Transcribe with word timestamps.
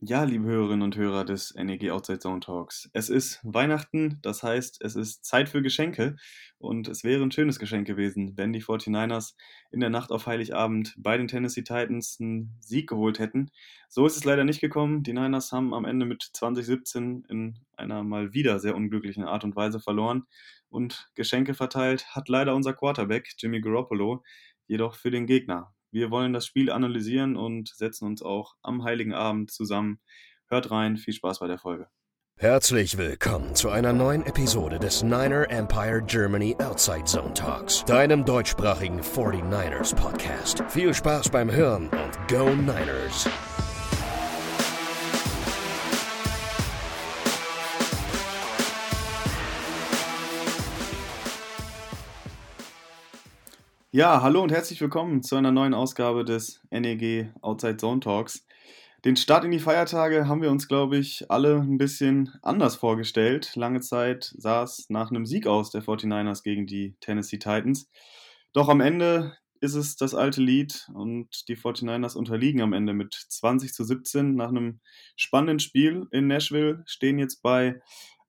Ja, 0.00 0.22
liebe 0.22 0.44
Hörerinnen 0.44 0.82
und 0.82 0.96
Hörer 0.96 1.24
des 1.24 1.54
NEG 1.56 1.90
Outside 1.90 2.20
Zone 2.20 2.38
Talks. 2.38 2.88
Es 2.92 3.08
ist 3.08 3.40
Weihnachten, 3.42 4.20
das 4.22 4.44
heißt, 4.44 4.80
es 4.80 4.94
ist 4.94 5.24
Zeit 5.24 5.48
für 5.48 5.60
Geschenke 5.60 6.14
und 6.58 6.86
es 6.86 7.02
wäre 7.02 7.20
ein 7.24 7.32
schönes 7.32 7.58
Geschenk 7.58 7.84
gewesen, 7.88 8.34
wenn 8.36 8.52
die 8.52 8.62
49ers 8.62 9.34
in 9.72 9.80
der 9.80 9.90
Nacht 9.90 10.12
auf 10.12 10.28
Heiligabend 10.28 10.94
bei 10.98 11.16
den 11.16 11.26
Tennessee 11.26 11.62
Titans 11.62 12.18
einen 12.20 12.56
Sieg 12.60 12.88
geholt 12.88 13.18
hätten. 13.18 13.50
So 13.88 14.06
ist 14.06 14.16
es 14.16 14.24
leider 14.24 14.44
nicht 14.44 14.60
gekommen. 14.60 15.02
Die 15.02 15.12
Niners 15.12 15.50
haben 15.50 15.74
am 15.74 15.84
Ende 15.84 16.06
mit 16.06 16.22
2017 16.32 17.24
in 17.28 17.58
einer 17.76 18.04
mal 18.04 18.32
wieder 18.32 18.60
sehr 18.60 18.76
unglücklichen 18.76 19.24
Art 19.24 19.42
und 19.42 19.56
Weise 19.56 19.80
verloren 19.80 20.26
und 20.68 21.08
Geschenke 21.16 21.54
verteilt 21.54 22.14
hat 22.14 22.28
leider 22.28 22.54
unser 22.54 22.72
Quarterback 22.72 23.32
Jimmy 23.36 23.60
Garoppolo, 23.60 24.22
jedoch 24.68 24.94
für 24.94 25.10
den 25.10 25.26
Gegner. 25.26 25.74
Wir 25.90 26.10
wollen 26.10 26.32
das 26.32 26.46
Spiel 26.46 26.70
analysieren 26.70 27.36
und 27.36 27.68
setzen 27.68 28.06
uns 28.06 28.22
auch 28.22 28.54
am 28.62 28.84
Heiligen 28.84 29.14
Abend 29.14 29.50
zusammen. 29.50 30.00
Hört 30.48 30.70
rein, 30.70 30.96
viel 30.96 31.14
Spaß 31.14 31.40
bei 31.40 31.46
der 31.46 31.58
Folge. 31.58 31.88
Herzlich 32.36 32.98
willkommen 32.98 33.56
zu 33.56 33.68
einer 33.68 33.92
neuen 33.92 34.24
Episode 34.24 34.78
des 34.78 35.02
Niner 35.02 35.50
Empire 35.50 36.02
Germany 36.06 36.54
Outside 36.60 37.04
Zone 37.04 37.34
Talks, 37.34 37.84
deinem 37.84 38.24
deutschsprachigen 38.24 39.00
49ers 39.00 39.96
Podcast. 39.96 40.62
Viel 40.68 40.94
Spaß 40.94 41.30
beim 41.30 41.50
Hören 41.50 41.88
und 41.88 42.28
Go 42.28 42.54
Niners! 42.54 43.28
Ja, 53.98 54.22
hallo 54.22 54.44
und 54.44 54.52
herzlich 54.52 54.80
willkommen 54.80 55.24
zu 55.24 55.34
einer 55.34 55.50
neuen 55.50 55.74
Ausgabe 55.74 56.24
des 56.24 56.60
NEG 56.70 57.32
Outside 57.42 57.78
Zone 57.78 57.98
Talks. 57.98 58.46
Den 59.04 59.16
Start 59.16 59.44
in 59.44 59.50
die 59.50 59.58
Feiertage 59.58 60.28
haben 60.28 60.40
wir 60.40 60.52
uns, 60.52 60.68
glaube 60.68 60.98
ich, 60.98 61.28
alle 61.32 61.56
ein 61.56 61.78
bisschen 61.78 62.32
anders 62.42 62.76
vorgestellt. 62.76 63.56
Lange 63.56 63.80
Zeit 63.80 64.32
sah 64.38 64.62
es 64.62 64.88
nach 64.88 65.10
einem 65.10 65.26
Sieg 65.26 65.48
aus 65.48 65.72
der 65.72 65.82
49ers 65.82 66.44
gegen 66.44 66.68
die 66.68 66.94
Tennessee 67.00 67.38
Titans. 67.38 67.90
Doch 68.52 68.68
am 68.68 68.80
Ende 68.80 69.36
ist 69.60 69.74
es 69.74 69.96
das 69.96 70.14
alte 70.14 70.42
Lied 70.42 70.88
und 70.94 71.48
die 71.48 71.56
49ers 71.56 72.16
unterliegen 72.16 72.60
am 72.60 72.74
Ende 72.74 72.94
mit 72.94 73.14
20 73.14 73.74
zu 73.74 73.82
17 73.82 74.36
nach 74.36 74.50
einem 74.50 74.78
spannenden 75.16 75.58
Spiel 75.58 76.06
in 76.12 76.28
Nashville, 76.28 76.84
stehen 76.86 77.18
jetzt 77.18 77.42
bei 77.42 77.80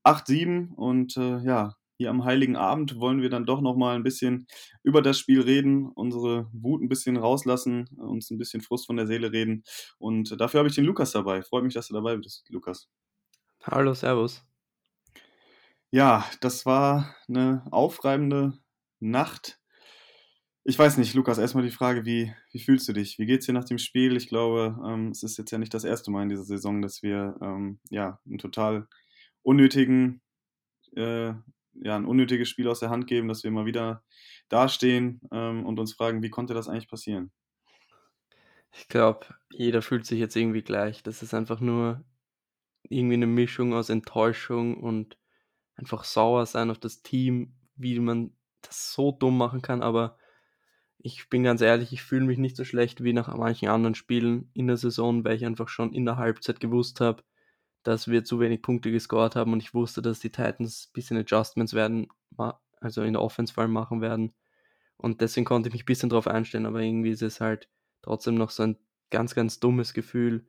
8-7 0.04 0.74
und 0.74 1.16
äh, 1.16 1.38
ja, 1.44 1.76
hier 2.00 2.10
am 2.10 2.24
Heiligen 2.24 2.56
Abend 2.56 2.98
wollen 2.98 3.22
wir 3.22 3.30
dann 3.30 3.46
doch 3.46 3.60
nochmal 3.60 3.98
ein 3.98 4.04
bisschen 4.04 4.48
über 4.84 5.02
das 5.02 5.20
Spiel 5.20 5.42
reden, 5.42 5.90
unsere 5.90 6.50
Wut 6.54 6.82
ein 6.82 6.88
bisschen 6.88 7.18
rauslassen, 7.18 7.90
uns 7.98 8.32
ein 8.32 8.38
bisschen 8.38 8.62
Frust 8.62 8.88
von 8.88 8.96
der 8.96 9.06
Seele 9.06 9.34
reden. 9.34 9.66
Und 9.98 10.40
dafür 10.40 10.60
habe 10.60 10.70
ich 10.70 10.76
den 10.76 10.86
Lukas 10.86 11.12
dabei. 11.12 11.42
Freut 11.42 11.66
mich, 11.66 11.74
dass 11.74 11.90
du 11.90 11.94
dabei 11.94 12.16
bist, 12.16 12.46
Lukas. 12.48 12.88
Hallo, 13.64 13.94
Servus. 13.94 14.46
Ja, 15.92 16.26
das 16.40 16.66
war 16.66 17.18
eine 17.28 17.68
aufreibende 17.70 18.58
Nacht. 19.02 19.60
Ich 20.64 20.80
weiß 20.80 21.00
nicht, 21.00 21.14
Lukas, 21.16 21.38
erstmal 21.38 21.66
die 21.66 21.70
Frage, 21.70 22.06
wie, 22.06 22.34
wie 22.54 22.60
fühlst 22.60 22.88
du 22.88 22.94
dich? 22.94 23.20
Wie 23.20 23.26
geht 23.26 23.42
es 23.42 23.46
dir 23.46 23.54
nach 23.54 23.66
dem 23.66 23.78
Spiel? 23.78 24.16
Ich 24.16 24.30
glaube, 24.30 24.80
ähm, 24.88 25.10
es 25.10 25.24
ist 25.24 25.38
jetzt 25.38 25.52
ja 25.52 25.58
nicht 25.58 25.74
das 25.74 25.84
erste 25.84 26.12
Mal 26.12 26.24
in 26.24 26.30
dieser 26.30 26.46
Saison, 26.46 26.82
dass 26.82 27.04
wir 27.04 27.36
ähm, 27.42 27.82
ja, 27.90 28.22
einen 28.26 28.38
total 28.38 28.88
unnötigen 29.42 30.22
äh, 30.96 31.34
ja, 31.82 31.96
ein 31.96 32.06
unnötiges 32.06 32.50
Spiel 32.50 32.68
aus 32.68 32.80
der 32.80 32.90
Hand 32.90 33.08
geben, 33.08 33.28
dass 33.28 33.44
wir 33.44 33.52
mal 33.52 33.66
wieder 33.66 34.04
dastehen 34.50 35.22
ähm, 35.32 35.66
und 35.66 35.80
uns 35.80 35.94
fragen, 35.94 36.22
wie 36.22 36.30
konnte 36.30 36.54
das 36.54 36.68
eigentlich 36.68 36.90
passieren? 36.90 37.32
Ich 38.72 38.88
glaube, 38.88 39.26
jeder 39.50 39.82
fühlt 39.82 40.06
sich 40.06 40.20
jetzt 40.20 40.36
irgendwie 40.36 40.62
gleich. 40.62 41.04
Das 41.04 41.24
ist 41.24 41.34
einfach 41.34 41.60
nur 41.60 42.04
irgendwie 42.84 43.16
eine 43.16 43.28
Mischung 43.28 43.74
aus 43.74 43.90
Enttäuschung 43.90 44.78
und 44.82 45.18
einfach 45.76 46.04
sauer 46.04 46.46
sein 46.46 46.70
auf 46.70 46.80
das 46.80 47.02
Team, 47.02 47.56
wie 47.76 48.00
man 48.00 48.36
das 48.62 48.94
so 48.94 49.12
dumm 49.12 49.38
machen 49.38 49.62
kann. 49.62 49.82
Aber 49.82 50.18
ich 50.98 51.30
bin 51.30 51.44
ganz 51.44 51.62
ehrlich, 51.62 51.94
ich 51.94 52.04
fühle 52.04 52.26
mich 52.26 52.38
nicht 52.38 52.58
so 52.58 52.66
schlecht 52.66 53.04
wie 53.04 53.14
nach 53.14 53.34
manchen 53.36 53.70
anderen 53.70 53.96
Spielen 53.96 54.52
in 54.54 54.68
der 54.68 54.78
Saison, 54.78 55.24
weil 55.24 55.38
ich 55.38 55.46
einfach 55.46 55.70
schon 55.70 55.94
in 55.94 56.06
der 56.06 56.18
Halbzeit 56.18 56.60
gewusst 56.60 57.00
habe, 57.00 57.24
dass 57.84 58.08
wir 58.08 58.24
zu 58.24 58.40
wenig 58.40 58.62
Punkte 58.62 58.92
gescored 58.92 59.36
haben 59.36 59.54
und 59.54 59.64
ich 59.64 59.74
wusste, 59.74 60.02
dass 60.02 60.20
die 60.20 60.32
Titans 60.32 60.88
ein 60.90 60.94
bisschen 60.94 61.18
Adjustments 61.18 61.74
werden, 61.74 62.08
also 62.82 63.04
in 63.04 63.14
der 63.14 63.22
Offense 63.22 63.54
vor 63.54 63.64
allem 63.64 63.74
machen 63.74 64.02
werden. 64.02 64.34
Und 64.98 65.22
deswegen 65.22 65.46
konnte 65.46 65.70
ich 65.70 65.74
mich 65.74 65.84
ein 65.84 65.86
bisschen 65.86 66.10
darauf 66.10 66.28
einstellen, 66.28 66.66
aber 66.66 66.82
irgendwie 66.82 67.12
ist 67.12 67.22
es 67.22 67.40
halt 67.40 67.70
trotzdem 68.02 68.36
noch 68.36 68.50
so 68.50 68.64
ein 68.64 68.78
ganz, 69.10 69.34
ganz 69.34 69.60
dummes 69.60 69.94
Gefühl. 69.94 70.46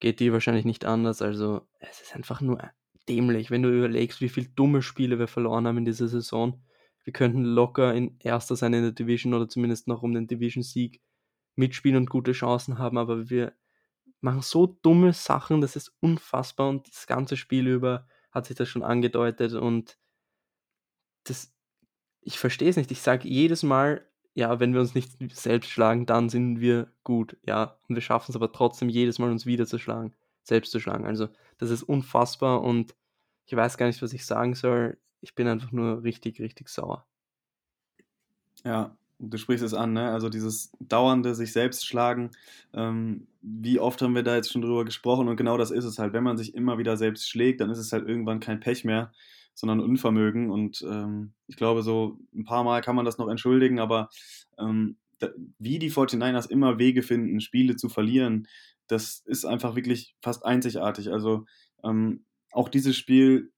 Geht 0.00 0.20
dir 0.20 0.32
wahrscheinlich 0.32 0.66
nicht 0.66 0.84
anders. 0.84 1.22
Also 1.22 1.66
es 1.80 2.02
ist 2.02 2.14
einfach 2.14 2.40
nur 2.40 2.62
dämlich, 3.08 3.50
wenn 3.50 3.62
du 3.62 3.70
überlegst, 3.70 4.20
wie 4.20 4.28
viele 4.28 4.48
dumme 4.48 4.82
Spiele 4.82 5.18
wir 5.18 5.26
verloren 5.26 5.66
haben 5.66 5.78
in 5.78 5.84
dieser 5.86 6.08
Saison. 6.08 6.62
Wir 7.04 7.14
könnten 7.14 7.42
locker 7.42 7.94
in 7.94 8.18
erster 8.20 8.54
sein 8.54 8.74
in 8.74 8.82
der 8.82 8.92
Division 8.92 9.32
oder 9.32 9.48
zumindest 9.48 9.88
noch 9.88 10.02
um 10.02 10.12
den 10.12 10.26
Division-Sieg 10.26 11.00
mitspielen 11.56 11.96
und 11.96 12.10
gute 12.10 12.32
Chancen 12.32 12.78
haben, 12.78 12.98
aber 12.98 13.30
wir 13.30 13.54
machen 14.20 14.42
so 14.42 14.66
dumme 14.66 15.12
Sachen, 15.12 15.60
das 15.60 15.76
ist 15.76 15.92
unfassbar 16.00 16.68
und 16.68 16.88
das 16.88 17.06
ganze 17.06 17.36
Spiel 17.36 17.66
über 17.66 18.06
hat 18.30 18.46
sich 18.46 18.56
das 18.56 18.68
schon 18.68 18.82
angedeutet 18.82 19.54
und 19.54 19.98
das, 21.24 21.54
ich 22.20 22.38
verstehe 22.38 22.68
es 22.68 22.76
nicht. 22.76 22.90
Ich 22.90 23.00
sage 23.00 23.28
jedes 23.28 23.62
Mal, 23.62 24.06
ja, 24.34 24.60
wenn 24.60 24.72
wir 24.72 24.80
uns 24.80 24.94
nicht 24.94 25.12
selbst 25.34 25.70
schlagen, 25.70 26.06
dann 26.06 26.28
sind 26.28 26.60
wir 26.60 26.92
gut, 27.04 27.36
ja, 27.44 27.78
und 27.88 27.94
wir 27.94 28.02
schaffen 28.02 28.30
es 28.30 28.36
aber 28.36 28.52
trotzdem 28.52 28.88
jedes 28.88 29.18
Mal 29.18 29.30
uns 29.30 29.46
wieder 29.46 29.66
zu 29.66 29.78
schlagen, 29.78 30.14
selbst 30.42 30.72
zu 30.72 30.80
schlagen. 30.80 31.06
Also 31.06 31.28
das 31.58 31.70
ist 31.70 31.82
unfassbar 31.82 32.62
und 32.62 32.94
ich 33.46 33.56
weiß 33.56 33.78
gar 33.78 33.86
nicht, 33.86 34.02
was 34.02 34.12
ich 34.12 34.26
sagen 34.26 34.54
soll. 34.54 34.98
Ich 35.20 35.34
bin 35.34 35.48
einfach 35.48 35.72
nur 35.72 36.02
richtig, 36.02 36.40
richtig 36.40 36.68
sauer. 36.68 37.06
Ja, 38.64 38.96
Du 39.20 39.36
sprichst 39.36 39.64
es 39.64 39.74
an, 39.74 39.94
ne? 39.94 40.10
Also 40.10 40.28
dieses 40.28 40.70
dauernde 40.78 41.34
sich 41.34 41.52
selbst 41.52 41.86
schlagen. 41.86 42.30
Ähm, 42.72 43.26
wie 43.42 43.80
oft 43.80 44.00
haben 44.00 44.14
wir 44.14 44.22
da 44.22 44.36
jetzt 44.36 44.52
schon 44.52 44.62
drüber 44.62 44.84
gesprochen? 44.84 45.28
Und 45.28 45.36
genau 45.36 45.56
das 45.56 45.70
ist 45.70 45.84
es 45.84 45.98
halt. 45.98 46.12
Wenn 46.12 46.22
man 46.22 46.36
sich 46.36 46.54
immer 46.54 46.78
wieder 46.78 46.96
selbst 46.96 47.28
schlägt, 47.28 47.60
dann 47.60 47.70
ist 47.70 47.78
es 47.78 47.92
halt 47.92 48.08
irgendwann 48.08 48.40
kein 48.40 48.60
Pech 48.60 48.84
mehr, 48.84 49.12
sondern 49.54 49.80
Unvermögen. 49.80 50.50
Und 50.50 50.82
ähm, 50.88 51.32
ich 51.48 51.56
glaube, 51.56 51.82
so 51.82 52.18
ein 52.32 52.44
paar 52.44 52.62
Mal 52.62 52.80
kann 52.80 52.94
man 52.94 53.04
das 53.04 53.18
noch 53.18 53.28
entschuldigen, 53.28 53.80
aber 53.80 54.08
ähm, 54.58 54.96
da, 55.18 55.30
wie 55.58 55.80
die 55.80 55.90
49ers 55.90 56.48
immer 56.48 56.78
Wege 56.78 57.02
finden, 57.02 57.40
Spiele 57.40 57.74
zu 57.74 57.88
verlieren, 57.88 58.46
das 58.86 59.22
ist 59.26 59.44
einfach 59.44 59.74
wirklich 59.74 60.14
fast 60.22 60.44
einzigartig. 60.44 61.10
Also 61.10 61.44
ähm, 61.84 62.24
auch 62.52 62.68
dieses 62.68 62.96
Spiel 62.96 63.50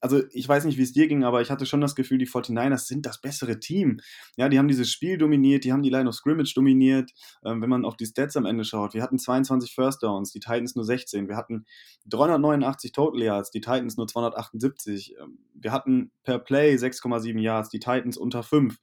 also 0.00 0.22
ich 0.32 0.48
weiß 0.48 0.64
nicht, 0.64 0.78
wie 0.78 0.82
es 0.82 0.92
dir 0.92 1.08
ging, 1.08 1.24
aber 1.24 1.42
ich 1.42 1.50
hatte 1.50 1.66
schon 1.66 1.80
das 1.80 1.94
Gefühl, 1.94 2.18
die 2.18 2.28
49ers 2.28 2.86
sind 2.86 3.06
das 3.06 3.20
bessere 3.20 3.58
Team. 3.58 4.00
Ja, 4.36 4.48
die 4.48 4.58
haben 4.58 4.68
dieses 4.68 4.90
Spiel 4.90 5.18
dominiert, 5.18 5.64
die 5.64 5.72
haben 5.72 5.82
die 5.82 5.90
Line 5.90 6.08
of 6.08 6.14
Scrimmage 6.14 6.54
dominiert. 6.54 7.10
Ähm, 7.44 7.60
wenn 7.62 7.70
man 7.70 7.84
auf 7.84 7.96
die 7.96 8.06
Stats 8.06 8.36
am 8.36 8.46
Ende 8.46 8.64
schaut, 8.64 8.94
wir 8.94 9.02
hatten 9.02 9.18
22 9.18 9.74
First 9.74 10.02
Downs, 10.02 10.32
die 10.32 10.40
Titans 10.40 10.76
nur 10.76 10.84
16. 10.84 11.28
Wir 11.28 11.36
hatten 11.36 11.64
389 12.06 12.92
Total 12.92 13.22
Yards, 13.22 13.50
die 13.50 13.60
Titans 13.60 13.96
nur 13.96 14.06
278. 14.06 15.16
Ähm, 15.20 15.38
wir 15.54 15.72
hatten 15.72 16.12
per 16.22 16.38
Play 16.38 16.76
6,7 16.76 17.38
Yards, 17.40 17.70
die 17.70 17.80
Titans 17.80 18.16
unter 18.16 18.42
5. 18.42 18.76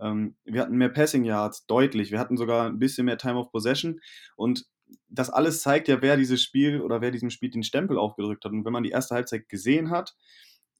Ähm, 0.00 0.36
wir 0.44 0.60
hatten 0.60 0.76
mehr 0.76 0.90
Passing 0.90 1.24
Yards, 1.24 1.66
deutlich. 1.66 2.10
Wir 2.10 2.18
hatten 2.18 2.36
sogar 2.36 2.66
ein 2.66 2.78
bisschen 2.78 3.06
mehr 3.06 3.18
Time 3.18 3.38
of 3.38 3.50
Possession 3.50 4.00
und 4.36 4.66
das 5.08 5.30
alles 5.30 5.62
zeigt 5.62 5.88
ja, 5.88 6.02
wer 6.02 6.16
dieses 6.16 6.42
Spiel 6.42 6.80
oder 6.80 7.00
wer 7.00 7.10
diesem 7.10 7.30
Spiel 7.30 7.50
den 7.50 7.62
Stempel 7.62 7.98
aufgedrückt 7.98 8.44
hat. 8.44 8.52
Und 8.52 8.64
wenn 8.64 8.72
man 8.72 8.82
die 8.82 8.90
erste 8.90 9.14
Halbzeit 9.14 9.48
gesehen 9.48 9.90
hat, 9.90 10.14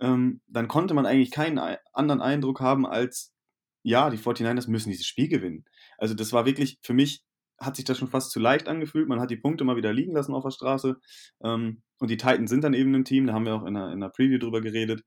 ähm, 0.03 0.41
dann 0.49 0.69
konnte 0.69 0.95
man 0.95 1.07
eigentlich 1.07 1.31
keinen 1.31 1.59
anderen 1.93 2.21
Eindruck 2.21 2.61
haben 2.61 2.85
als, 2.87 3.33
ja, 3.85 4.11
die 4.11 4.19
49ers 4.19 4.69
müssen 4.69 4.91
dieses 4.91 5.07
Spiel 5.07 5.29
gewinnen. 5.29 5.65
Also 5.97 6.15
das 6.15 6.33
war 6.33 6.45
wirklich, 6.45 6.79
für 6.83 6.93
mich 6.93 7.25
hat 7.59 7.77
sich 7.77 7.85
das 7.85 7.99
schon 7.99 8.09
fast 8.09 8.33
zu 8.33 8.41
leicht 8.41 8.67
angefühlt. 8.67 9.09
Man 9.09 9.21
hat 9.21 9.31
die 9.31 9.37
Punkte 9.37 9.63
mal 9.63 9.77
wieder 9.77 9.93
liegen 9.93 10.13
lassen 10.13 10.35
auf 10.35 10.43
der 10.43 10.51
Straße. 10.51 10.97
Ähm, 11.45 11.83
und 12.01 12.11
die 12.11 12.17
Titans 12.17 12.51
sind 12.51 12.65
dann 12.65 12.75
eben 12.75 12.93
ein 12.95 13.05
Team, 13.05 13.29
da 13.29 13.33
haben 13.33 13.47
wir 13.47 13.55
auch 13.55 13.65
in 13.65 13.77
einer 13.77 14.11
Preview 14.11 14.39
drüber 14.39 14.61
geredet. 14.61 15.05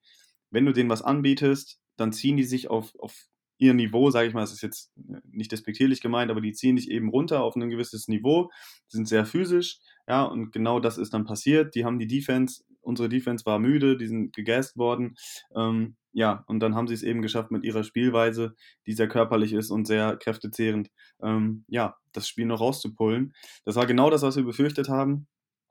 Wenn 0.50 0.66
du 0.66 0.72
denen 0.72 0.90
was 0.90 1.02
anbietest, 1.02 1.80
dann 1.98 2.14
ziehen 2.14 2.38
die 2.38 2.44
sich 2.44 2.70
auf, 2.70 2.94
auf 3.00 3.14
ihr 3.58 3.74
Niveau, 3.74 4.12
sage 4.12 4.30
ich 4.30 4.34
mal, 4.34 4.42
das 4.42 4.54
ist 4.54 4.62
jetzt 4.62 4.94
nicht 5.30 5.52
despektierlich 5.52 6.00
gemeint, 6.02 6.32
aber 6.32 6.42
die 6.42 6.54
ziehen 6.54 6.78
dich 6.78 6.90
eben 6.90 7.10
runter 7.10 7.44
auf 7.44 7.56
ein 7.56 7.70
gewisses 7.70 8.08
Niveau, 8.08 8.50
sind 8.88 9.08
sehr 9.08 9.26
physisch, 9.26 9.80
ja, 10.08 10.24
und 10.24 10.52
genau 10.52 10.80
das 10.80 10.98
ist 10.98 11.14
dann 11.14 11.26
passiert. 11.26 11.74
Die 11.76 11.86
haben 11.86 12.00
die 12.00 12.08
Defense 12.08 12.64
unsere 12.86 13.10
Defense 13.10 13.46
war 13.46 13.60
müde, 13.60 13.98
die 13.98 14.08
sind 14.08 14.34
gegast 14.34 14.78
worden. 14.78 15.16
Ähm, 15.56 15.96
ja, 16.14 16.46
und 16.48 16.62
dann 16.62 16.76
haben 16.76 16.88
sie 16.88 16.94
es 16.94 17.04
eben 17.04 17.22
geschafft 17.22 17.52
mit 17.52 17.66
ihrer 17.66 17.84
Spielweise, 17.84 18.56
die 18.86 18.94
sehr 18.94 19.10
körperlich 19.10 19.52
ist 19.52 19.70
und 19.70 19.86
sehr 19.86 20.16
kräftezehrend, 20.16 20.90
ähm, 21.22 21.66
ja, 21.68 21.98
das 22.14 22.28
Spiel 22.28 22.46
noch 22.46 22.62
rauszupullen. 22.62 23.34
Das 23.66 23.76
war 23.76 23.86
genau 23.86 24.10
das, 24.10 24.22
was 24.22 24.38
wir 24.38 24.46
befürchtet 24.46 24.88
haben. 24.88 25.28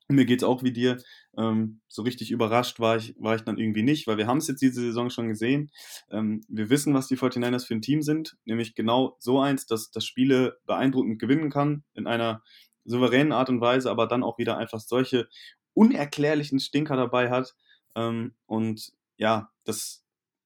Mir 0.09 0.27
geht 0.27 0.41
es 0.43 0.45
auch 0.45 0.63
wie 0.63 0.73
dir. 0.73 0.99
Ähm, 1.39 1.81
so 1.89 2.03
richtig 2.03 2.31
überrascht 2.31 2.79
war 2.79 2.99
ich, 2.99 3.15
war 3.19 3.37
ich 3.37 3.43
dann 3.43 3.57
irgendwie 3.57 3.83
nicht, 3.83 4.07
weil 4.07 4.19
wir 4.19 4.27
haben 4.27 4.37
es 4.37 4.49
jetzt 4.49 4.61
diese 4.61 4.83
Saison 4.83 5.09
schon 5.09 5.29
gesehen. 5.29 5.71
Ähm, 6.11 6.43
wir 6.49 6.69
wissen, 6.69 6.93
was 6.93 7.09
die 7.09 7.17
49ers 7.17 7.67
für 7.67 7.75
ein 7.75 7.81
Team 7.81 8.03
sind, 8.03 8.37
nämlich 8.45 8.75
genau 8.75 9.17
so 9.19 9.41
eins, 9.41 9.65
dass 9.65 9.91
das 9.91 10.05
Spiele 10.05 10.59
beeindruckend 10.67 11.19
gewinnen 11.19 11.49
kann 11.49 11.85
in 11.95 12.07
einer 12.07 12.43
souveränen 12.85 13.33
Art 13.33 13.49
und 13.49 13.63
Weise, 13.63 13.91
aber 13.91 14.07
dann 14.07 14.23
auch 14.23 14.37
wieder 14.37 14.59
einfach 14.59 14.81
solche 14.81 15.27
unerklärlichen 15.75 16.61
Stinker 16.61 16.97
dabei 16.97 17.31
hat. 17.31 17.55
Ähm, 17.97 18.35
und 18.47 18.93
ja, 19.17 19.51
das 19.65 20.05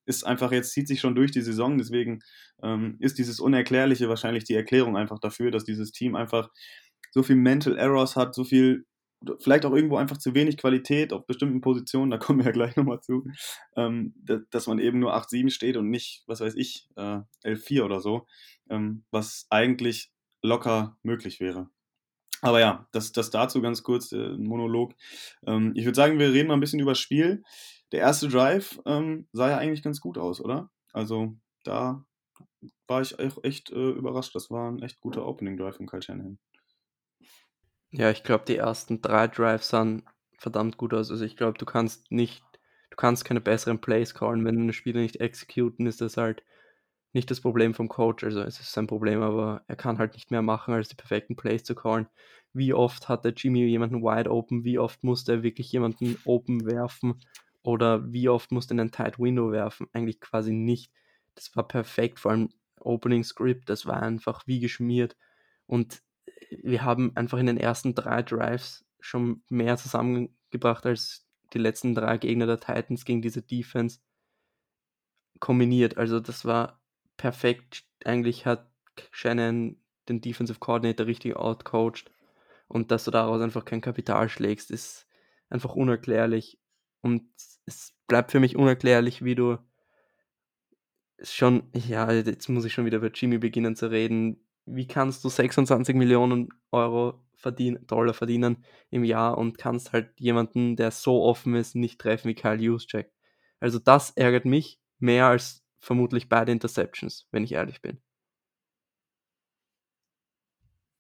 ist 0.09 0.25
einfach 0.25 0.53
jetzt, 0.53 0.73
zieht 0.73 0.89
sich 0.89 1.01
schon 1.01 1.15
durch 1.15 1.31
die 1.31 1.43
Saison, 1.43 1.77
deswegen 1.77 2.21
ähm, 2.63 2.97
ist 2.99 3.19
dieses 3.19 3.41
Unerklärliche 3.41 4.09
wahrscheinlich 4.09 4.45
die 4.45 4.55
Erklärung 4.55 4.97
einfach 4.97 5.19
dafür, 5.19 5.51
dass 5.51 5.65
dieses 5.65 5.93
Team 5.93 6.17
einfach 6.17 6.49
so 7.11 7.23
viel 7.23 7.37
Mental 7.37 7.77
Errors 7.77 8.17
hat, 8.17 8.35
so 8.35 8.45
viel, 8.45 8.87
vielleicht 9.41 9.67
auch 9.67 9.75
irgendwo 9.75 9.97
einfach 9.97 10.17
zu 10.17 10.35
wenig 10.35 10.57
Qualität 10.57 11.13
auf 11.13 11.27
bestimmten 11.27 11.61
Positionen, 11.61 12.11
da 12.11 12.17
kommen 12.19 12.39
wir 12.39 12.47
ja 12.47 12.53
gleich 12.53 12.77
nochmal 12.77 13.01
zu, 13.01 13.27
ähm, 13.77 14.15
dass 14.51 14.67
man 14.67 14.79
eben 14.79 14.99
nur 14.99 15.15
8-7 15.15 15.51
steht 15.51 15.77
und 15.77 15.91
nicht, 15.91 16.23
was 16.27 16.41
weiß 16.41 16.55
ich, 16.57 16.89
äh, 16.97 17.21
11-4 17.45 17.85
oder 17.85 18.01
so, 18.01 18.27
ähm, 18.71 19.05
was 19.11 19.47
eigentlich 19.51 20.11
locker 20.43 20.97
möglich 21.03 21.41
wäre. 21.41 21.69
Aber 22.41 22.61
ja, 22.61 22.87
das, 22.93 23.13
das 23.13 23.31
dazu 23.31 23.61
ganz 23.61 23.83
kurz, 23.83 24.13
äh, 24.13 24.37
Monolog. 24.37 24.95
Ähm, 25.47 25.73
ich 25.75 25.85
würde 25.85 25.97
sagen, 25.97 26.19
wir 26.19 26.33
reden 26.33 26.49
mal 26.49 26.55
ein 26.55 26.61
bisschen 26.61 26.81
über 26.81 26.93
das 26.93 27.01
Spiel. 27.01 27.43
Der 27.93 28.01
erste 28.01 28.29
Drive 28.29 28.81
ähm, 28.87 29.29
sah 29.33 29.51
ja 29.51 29.59
eigentlich 29.59 29.83
ganz 29.83 30.01
gut 30.01 30.19
aus, 30.19 30.41
oder? 30.41 30.71
Also 30.93 31.37
da 31.65 32.05
war 32.87 33.03
ich 33.03 33.19
auch 33.19 33.43
echt 33.43 33.71
äh, 33.71 33.91
überrascht. 33.91 34.35
Das 34.35 34.51
war 34.51 34.71
ein 34.71 34.83
echt 34.83 35.01
guter 35.01 35.27
Opening 35.27 35.57
Drive 35.57 35.77
von 35.77 35.87
Kyle 35.87 36.03
Shanahan. 36.03 36.39
Ja, 37.91 38.11
ich 38.11 38.23
glaube, 38.23 38.45
die 38.47 38.57
ersten 38.57 39.01
drei 39.01 39.29
Drives 39.29 39.69
sahen 39.69 40.03
verdammt 40.39 40.77
gut 40.77 40.95
aus. 40.95 41.11
Also 41.11 41.25
ich 41.25 41.37
glaube, 41.37 41.59
du 41.59 41.65
kannst 41.65 42.11
nicht, 42.13 42.43
du 42.91 42.97
kannst 42.97 43.25
keine 43.25 43.41
besseren 43.41 43.81
Plays 43.81 44.15
callen, 44.15 44.45
wenn 44.45 44.61
eine 44.61 44.73
Spieler 44.73 45.01
nicht 45.01 45.21
exekuten, 45.21 45.87
ist 45.87 46.01
das 46.01 46.17
halt 46.17 46.43
nicht 47.13 47.31
das 47.31 47.41
Problem 47.41 47.75
vom 47.75 47.89
Coach. 47.89 48.25
Also 48.25 48.41
es 48.43 48.61
ist 48.61 48.73
sein 48.73 48.87
Problem, 48.87 49.23
aber 49.23 49.63
er 49.67 49.77
kann 49.77 49.99
halt 49.99 50.15
nicht 50.15 50.31
mehr 50.31 50.43
machen, 50.43 50.75
als 50.75 50.89
die 50.89 50.97
perfekten 50.97 51.37
Plays 51.37 51.65
zu 51.65 51.75
callen. 51.75 52.07
Wie 52.53 52.73
oft 52.73 53.09
hat 53.09 53.25
der 53.25 53.33
Jimmy 53.33 53.65
jemanden 53.65 54.03
wide 54.03 54.31
open? 54.31 54.65
Wie 54.65 54.79
oft 54.79 55.05
musste 55.05 55.33
er 55.33 55.43
wirklich 55.43 55.73
jemanden 55.73 56.19
open 56.25 56.67
werfen? 56.67 57.21
Oder 57.63 58.13
wie 58.13 58.29
oft 58.29 58.53
musste 58.53 58.75
er 58.75 58.81
einen 58.81 58.93
Tight 58.93 59.19
Window 59.19 59.51
werfen? 59.51 59.89
Eigentlich 59.93 60.21
quasi 60.21 60.53
nicht. 60.53 60.93
Das 61.35 61.55
war 61.57 61.67
perfekt, 61.67 62.19
vor 62.19 62.33
allem 62.33 62.51
Opening 62.81 63.25
Script, 63.25 63.69
das 63.69 63.87
war 63.87 64.03
einfach 64.03 64.47
wie 64.47 64.61
geschmiert. 64.61 65.17
Und 65.67 66.03
wir 66.51 66.83
haben 66.83 67.13
einfach 67.17 67.39
in 67.39 67.47
den 67.47 67.59
ersten 67.59 67.95
drei 67.95 68.23
Drives 68.23 68.85
schon 69.01 69.43
mehr 69.49 69.77
zusammengebracht 69.77 70.87
als 70.87 71.27
die 71.53 71.59
letzten 71.59 71.95
drei 71.95 72.19
Gegner 72.19 72.47
der 72.47 72.61
Titans 72.61 73.05
gegen 73.05 73.23
diese 73.23 73.43
Defense 73.43 74.01
kombiniert. 75.41 75.97
Also 75.97 76.21
das 76.21 76.45
war 76.45 76.81
perfekt. 77.19 77.85
Eigentlich 78.05 78.47
hat 78.47 78.71
Shannon 79.11 79.77
den 80.09 80.23
Defensive 80.23 80.59
Coordinator 80.59 81.07
richtig 81.07 81.37
outcoached 81.37 82.11
und 82.69 82.91
dass 82.91 83.05
du 83.05 83.11
daraus 83.11 83.43
einfach 83.43 83.67
kein 83.67 83.83
Kapital 83.83 84.31
schlägst, 84.31 84.71
ist 84.71 85.07
einfach 85.51 85.75
unerklärlich. 85.75 86.59
Und 87.03 87.29
es 87.67 87.95
bleibt 88.07 88.31
für 88.33 88.41
mich 88.41 88.57
unerklärlich, 88.57 89.23
wie 89.23 89.35
du 89.35 89.59
schon, 91.23 91.71
ja, 91.75 92.11
jetzt 92.13 92.49
muss 92.49 92.65
ich 92.65 92.73
schon 92.73 92.87
wieder 92.87 92.99
über 92.99 93.11
Jimmy 93.13 93.39
beginnen 93.39 93.77
zu 93.77 93.91
reden. 93.91 94.45
Wie 94.67 94.87
kannst 94.87 95.25
du 95.25 95.29
26 95.29 95.95
Millionen 95.95 96.49
Euro 96.71 97.25
verdienen, 97.35 97.87
Dollar 97.87 98.15
verdienen 98.15 98.65
im 98.91 99.05
Jahr 99.05 99.39
und 99.39 99.59
kannst 99.59 99.93
halt 99.93 100.11
jemanden, 100.19 100.77
der 100.77 100.91
so 100.91 101.23
offen 101.23 101.55
ist, 101.55 101.75
nicht 101.75 102.01
treffen 102.01 102.29
wie 102.29 102.35
Kyle 102.35 102.61
Juszczyk? 102.61 103.11
Also 103.61 103.79
das 103.79 104.11
ärgert 104.11 104.45
mich 104.45 104.81
mehr 104.99 105.27
als 105.27 105.65
vermutlich 105.79 106.29
beide 106.29 106.53
Interceptions, 106.53 107.27
wenn 107.31 107.45
ich 107.45 107.53
ehrlich 107.53 107.81
bin. 107.83 108.01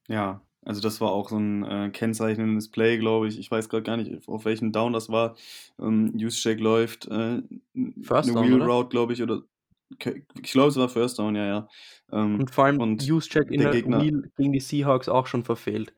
Ja, 0.09 0.43
also 0.65 0.81
das 0.81 1.01
war 1.01 1.13
auch 1.13 1.29
so 1.29 1.39
ein 1.39 1.65
äh, 1.65 1.91
kennzeichnendes 1.91 2.71
Play, 2.71 2.99
glaube 2.99 3.29
ich. 3.29 3.39
Ich 3.39 3.51
weiß 3.51 3.69
gerade 3.69 3.85
gar 3.85 3.97
nicht, 3.97 4.27
auf 4.29 4.45
welchem 4.45 4.73
Down 4.73 4.93
das 4.93 5.09
war. 5.09 5.37
Ähm, 5.79 6.13
Juszczyk 6.17 6.61
läuft 6.61 7.07
äh, 7.07 7.43
First 8.03 8.29
eine 8.29 8.35
Down, 8.35 8.45
Wheel 8.45 8.63
oder? 8.63 8.67
Route, 8.67 8.89
glaube 8.89 9.13
ich, 9.13 9.23
oder 9.23 9.43
ich 9.99 10.53
glaube, 10.53 10.69
es 10.69 10.77
war 10.77 10.89
First 10.89 11.19
Down, 11.19 11.35
ja, 11.35 11.47
ja. 11.47 11.69
Ähm, 12.13 12.41
Und 12.41 12.51
vor 12.51 12.65
allem 12.65 12.81
und 12.81 13.03
Juszczyk 13.03 13.51
in 13.51 13.61
der 13.61 13.71
der 13.71 13.81
Gegner, 13.81 14.03
Wheel 14.03 14.31
gegen 14.37 14.53
die 14.53 14.61
Seahawks 14.61 15.09
auch 15.09 15.27
schon 15.27 15.45
verfehlt. 15.45 15.95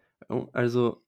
Also 0.52 1.02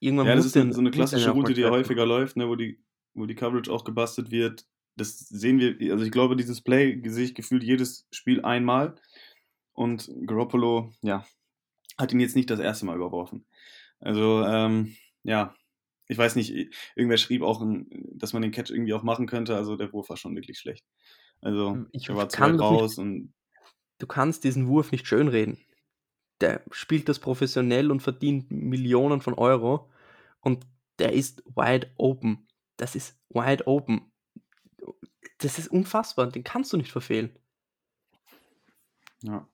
irgendwann 0.00 0.26
ja, 0.26 0.34
das 0.34 0.44
muss 0.44 0.46
ist 0.46 0.56
eine, 0.56 0.64
den, 0.66 0.72
so 0.72 0.80
eine 0.80 0.90
klassische 0.90 1.30
Route, 1.30 1.54
die 1.54 1.60
ja 1.60 1.70
häufiger 1.70 2.06
läuft, 2.06 2.36
ne, 2.36 2.48
wo 2.48 2.56
die, 2.56 2.82
wo 3.14 3.26
die 3.26 3.36
Coverage 3.36 3.70
auch 3.72 3.84
gebastelt 3.84 4.30
wird. 4.30 4.66
Das 4.96 5.18
sehen 5.18 5.58
wir, 5.58 5.92
also 5.92 6.04
ich 6.04 6.12
glaube, 6.12 6.36
dieses 6.36 6.60
Play 6.62 7.00
sehe 7.06 7.24
ich 7.24 7.34
gefühlt 7.34 7.64
jedes 7.64 8.06
Spiel 8.12 8.44
einmal. 8.44 8.94
Und 9.72 10.08
Garoppolo, 10.26 10.92
ja, 11.02 11.26
hat 11.98 12.12
ihn 12.12 12.20
jetzt 12.20 12.36
nicht 12.36 12.50
das 12.50 12.60
erste 12.60 12.86
Mal 12.86 12.96
überworfen. 12.96 13.46
Also, 14.00 14.44
ähm, 14.44 14.96
ja, 15.24 15.54
ich 16.06 16.18
weiß 16.18 16.36
nicht, 16.36 16.52
irgendwer 16.94 17.16
schrieb 17.16 17.42
auch, 17.42 17.64
dass 18.12 18.32
man 18.32 18.42
den 18.42 18.52
Catch 18.52 18.70
irgendwie 18.70 18.92
auch 18.92 19.02
machen 19.02 19.26
könnte. 19.26 19.56
Also 19.56 19.76
der 19.76 19.92
Wurf 19.92 20.10
war 20.10 20.16
schon 20.16 20.36
wirklich 20.36 20.58
schlecht. 20.58 20.84
Also 21.40 21.84
Ich 21.92 22.08
er 22.08 22.16
war 22.16 22.28
zu 22.28 22.40
weit 22.40 22.50
das 22.50 22.52
nicht, 22.52 22.60
raus 22.60 22.98
und 22.98 23.32
du 23.98 24.06
kannst 24.06 24.44
diesen 24.44 24.68
Wurf 24.68 24.92
nicht 24.92 25.06
schönreden. 25.06 25.58
Der 26.40 26.62
spielt 26.72 27.08
das 27.08 27.20
professionell 27.20 27.90
und 27.90 28.00
verdient 28.00 28.50
Millionen 28.50 29.20
von 29.20 29.34
Euro 29.34 29.90
und 30.40 30.66
der 30.98 31.12
ist 31.12 31.42
wide 31.46 31.90
open. 31.96 32.48
Das 32.76 32.94
ist 32.94 33.18
wide 33.30 33.66
open. 33.66 34.12
Das 35.38 35.58
ist 35.58 35.68
unfassbar, 35.68 36.26
den 36.28 36.44
kannst 36.44 36.72
du 36.72 36.76
nicht 36.76 36.92
verfehlen. 36.92 37.36
ja. 39.22 39.48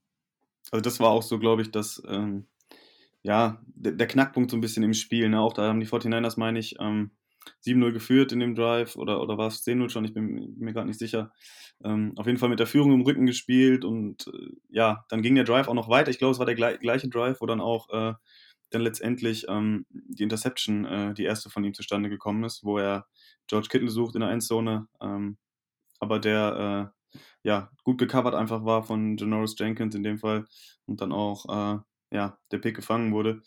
Also 0.70 0.82
das 0.82 1.00
war 1.00 1.10
auch 1.10 1.22
so, 1.22 1.38
glaube 1.38 1.62
ich, 1.62 1.72
dass 1.72 2.00
ähm, 2.06 2.46
ja, 3.22 3.60
der, 3.66 3.92
der 3.92 4.06
Knackpunkt 4.06 4.50
so 4.50 4.56
ein 4.56 4.60
bisschen 4.60 4.82
im 4.82 4.94
Spiel. 4.94 5.28
Ne? 5.28 5.40
Auch 5.40 5.52
da 5.52 5.68
haben 5.68 5.80
die 5.80 5.86
49ers, 5.86 6.38
meine 6.38 6.58
ich, 6.58 6.76
ähm, 6.78 7.10
7-0 7.64 7.92
geführt 7.92 8.32
in 8.32 8.40
dem 8.40 8.54
Drive 8.54 8.96
oder, 8.96 9.20
oder 9.20 9.38
war 9.38 9.48
es 9.48 9.64
10-0 9.66 9.88
schon, 9.90 10.04
ich 10.04 10.14
bin 10.14 10.54
mir 10.58 10.72
gerade 10.72 10.86
nicht 10.86 10.98
sicher. 10.98 11.32
Ähm, 11.82 12.12
auf 12.16 12.26
jeden 12.26 12.38
Fall 12.38 12.50
mit 12.50 12.60
der 12.60 12.66
Führung 12.66 12.92
im 12.92 13.00
Rücken 13.00 13.26
gespielt 13.26 13.84
und 13.84 14.26
äh, 14.28 14.50
ja, 14.68 15.04
dann 15.08 15.22
ging 15.22 15.34
der 15.34 15.44
Drive 15.44 15.68
auch 15.68 15.74
noch 15.74 15.88
weiter. 15.88 16.10
Ich 16.10 16.18
glaube, 16.18 16.32
es 16.32 16.38
war 16.38 16.46
der 16.46 16.54
gleich, 16.54 16.78
gleiche 16.78 17.08
Drive, 17.08 17.40
wo 17.40 17.46
dann 17.46 17.60
auch 17.60 17.88
äh, 17.90 18.14
dann 18.70 18.82
letztendlich 18.82 19.46
ähm, 19.48 19.86
die 19.90 20.22
Interception, 20.22 20.84
äh, 20.84 21.14
die 21.14 21.24
erste 21.24 21.50
von 21.50 21.64
ihm 21.64 21.74
zustande 21.74 22.08
gekommen 22.08 22.44
ist, 22.44 22.64
wo 22.64 22.78
er 22.78 23.06
George 23.46 23.68
Kittle 23.70 23.90
sucht 23.90 24.14
in 24.14 24.20
der 24.20 24.30
Endzone, 24.30 24.86
ähm, 25.00 25.38
aber 26.00 26.18
der 26.18 26.92
äh, 27.14 27.18
ja 27.44 27.70
gut 27.84 27.98
gecovert 27.98 28.34
einfach 28.34 28.64
war 28.64 28.82
von 28.82 29.16
Janoris 29.16 29.54
Jenkins 29.58 29.94
in 29.94 30.02
dem 30.02 30.18
Fall 30.18 30.46
und 30.86 31.00
dann 31.00 31.12
auch 31.12 31.46
äh, 31.48 31.78
ja 32.12 32.38
der 32.50 32.58
Pick 32.58 32.76
gefangen 32.76 33.12
wurde. 33.12 33.42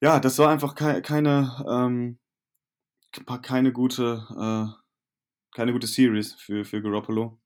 Ja, 0.00 0.20
das 0.20 0.38
war 0.38 0.50
einfach 0.50 0.74
kei 0.74 1.00
keine 1.00 1.64
ähm, 1.68 2.18
keine 3.42 3.72
gute 3.72 4.26
äh, 4.38 4.66
keine 5.54 5.72
gute 5.72 5.86
Series 5.86 6.34
für 6.34 6.64
für 6.64 6.82
Garoppolo. 6.82 7.38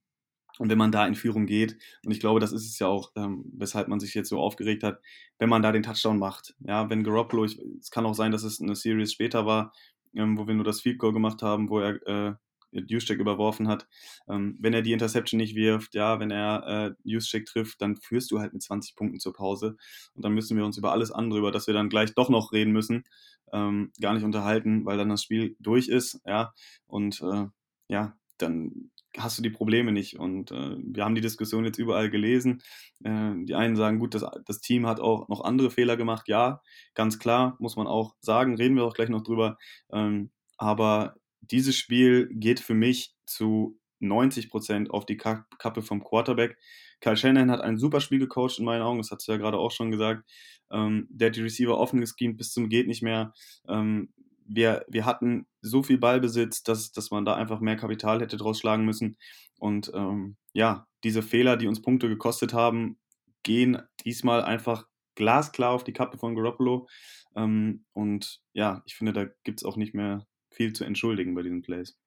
Und 0.58 0.68
wenn 0.70 0.78
man 0.78 0.92
da 0.92 1.06
in 1.06 1.14
Führung 1.14 1.46
geht, 1.46 1.78
und 2.04 2.12
ich 2.12 2.20
glaube, 2.20 2.40
das 2.40 2.52
ist 2.52 2.66
es 2.66 2.78
ja 2.78 2.87
auch, 2.87 3.11
ähm, 3.16 3.44
weshalb 3.56 3.88
man 3.88 4.00
sich 4.00 4.14
jetzt 4.14 4.28
so 4.28 4.38
aufgeregt 4.38 4.82
hat, 4.82 5.00
wenn 5.38 5.49
man 5.49 5.62
da 5.62 5.72
den 5.72 5.82
Touchdown 5.82 6.18
macht. 6.18 6.54
Ja, 6.61 6.90
wenn 6.90 7.04
Garoppolo, 7.04 7.44
ich, 7.46 7.58
es 7.80 7.90
kann 7.90 8.06
auch 8.06 8.14
sein, 8.14 8.32
dass 8.32 8.42
es 8.42 8.61
eine 8.61 8.75
Series 8.75 9.12
später 9.12 9.46
war, 9.46 9.72
ähm, 10.14 10.37
wo 10.38 10.46
wir 10.46 10.54
nur 10.54 10.64
das 10.64 10.82
Field 10.82 10.99
Goal 10.99 11.12
gemacht 11.14 11.42
haben, 11.42 11.70
wo 11.70 11.80
er 11.80 12.06
äh, 12.06 12.34
Juszczyk 12.72 13.20
überworfen 13.20 13.68
hat. 13.68 13.86
Ähm, 14.28 14.56
wenn 14.60 14.74
er 14.74 14.82
die 14.82 14.92
Interception 14.92 15.38
nicht 15.38 15.54
wirft, 15.54 15.94
ja, 15.94 16.20
wenn 16.20 16.30
er 16.30 16.66
äh, 16.66 16.94
Juszczyk 17.04 17.46
trifft, 17.46 17.80
dann 17.80 17.96
führst 17.96 18.30
du 18.30 18.40
halt 18.40 18.52
mit 18.52 18.62
20 18.62 18.96
Punkten 18.96 19.20
zur 19.20 19.32
Pause. 19.32 19.76
Und 20.14 20.24
dann 20.24 20.32
müssen 20.32 20.56
wir 20.56 20.64
uns 20.64 20.78
über 20.78 20.92
alles 20.92 21.10
andere, 21.12 21.38
über 21.38 21.52
das 21.52 21.66
wir 21.66 21.74
dann 21.74 21.88
gleich 21.88 22.14
doch 22.14 22.28
noch 22.30 22.52
reden 22.52 22.72
müssen, 22.72 23.04
ähm, 23.52 23.92
gar 24.00 24.14
nicht 24.14 24.24
unterhalten, 24.24 24.84
weil 24.84 24.98
dann 24.98 25.08
das 25.10 25.22
Spiel 25.22 25.56
durch 25.60 25.88
ist, 25.88 26.20
ja. 26.26 26.52
Und 26.86 27.20
äh, 27.22 27.46
ja, 27.88 28.16
dann 28.38 28.90
hast 29.18 29.38
du 29.38 29.42
die 29.42 29.50
Probleme 29.50 29.92
nicht. 29.92 30.18
Und 30.18 30.50
äh, 30.52 30.76
wir 30.78 31.04
haben 31.04 31.14
die 31.14 31.20
Diskussion 31.20 31.64
jetzt 31.64 31.78
überall 31.78 32.10
gelesen. 32.10 32.62
Äh, 33.04 33.32
die 33.44 33.54
einen 33.54 33.76
sagen, 33.76 33.98
gut, 33.98 34.14
das, 34.14 34.24
das 34.46 34.60
Team 34.60 34.86
hat 34.86 35.00
auch 35.00 35.28
noch 35.28 35.42
andere 35.42 35.70
Fehler 35.70 35.96
gemacht. 35.96 36.28
Ja, 36.28 36.62
ganz 36.94 37.18
klar, 37.18 37.56
muss 37.58 37.76
man 37.76 37.86
auch 37.86 38.14
sagen, 38.20 38.56
reden 38.56 38.76
wir 38.76 38.84
auch 38.84 38.94
gleich 38.94 39.08
noch 39.10 39.22
drüber. 39.22 39.58
Ähm, 39.92 40.30
aber 40.56 41.16
dieses 41.42 41.76
Spiel 41.76 42.28
geht 42.32 42.61
für 42.61 42.75
mich 42.75 43.14
zu 43.26 43.78
90 44.00 44.50
Prozent 44.50 44.90
auf 44.90 45.06
die 45.06 45.16
Kappe 45.16 45.82
vom 45.82 46.02
Quarterback. 46.02 46.56
Kyle 47.00 47.16
Shanahan 47.16 47.50
hat 47.50 47.61
ein 47.61 47.78
super 47.78 48.00
Spiel 48.00 48.18
gecoacht 48.18 48.58
in 48.58 48.64
meinen 48.64 48.82
Augen, 48.82 48.99
das 48.99 49.11
hast 49.11 49.26
du 49.26 49.32
ja 49.32 49.38
gerade 49.38 49.58
auch 49.58 49.70
schon 49.70 49.90
gesagt. 49.90 50.28
Ähm, 50.70 51.06
der 51.11 51.28
hat 51.28 51.37
die 51.37 51.42
Receiver 51.42 51.78
offen 51.78 52.00
geschemt 52.00 52.38
bis 52.38 52.52
zum 52.52 52.68
geht 52.68 52.87
nicht 52.87 53.02
mehr. 53.02 53.32
Ähm, 53.68 54.12
wir, 54.44 54.84
wir 54.88 55.06
hatten 55.06 55.46
so 55.61 55.82
viel 55.82 55.99
Ballbesitz, 55.99 56.62
dass, 56.62 56.92
dass 56.92 57.11
man 57.11 57.25
da 57.25 57.34
einfach 57.34 57.61
mehr 57.61 57.76
Kapital 57.76 58.20
hätte 58.20 58.37
draus 58.37 58.58
schlagen 58.58 58.84
müssen. 58.84 59.16
Und 59.58 59.90
ähm, 59.94 60.37
ja, 60.52 60.87
diese 61.04 61.22
Fehler, 61.22 61.56
die 61.56 61.68
uns 61.68 61.82
Punkte 61.82 62.08
gekostet 62.08 62.52
haben, 62.52 62.99
gehen 63.42 63.80
diesmal 64.04 64.42
einfach 64.42 64.87
glasklar 65.14 65.70
auf 65.70 65.84
die 65.84 65.92
Kappe 65.92 66.18
von 66.18 66.34
Garoppolo. 66.34 66.88
Ähm, 67.37 67.84
und 67.92 68.40
ja, 68.52 68.82
ich 68.87 68.94
finde, 68.94 69.12
da 69.12 69.26
gibt 69.44 69.61
es 69.61 69.64
auch 69.64 69.76
nicht 69.76 69.94
mehr 69.94 70.26
viel 70.52 70.73
zu 70.73 70.85
entschuldigen 70.85 71.35
bei 71.35 71.42
diesen 71.42 71.62
Plays. 71.62 71.99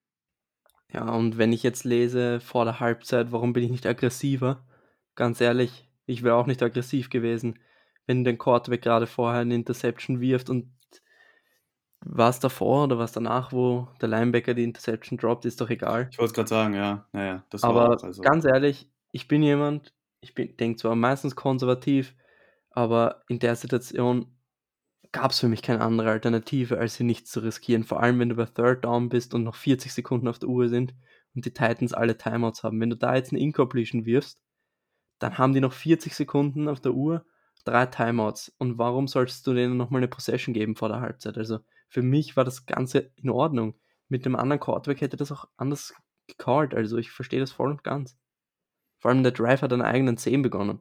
Ja, 0.94 1.10
und 1.10 1.38
wenn 1.38 1.52
ich 1.54 1.64
jetzt 1.64 1.84
lese 1.84 2.40
vor 2.40 2.66
der 2.66 2.80
Halbzeit, 2.80 3.32
warum 3.32 3.54
bin 3.54 3.64
ich 3.64 3.72
nicht 3.72 3.86
aggressiver? 3.86 4.66
Ganz 5.16 5.42
ehrlich, 5.42 5.90
ich 6.06 6.24
wäre 6.24 6.36
auch 6.36 6.46
nicht 6.48 6.62
aggressiv 6.64 7.10
gewesen. 7.10 7.60
wenn 8.08 8.24
der 8.24 8.38
Quarterback 8.38 8.84
gerade 8.84 9.08
vorher 9.08 9.42
eine 9.42 9.56
Interception 9.56 10.22
wirft 10.22 10.50
und 10.50 10.72
war 12.02 12.30
es 12.30 12.40
davor 12.40 12.84
oder 12.86 12.98
was 13.00 13.12
danach, 13.14 13.52
wo 13.52 13.88
der 14.02 14.10
Linebacker 14.10 14.54
die 14.54 14.64
Interception 14.64 15.18
droppt, 15.18 15.46
ist 15.46 15.60
doch 15.62 15.70
egal. 15.70 16.08
Ich 16.12 16.18
wollte 16.20 16.30
es 16.30 16.34
gerade 16.34 16.50
sagen, 16.50 16.74
ja. 16.76 17.08
Naja, 17.14 17.44
das 17.50 17.68
war 17.68 17.70
Aber 17.72 17.90
auch, 17.98 18.04
also. 18.04 18.22
ganz 18.22 18.46
ehrlich, 18.46 18.90
ich 19.12 19.28
bin 19.28 19.42
jemand, 19.42 19.94
ich 20.22 20.36
denke 20.36 20.76
zwar 20.78 20.96
meistens 20.96 21.36
konservativ, 21.36 22.16
aber 22.70 23.24
in 23.28 23.40
der 23.40 23.56
Situation 23.56 24.35
gab 25.16 25.32
es 25.32 25.40
für 25.40 25.48
mich 25.48 25.62
keine 25.62 25.80
andere 25.80 26.12
Alternative, 26.12 26.78
als 26.78 26.98
hier 26.98 27.06
nichts 27.06 27.32
zu 27.32 27.40
riskieren. 27.40 27.86
Vor 27.86 28.04
allem, 28.04 28.20
wenn 28.20 28.28
du 28.28 28.36
bei 28.36 28.46
Third 28.46 28.84
Down 28.84 29.08
bist 29.08 29.34
und 29.34 29.44
noch 29.44 29.56
40 29.56 29.94
Sekunden 29.94 30.28
auf 30.28 30.40
der 30.40 30.50
Uhr 30.50 30.68
sind 30.68 30.94
und 31.34 31.46
die 31.46 31.54
Titans 31.54 31.94
alle 31.94 32.18
Timeouts 32.18 32.64
haben. 32.64 32.82
Wenn 32.82 32.90
du 32.90 32.98
da 32.98 33.16
jetzt 33.16 33.32
eine 33.32 33.40
Incompletion 33.40 34.06
wirfst, 34.06 34.42
dann 35.20 35.38
haben 35.38 35.54
die 35.54 35.62
noch 35.62 35.72
40 35.72 36.14
Sekunden 36.14 36.68
auf 36.68 36.82
der 36.82 36.94
Uhr, 36.94 37.26
drei 37.64 37.86
Timeouts. 37.86 38.54
Und 38.58 38.78
warum 38.78 39.08
solltest 39.08 39.48
du 39.48 39.54
denen 39.54 39.78
nochmal 39.78 40.00
eine 40.00 40.10
Possession 40.10 40.54
geben 40.54 40.76
vor 40.76 40.90
der 40.90 41.00
Halbzeit? 41.00 41.38
Also 41.38 41.60
für 41.88 42.02
mich 42.02 42.36
war 42.36 42.44
das 42.44 42.66
Ganze 42.66 43.14
in 43.16 43.30
Ordnung. 43.30 43.80
Mit 44.10 44.26
dem 44.26 44.36
anderen 44.36 44.60
Quarterback 44.60 45.00
hätte 45.00 45.16
das 45.16 45.32
auch 45.32 45.46
anders 45.56 45.94
gecallt. 46.28 46.74
Also 46.76 46.98
ich 46.98 47.12
verstehe 47.12 47.40
das 47.40 47.54
voll 47.54 47.72
und 47.72 47.86
ganz. 47.86 48.18
Vor 49.00 49.12
allem 49.12 49.24
der 49.24 49.32
Drive 49.32 49.62
hat 49.62 49.72
einen 49.72 49.82
eigenen 49.82 50.18
10 50.18 50.42
begonnen. 50.42 50.80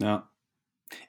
Ja. 0.00 0.33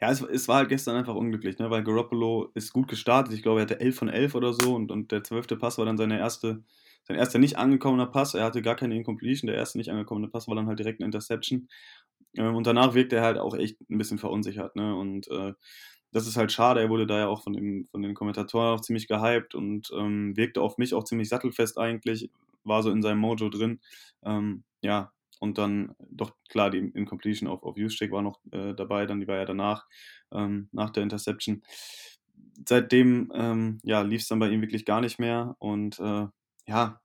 Ja, 0.02 0.12
es, 0.12 0.22
es 0.22 0.48
war 0.48 0.58
halt 0.58 0.70
gestern 0.70 0.96
einfach 0.96 1.16
unglücklich, 1.16 1.58
ne? 1.58 1.70
weil 1.70 1.84
Garoppolo 1.84 2.52
ist 2.54 2.74
gut 2.74 2.88
gestartet. 2.88 3.34
Ich 3.34 3.44
glaube, 3.44 3.60
er 3.60 3.64
hatte 3.64 3.80
11 3.80 3.96
von 3.96 4.10
11 4.10 4.36
oder 4.36 4.54
so 4.54 4.76
und, 4.76 4.92
und 4.92 5.12
der 5.12 5.24
zwölfte 5.24 5.58
Pass 5.58 5.78
war 5.78 5.86
dann 5.86 5.98
seine 5.98 6.20
erste, 6.20 6.64
sein 7.04 7.18
erster 7.18 7.40
nicht 7.40 7.58
angekommener 7.58 8.08
Pass. 8.08 8.34
Er 8.34 8.44
hatte 8.44 8.62
gar 8.62 8.76
keine 8.76 8.96
Incompletion. 8.96 9.48
Der 9.48 9.56
erste 9.58 9.78
nicht 9.78 9.92
angekommene 9.92 10.28
Pass 10.28 10.48
war 10.48 10.56
dann 10.56 10.68
halt 10.68 10.80
direkt 10.80 11.00
eine 11.00 11.06
Interception. 11.06 11.68
Ähm, 12.38 12.56
und 12.56 12.68
danach 12.68 12.94
wirkte 12.94 13.18
er 13.18 13.24
halt 13.24 13.38
auch 13.38 13.56
echt 13.56 13.80
ein 13.90 13.98
bisschen 13.98 14.18
verunsichert. 14.18 14.76
Ne? 14.76 14.96
Und 14.96 15.28
äh, 15.30 15.54
das 16.12 16.28
ist 16.28 16.38
halt 16.38 16.52
schade. 16.52 16.82
Er 16.82 16.90
wurde 16.90 17.08
da 17.08 17.20
ja 17.20 17.28
auch 17.28 17.44
von, 17.44 17.54
dem, 17.54 17.86
von 17.92 18.02
den 18.02 18.14
Kommentatoren 18.14 18.78
auch 18.78 18.82
ziemlich 18.82 19.08
gehypt 19.08 19.56
und 19.56 19.92
ähm, 19.96 20.36
wirkte 20.38 20.62
auf 20.62 20.78
mich 20.78 20.94
auch 20.94 21.04
ziemlich 21.04 21.30
sattelfest 21.30 21.78
eigentlich. 21.78 22.30
War 22.64 22.84
so 22.84 22.90
in 22.92 23.02
seinem 23.02 23.20
Mojo 23.20 23.50
drin. 23.50 23.82
Ähm, 24.24 24.64
ja, 24.82 25.12
und 25.40 25.58
dann 25.58 25.96
doch 26.00 26.36
klar, 26.50 26.70
die 26.70 26.80
Incompletion 26.80 27.50
auf, 27.50 27.64
auf 27.64 27.78
Juszczyk 27.78 28.12
war 28.12 28.22
noch 28.22 28.40
äh, 28.52 28.74
dabei, 28.74 29.06
dann 29.06 29.20
die 29.20 29.28
war 29.28 29.38
ja 29.38 29.46
danach, 29.46 29.86
ähm, 30.32 30.70
nach 30.72 30.90
der 30.90 31.04
Interception. 31.04 31.64
Seitdem 32.68 33.32
ähm, 33.36 33.80
ja, 33.84 34.02
lief 34.02 34.22
es 34.22 34.28
dann 34.28 34.40
bei 34.40 34.50
ihm 34.50 34.62
wirklich 34.62 34.86
gar 34.86 35.02
nicht 35.02 35.20
mehr 35.20 35.56
und 35.60 36.00
äh, 36.00 36.28
ja, 36.68 37.02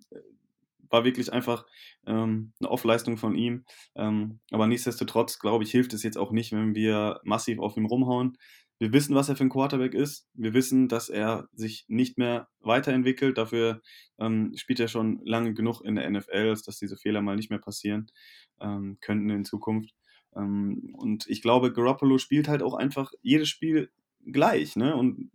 war 0.90 1.04
wirklich 1.04 1.32
einfach 1.32 1.66
ähm, 2.06 2.52
eine 2.60 2.70
Off-Leistung 2.70 3.16
von 3.16 3.34
ihm. 3.34 3.64
Ähm, 3.94 4.40
aber 4.50 4.66
nichtsdestotrotz, 4.66 5.38
glaube 5.38 5.64
ich, 5.64 5.70
hilft 5.70 5.92
es 5.94 6.02
jetzt 6.02 6.18
auch 6.18 6.32
nicht, 6.32 6.52
wenn 6.52 6.74
wir 6.74 7.20
massiv 7.24 7.60
auf 7.60 7.76
ihm 7.76 7.86
rumhauen. 7.86 8.36
Wir 8.80 8.94
wissen, 8.94 9.14
was 9.14 9.28
er 9.28 9.36
für 9.36 9.44
ein 9.44 9.50
Quarterback 9.50 9.92
ist. 9.92 10.26
Wir 10.32 10.54
wissen, 10.54 10.88
dass 10.88 11.10
er 11.10 11.48
sich 11.52 11.84
nicht 11.86 12.16
mehr 12.16 12.48
weiterentwickelt. 12.60 13.36
Dafür 13.36 13.82
ähm, 14.18 14.52
spielt 14.56 14.80
er 14.80 14.88
schon 14.88 15.20
lange 15.24 15.52
genug 15.52 15.82
in 15.82 15.96
der 15.96 16.10
NFL, 16.10 16.56
dass 16.64 16.78
diese 16.78 16.96
Fehler 16.96 17.20
mal 17.20 17.36
nicht 17.36 17.50
mehr 17.50 17.58
passieren 17.58 18.10
ähm, 18.58 18.96
könnten 19.02 19.28
in 19.28 19.44
Zukunft. 19.44 19.94
Ähm, 20.34 20.94
und 20.96 21.28
ich 21.28 21.42
glaube, 21.42 21.72
Garoppolo 21.72 22.16
spielt 22.16 22.48
halt 22.48 22.62
auch 22.62 22.74
einfach 22.74 23.12
jedes 23.20 23.50
Spiel 23.50 23.90
gleich. 24.24 24.76
Ne? 24.76 24.96
Und 24.96 25.30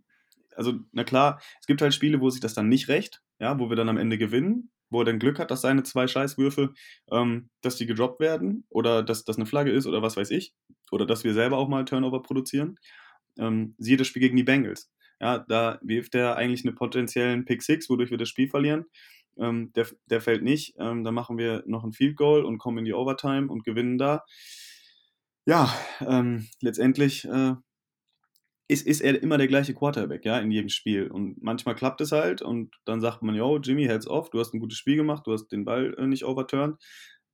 also, 0.56 0.80
na 0.90 1.04
klar, 1.04 1.40
es 1.60 1.68
gibt 1.68 1.80
halt 1.82 1.94
Spiele, 1.94 2.20
wo 2.20 2.30
sich 2.30 2.40
das 2.40 2.54
dann 2.54 2.68
nicht 2.68 2.88
recht, 2.88 3.22
ja, 3.38 3.60
wo 3.60 3.68
wir 3.68 3.76
dann 3.76 3.88
am 3.88 3.98
Ende 3.98 4.18
gewinnen 4.18 4.70
wo 4.90 5.00
er 5.00 5.04
dann 5.04 5.18
Glück 5.18 5.38
hat, 5.38 5.50
dass 5.50 5.62
seine 5.62 5.82
zwei 5.82 6.06
Scheißwürfe, 6.06 6.72
ähm, 7.10 7.50
dass 7.60 7.76
die 7.76 7.86
gedroppt 7.86 8.20
werden 8.20 8.64
oder 8.68 9.02
dass 9.02 9.24
das 9.24 9.36
eine 9.36 9.46
Flagge 9.46 9.72
ist 9.72 9.86
oder 9.86 10.02
was 10.02 10.16
weiß 10.16 10.30
ich. 10.30 10.54
Oder 10.92 11.06
dass 11.06 11.24
wir 11.24 11.34
selber 11.34 11.58
auch 11.58 11.68
mal 11.68 11.84
Turnover 11.84 12.22
produzieren. 12.22 12.78
Ähm, 13.38 13.74
siehe 13.78 13.96
das 13.96 14.06
Spiel 14.06 14.20
gegen 14.20 14.36
die 14.36 14.44
Bengals. 14.44 14.90
Ja, 15.20 15.38
da 15.38 15.78
wirft 15.82 16.14
er 16.14 16.36
eigentlich 16.36 16.64
einen 16.64 16.74
potenziellen 16.74 17.44
Pick 17.44 17.62
Six, 17.62 17.88
wodurch 17.88 18.10
wir 18.10 18.18
das 18.18 18.28
Spiel 18.28 18.48
verlieren. 18.48 18.84
Ähm, 19.38 19.72
der, 19.74 19.86
der 20.06 20.20
fällt 20.20 20.42
nicht. 20.42 20.74
Ähm, 20.78 21.04
da 21.04 21.12
machen 21.12 21.38
wir 21.38 21.62
noch 21.66 21.84
ein 21.84 21.92
Field 21.92 22.16
Goal 22.16 22.44
und 22.44 22.58
kommen 22.58 22.78
in 22.78 22.84
die 22.84 22.94
Overtime 22.94 23.48
und 23.48 23.64
gewinnen 23.64 23.98
da. 23.98 24.24
Ja, 25.46 25.72
ähm, 26.00 26.48
letztendlich 26.60 27.24
äh, 27.26 27.54
ist, 28.68 28.86
ist 28.86 29.00
er 29.00 29.22
immer 29.22 29.38
der 29.38 29.46
gleiche 29.46 29.74
Quarterback, 29.74 30.24
ja, 30.24 30.38
in 30.38 30.50
jedem 30.50 30.68
Spiel. 30.70 31.08
Und 31.08 31.40
manchmal 31.42 31.76
klappt 31.76 32.00
es 32.00 32.12
halt 32.12 32.42
und 32.42 32.74
dann 32.84 33.00
sagt 33.00 33.22
man, 33.22 33.34
yo, 33.34 33.58
Jimmy, 33.58 33.84
heads 33.84 34.08
off, 34.08 34.30
du 34.30 34.40
hast 34.40 34.54
ein 34.54 34.60
gutes 34.60 34.78
Spiel 34.78 34.96
gemacht, 34.96 35.26
du 35.26 35.32
hast 35.32 35.48
den 35.48 35.64
Ball 35.64 35.94
äh, 35.98 36.06
nicht 36.06 36.24
overturned. 36.24 36.76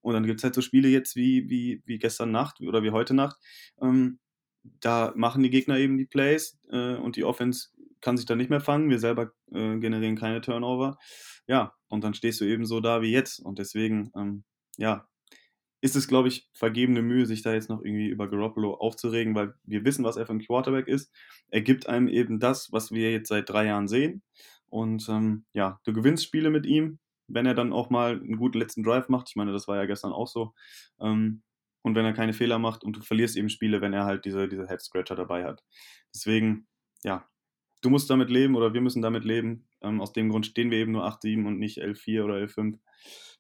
Und 0.03 0.15
dann 0.15 0.27
gibt 0.27 0.41
es 0.41 0.45
halt 0.45 0.55
so 0.55 0.61
Spiele 0.61 0.89
jetzt 0.89 1.17
wie, 1.17 1.49
wie, 1.49 1.83
wie 1.87 1.99
gestern 1.99 2.33
Nacht 2.33 2.61
oder 2.61 2.83
wie 2.83 2.91
heute 2.91 3.15
Nacht. 3.15 3.37
Ähm, 3.81 4.19
da 4.62 5.12
machen 5.16 5.42
die 5.42 5.50
Gegner 5.50 5.78
eben 5.78 5.99
die 5.99 6.07
Plays 6.07 6.59
äh, 6.71 6.95
und 6.95 7.16
die 7.16 7.25
Offense 7.25 7.69
kann 8.00 8.16
sich 8.16 8.26
dann 8.26 8.38
nicht 8.38 8.50
mehr 8.50 8.61
fangen. 8.61 8.90
Wir 8.90 8.99
selber 8.99 9.33
äh, 9.52 9.78
generieren 9.78 10.16
keine 10.16 10.40
Turnover. 10.40 10.99
Ja, 11.47 11.75
und 11.88 12.04
dann 12.04 12.14
stehst 12.14 12.40
du 12.40 12.45
eben 12.45 12.66
so 12.66 12.81
da 12.81 13.02
wie 13.02 13.12
jetzt. 13.12 13.40
Und 13.40 13.59
deswegen, 13.59 14.11
ähm, 14.16 14.45
ja, 14.76 15.07
ist 15.81 15.97
es, 15.97 16.07
glaube 16.07 16.28
ich, 16.28 16.49
vergebene 16.52 17.02
Mühe, 17.02 17.26
sich 17.26 17.42
da 17.42 17.52
jetzt 17.52 17.69
noch 17.69 17.83
irgendwie 17.83 18.09
über 18.09 18.31
Garoppolo 18.31 18.75
aufzuregen, 18.75 19.35
weil 19.35 19.54
wir 19.64 19.85
wissen, 19.85 20.04
was 20.04 20.16
er 20.16 20.26
für 20.26 20.33
ein 20.33 20.45
Quarterback 20.45 20.87
ist. 20.87 21.12
Er 21.49 21.61
gibt 21.61 21.88
einem 21.88 22.07
eben 22.09 22.38
das, 22.38 22.71
was 22.71 22.92
wir 22.92 23.11
jetzt 23.11 23.28
seit 23.28 23.49
drei 23.49 23.66
Jahren 23.66 23.88
sehen. 23.88 24.23
Und 24.69 25.09
ähm, 25.09 25.45
ja, 25.52 25.81
du 25.85 25.92
gewinnst 25.92 26.25
Spiele 26.25 26.50
mit 26.50 26.66
ihm, 26.66 27.00
wenn 27.26 27.47
er 27.47 27.54
dann 27.54 27.73
auch 27.73 27.90
mal 27.90 28.12
einen 28.12 28.37
guten 28.37 28.59
letzten 28.59 28.85
Drive 28.85 29.09
macht. 29.09 29.28
Ich 29.28 29.37
meine, 29.37 29.52
das 29.52 29.66
war 29.66 29.76
ja 29.76 29.87
gestern 29.87 30.12
auch 30.12 30.28
so. 30.28 30.54
Ähm, 31.00 31.42
und 31.83 31.95
wenn 31.95 32.05
er 32.05 32.12
keine 32.12 32.33
Fehler 32.33 32.59
macht 32.59 32.85
und 32.85 32.97
du 32.97 33.01
verlierst 33.03 33.37
eben 33.37 33.49
Spiele, 33.49 33.81
wenn 33.81 33.93
er 33.93 34.05
halt 34.05 34.25
diese, 34.25 34.49
diese 34.49 34.69
Head-Scratcher 34.69 35.17
dabei 35.17 35.45
hat. 35.45 35.62
Deswegen, 36.15 36.67
ja, 37.03 37.29
du 37.83 37.91
musst 37.91 38.09
damit 38.09 38.31
leben 38.31 38.55
oder 38.55 38.73
wir 38.73 38.81
müssen 38.81 39.03
damit 39.03 39.25
leben. 39.25 39.69
Ähm, 39.81 40.01
aus 40.01 40.12
dem 40.12 40.31
Grund 40.31 40.47
stehen 40.47 40.71
wir 40.71 40.79
eben 40.79 40.93
nur 40.93 41.07
8-7 41.07 41.47
und 41.47 41.59
nicht 41.59 41.83
11-4 41.83 42.25
oder 42.25 42.35
11-5. 42.37 42.79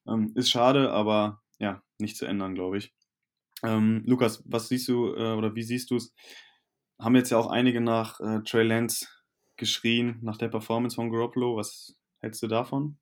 Ähm, 0.08 0.32
ist 0.34 0.50
schade, 0.50 0.92
aber 0.92 1.42
ja, 1.58 1.82
nicht 1.98 2.16
zu 2.16 2.26
ändern, 2.26 2.54
glaube 2.54 2.78
ich. 2.78 2.92
Ähm, 3.62 4.02
Lukas, 4.06 4.42
was 4.46 4.68
siehst 4.68 4.88
du 4.88 5.14
äh, 5.14 5.34
oder 5.34 5.54
wie 5.54 5.62
siehst 5.62 5.90
du 5.90 5.96
es? 5.96 6.12
Haben 6.98 7.16
jetzt 7.16 7.30
ja 7.30 7.38
auch 7.38 7.48
einige 7.48 7.80
nach 7.80 8.20
äh, 8.20 8.40
Trey 8.42 8.64
Lance 8.64 9.06
geschrien, 9.56 10.18
nach 10.22 10.36
der 10.36 10.48
Performance 10.48 10.96
von 10.96 11.10
Garoppolo. 11.10 11.56
Was 11.56 11.96
hältst 12.20 12.42
du 12.42 12.48
davon? 12.48 12.98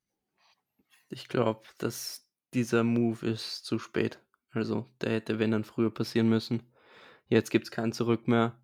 Ich 1.09 1.27
glaube, 1.27 1.63
dass 1.77 2.27
dieser 2.53 2.83
Move 2.83 3.25
ist 3.25 3.65
zu 3.65 3.79
spät. 3.79 4.19
Also 4.51 4.89
der 5.01 5.11
hätte, 5.11 5.39
wenn 5.39 5.51
dann 5.51 5.63
früher 5.63 5.93
passieren 5.93 6.29
müssen. 6.29 6.63
Jetzt 7.27 7.49
gibt 7.49 7.65
es 7.65 7.71
kein 7.71 7.93
Zurück 7.93 8.27
mehr. 8.27 8.59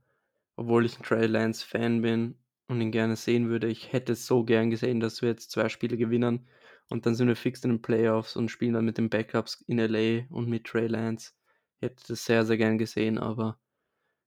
Obwohl 0.56 0.86
ich 0.86 0.98
ein 0.98 1.04
Trey 1.04 1.28
Lance 1.28 1.66
Fan 1.66 2.02
bin 2.02 2.36
und 2.68 2.82
ihn 2.82 2.92
gerne 2.92 3.16
sehen 3.16 3.50
würde. 3.50 3.68
Ich 3.68 3.94
hätte 3.94 4.14
es 4.14 4.26
so 4.26 4.44
gern 4.44 4.70
gesehen, 4.70 5.00
dass 5.00 5.22
wir 5.22 5.30
jetzt 5.30 5.52
zwei 5.52 5.70
Spiele 5.70 5.98
gewinnen 5.98 6.48
und 6.90 7.06
dann 7.06 7.16
sind 7.16 7.28
wir 7.28 7.36
fix 7.36 7.64
in 7.64 7.72
den 7.72 7.82
Playoffs 7.82 8.36
und 8.36 8.50
spielen 8.50 8.74
dann 8.74 8.86
mit 8.86 8.98
den 8.98 9.10
Backups 9.10 9.64
in 9.68 9.80
LA 9.80 10.26
und 10.30 10.48
mit 10.48 10.66
Trey 10.66 10.88
Lance. 10.88 11.34
Ich 11.80 11.84
hätte 11.84 12.04
das 12.08 12.26
sehr, 12.26 12.46
sehr 12.46 12.58
gern 12.58 12.78
gesehen, 12.78 13.18
aber 13.18 13.60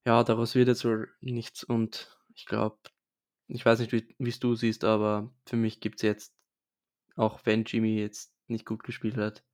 ja, 0.07 0.23
daraus 0.25 0.55
wird 0.55 0.69
jetzt 0.69 0.85
wohl 0.85 1.11
nichts 1.21 1.65
und 1.65 2.17
ich 2.35 2.47
glaube, 2.47 2.79
ich 3.49 3.65
weiß 3.67 3.81
nicht, 3.81 3.93
wie 3.93 4.29
es 4.29 4.41
du 4.41 4.55
siehst, 4.55 4.85
aber 4.85 5.33
für 5.47 5.57
mich 5.57 5.81
gibt 5.81 5.97
es 5.97 6.03
jetzt, 6.03 6.35
auch 7.17 7.41
wenn 7.45 7.65
Jimmy 7.65 7.99
jetzt 7.99 8.33
nicht 8.47 8.65
gut 8.65 8.85
gespielt 8.85 9.17
hat, 9.17 9.45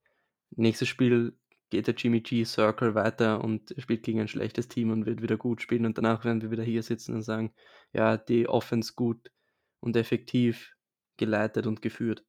nächstes 0.51 0.87
Spiel 0.87 1.37
geht 1.69 1.87
der 1.87 1.95
Jimmy 1.95 2.21
G 2.21 2.43
Circle 2.45 2.95
weiter 2.95 3.43
und 3.43 3.75
spielt 3.77 4.03
gegen 4.03 4.19
ein 4.19 4.27
schlechtes 4.27 4.67
Team 4.67 4.91
und 4.91 5.05
wird 5.05 5.21
wieder 5.21 5.37
gut 5.37 5.61
spielen 5.61 5.85
und 5.85 5.97
danach 5.97 6.23
werden 6.25 6.41
wir 6.41 6.51
wieder 6.51 6.63
hier 6.63 6.83
sitzen 6.83 7.15
und 7.15 7.23
sagen, 7.23 7.53
ja, 7.93 8.17
die 8.17 8.47
Offense 8.47 8.93
gut 8.95 9.31
und 9.79 9.95
effektiv 9.95 10.75
geleitet 11.17 11.67
und 11.67 11.81
geführt. 11.81 12.23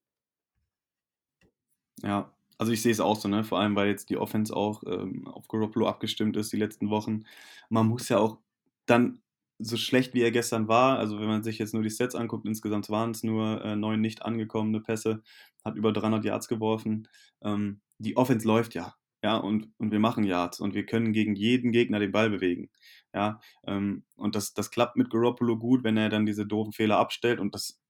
Ja, 2.03 2.33
also 2.59 2.73
ich 2.73 2.83
sehe 2.83 2.93
es 2.93 3.01
auch 3.01 3.17
so, 3.17 3.29
ne? 3.29 3.45
Vor 3.45 3.59
allem, 3.61 3.77
weil 3.77 3.89
jetzt 3.89 4.11
die 4.11 4.17
Offense 4.17 4.55
auch 4.55 4.83
ähm, 4.87 5.27
auf 5.29 5.49
Garoppolo 5.49 5.87
abgestimmt 5.89 6.37
ist 6.37 6.53
die 6.53 6.57
letzten 6.57 6.91
Wochen. 6.91 7.25
Man 7.71 7.87
muss 7.87 8.09
ja 8.09 8.19
auch 8.19 8.39
dann 8.87 9.21
so 9.59 9.77
schlecht 9.77 10.15
wie 10.15 10.23
er 10.23 10.31
gestern 10.31 10.69
war, 10.69 10.99
also 10.99 11.19
wenn 11.19 11.27
man 11.27 11.43
sich 11.43 11.59
jetzt 11.59 11.75
nur 11.75 11.83
die 11.83 11.91
Sets 11.91 12.15
anguckt, 12.15 12.47
insgesamt 12.47 12.91
waren 12.91 13.11
es 13.11 13.25
nur 13.25 13.65
äh, 13.65 13.77
neun 13.77 14.01
nicht 14.01 14.23
angekommene 14.23 14.81
Pässe, 14.81 15.23
hat 15.65 15.77
über 15.77 15.93
300 15.93 16.25
Yards 16.25 16.49
geworfen. 16.49 17.09
Ähm, 17.43 17.81
die 17.99 18.17
Offense 18.17 18.47
läuft 18.47 18.75
ja, 18.75 18.95
ja, 19.23 19.37
und, 19.37 19.73
und 19.79 19.91
wir 19.91 20.01
machen 20.01 20.25
Yards 20.25 20.61
und 20.61 20.75
wir 20.75 20.87
können 20.87 21.13
gegen 21.13 21.35
jeden 21.35 21.73
Gegner 21.73 21.99
den 21.99 22.13
Ball 22.13 22.31
bewegen, 22.31 22.71
ja, 23.15 23.41
ähm, 23.67 24.05
und 24.17 24.35
das, 24.35 24.55
das 24.55 24.71
klappt 24.71 24.97
mit 24.97 25.11
Garoppolo 25.11 25.59
gut, 25.59 25.85
wenn 25.85 25.97
er 25.97 26.09
dann 26.09 26.27
diese 26.27 26.47
doofen 26.47 26.73
Fehler 26.73 26.99
abstellt 26.99 27.41
und 27.41 27.55
das 27.55 27.81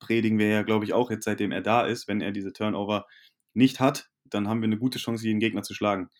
predigen 0.00 0.38
wir 0.38 0.48
ja, 0.48 0.62
glaube 0.62 0.84
ich, 0.84 0.92
auch 0.92 1.10
jetzt, 1.10 1.24
seitdem 1.24 1.52
er 1.52 1.62
da 1.62 1.86
ist, 1.86 2.08
wenn 2.08 2.20
er 2.20 2.32
diese 2.32 2.52
Turnover 2.52 3.06
nicht 3.54 3.80
hat, 3.80 4.10
dann 4.24 4.48
haben 4.48 4.60
wir 4.60 4.66
eine 4.66 4.78
gute 4.78 4.98
Chance, 4.98 5.26
jeden 5.26 5.40
Gegner 5.40 5.62
zu 5.62 5.74
schlagen. 5.74 6.10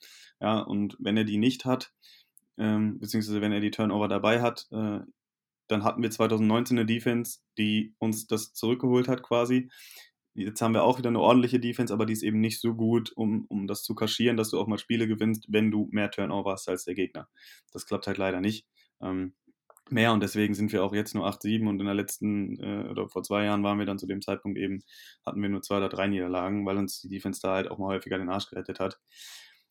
Ja, 0.40 0.58
und 0.60 0.96
wenn 1.00 1.16
er 1.16 1.24
die 1.24 1.38
nicht 1.38 1.64
hat, 1.64 1.92
ähm, 2.58 2.98
beziehungsweise 2.98 3.40
wenn 3.40 3.52
er 3.52 3.60
die 3.60 3.70
Turnover 3.70 4.08
dabei 4.08 4.40
hat, 4.42 4.68
äh, 4.72 5.00
dann 5.68 5.84
hatten 5.84 6.02
wir 6.02 6.10
2019 6.10 6.78
eine 6.78 6.86
Defense, 6.86 7.40
die 7.58 7.94
uns 7.98 8.26
das 8.26 8.52
zurückgeholt 8.52 9.08
hat 9.08 9.22
quasi. 9.22 9.70
Jetzt 10.34 10.60
haben 10.60 10.74
wir 10.74 10.84
auch 10.84 10.98
wieder 10.98 11.08
eine 11.08 11.20
ordentliche 11.20 11.60
Defense, 11.60 11.92
aber 11.92 12.06
die 12.06 12.12
ist 12.12 12.22
eben 12.22 12.40
nicht 12.40 12.60
so 12.60 12.74
gut, 12.74 13.12
um, 13.12 13.46
um 13.48 13.66
das 13.66 13.82
zu 13.82 13.94
kaschieren, 13.94 14.36
dass 14.36 14.50
du 14.50 14.60
auch 14.60 14.66
mal 14.66 14.78
Spiele 14.78 15.06
gewinnst, 15.06 15.46
wenn 15.48 15.70
du 15.70 15.88
mehr 15.92 16.10
Turnover 16.10 16.52
hast 16.52 16.68
als 16.68 16.84
der 16.84 16.94
Gegner. 16.94 17.28
Das 17.72 17.86
klappt 17.86 18.06
halt 18.06 18.18
leider 18.18 18.40
nicht. 18.40 18.66
Ähm, 19.00 19.34
mehr 19.90 20.12
und 20.12 20.22
deswegen 20.22 20.54
sind 20.54 20.72
wir 20.72 20.82
auch 20.82 20.94
jetzt 20.94 21.14
nur 21.14 21.26
8-7 21.26 21.68
und 21.68 21.78
in 21.80 21.86
der 21.86 21.94
letzten, 21.94 22.58
äh, 22.60 22.88
oder 22.88 23.08
vor 23.08 23.22
zwei 23.22 23.44
Jahren 23.44 23.62
waren 23.62 23.78
wir 23.78 23.86
dann 23.86 23.98
zu 23.98 24.06
dem 24.06 24.22
Zeitpunkt 24.22 24.58
eben, 24.58 24.82
hatten 25.24 25.42
wir 25.42 25.48
nur 25.48 25.62
zwei 25.62 25.76
oder 25.76 25.88
drei 25.88 26.06
Niederlagen, 26.06 26.66
weil 26.66 26.78
uns 26.78 27.00
die 27.00 27.08
Defense 27.08 27.40
da 27.42 27.54
halt 27.54 27.70
auch 27.70 27.78
mal 27.78 27.88
häufiger 27.88 28.18
den 28.18 28.30
Arsch 28.30 28.48
gerettet 28.48 28.80
hat. 28.80 28.98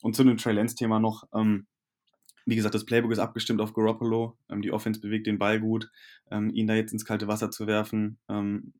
Und 0.01 0.15
zu 0.15 0.23
dem 0.23 0.37
Trey 0.37 0.53
Lance-Thema 0.53 0.99
noch, 0.99 1.23
ähm, 1.33 1.67
wie 2.45 2.55
gesagt, 2.55 2.75
das 2.75 2.85
Playbook 2.85 3.11
ist 3.11 3.19
abgestimmt 3.19 3.61
auf 3.61 3.73
Garoppolo. 3.73 4.37
Ähm, 4.49 4.61
die 4.61 4.71
Offense 4.71 4.99
bewegt 4.99 5.27
den 5.27 5.39
Ball 5.39 5.59
gut. 5.59 5.89
Ähm, 6.29 6.49
ihn 6.53 6.67
da 6.67 6.75
jetzt 6.75 6.91
ins 6.91 7.05
kalte 7.05 7.27
Wasser 7.27 7.51
zu 7.51 7.67
werfen, 7.67 8.19
ähm, 8.29 8.73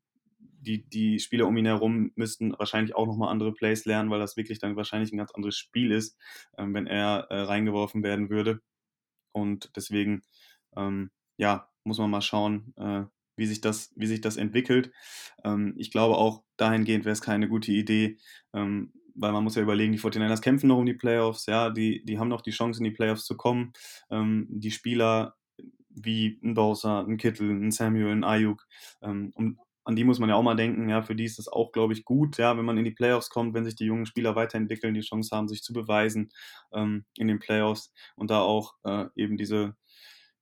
die, 0.64 0.88
die 0.88 1.20
Spieler 1.20 1.46
um 1.46 1.56
ihn 1.56 1.66
herum 1.66 2.10
müssten 2.16 2.54
wahrscheinlich 2.58 2.94
auch 2.96 3.06
nochmal 3.06 3.30
andere 3.30 3.52
Plays 3.52 3.84
lernen, 3.84 4.10
weil 4.10 4.20
das 4.20 4.36
wirklich 4.36 4.58
dann 4.58 4.76
wahrscheinlich 4.76 5.12
ein 5.12 5.18
ganz 5.18 5.32
anderes 5.32 5.56
Spiel 5.56 5.92
ist, 5.92 6.18
ähm, 6.58 6.74
wenn 6.74 6.86
er 6.86 7.26
äh, 7.30 7.40
reingeworfen 7.40 8.02
werden 8.02 8.30
würde. 8.30 8.60
Und 9.32 9.70
deswegen, 9.76 10.22
ähm, 10.76 11.10
ja, 11.36 11.68
muss 11.84 11.98
man 11.98 12.10
mal 12.10 12.22
schauen, 12.22 12.74
äh, 12.76 13.04
wie, 13.36 13.46
sich 13.46 13.60
das, 13.60 13.92
wie 13.96 14.06
sich 14.06 14.20
das 14.20 14.36
entwickelt. 14.36 14.92
Ähm, 15.44 15.74
ich 15.76 15.90
glaube 15.90 16.16
auch 16.16 16.44
dahingehend 16.56 17.04
wäre 17.04 17.12
es 17.12 17.22
keine 17.22 17.48
gute 17.48 17.72
Idee, 17.72 18.18
ähm, 18.54 18.92
weil 19.14 19.32
man 19.32 19.44
muss 19.44 19.56
ja 19.56 19.62
überlegen, 19.62 19.92
die 19.92 19.98
49ers 19.98 20.40
kämpfen 20.40 20.68
noch 20.68 20.78
um 20.78 20.86
die 20.86 20.94
Playoffs, 20.94 21.46
ja, 21.46 21.70
die, 21.70 22.04
die 22.04 22.18
haben 22.18 22.28
noch 22.28 22.42
die 22.42 22.50
Chance, 22.50 22.80
in 22.80 22.84
die 22.84 22.90
Playoffs 22.90 23.24
zu 23.24 23.36
kommen. 23.36 23.72
Ähm, 24.10 24.46
die 24.50 24.70
Spieler 24.70 25.36
wie 25.94 26.40
ein 26.42 26.54
Bowser, 26.54 27.06
ein 27.06 27.16
Kittel, 27.16 27.50
ein 27.50 27.70
Samuel, 27.70 28.10
ein 28.10 28.24
Ayuk, 28.24 28.66
ähm, 29.02 29.30
um, 29.34 29.58
an 29.84 29.96
die 29.96 30.04
muss 30.04 30.18
man 30.18 30.28
ja 30.28 30.34
auch 30.34 30.42
mal 30.42 30.56
denken, 30.56 30.88
ja, 30.88 31.02
für 31.02 31.14
die 31.14 31.24
ist 31.24 31.38
das 31.38 31.48
auch, 31.48 31.72
glaube 31.72 31.92
ich, 31.92 32.04
gut, 32.04 32.38
ja, 32.38 32.56
wenn 32.56 32.64
man 32.64 32.78
in 32.78 32.84
die 32.84 32.90
Playoffs 32.90 33.30
kommt, 33.30 33.54
wenn 33.54 33.64
sich 33.64 33.76
die 33.76 33.84
jungen 33.84 34.06
Spieler 34.06 34.34
weiterentwickeln, 34.36 34.94
die 34.94 35.02
Chance 35.02 35.34
haben, 35.36 35.48
sich 35.48 35.62
zu 35.62 35.72
beweisen 35.72 36.30
ähm, 36.72 37.04
in 37.16 37.28
den 37.28 37.38
Playoffs 37.38 37.92
und 38.16 38.30
da 38.30 38.40
auch 38.40 38.74
äh, 38.84 39.06
eben 39.14 39.36
diese, 39.36 39.76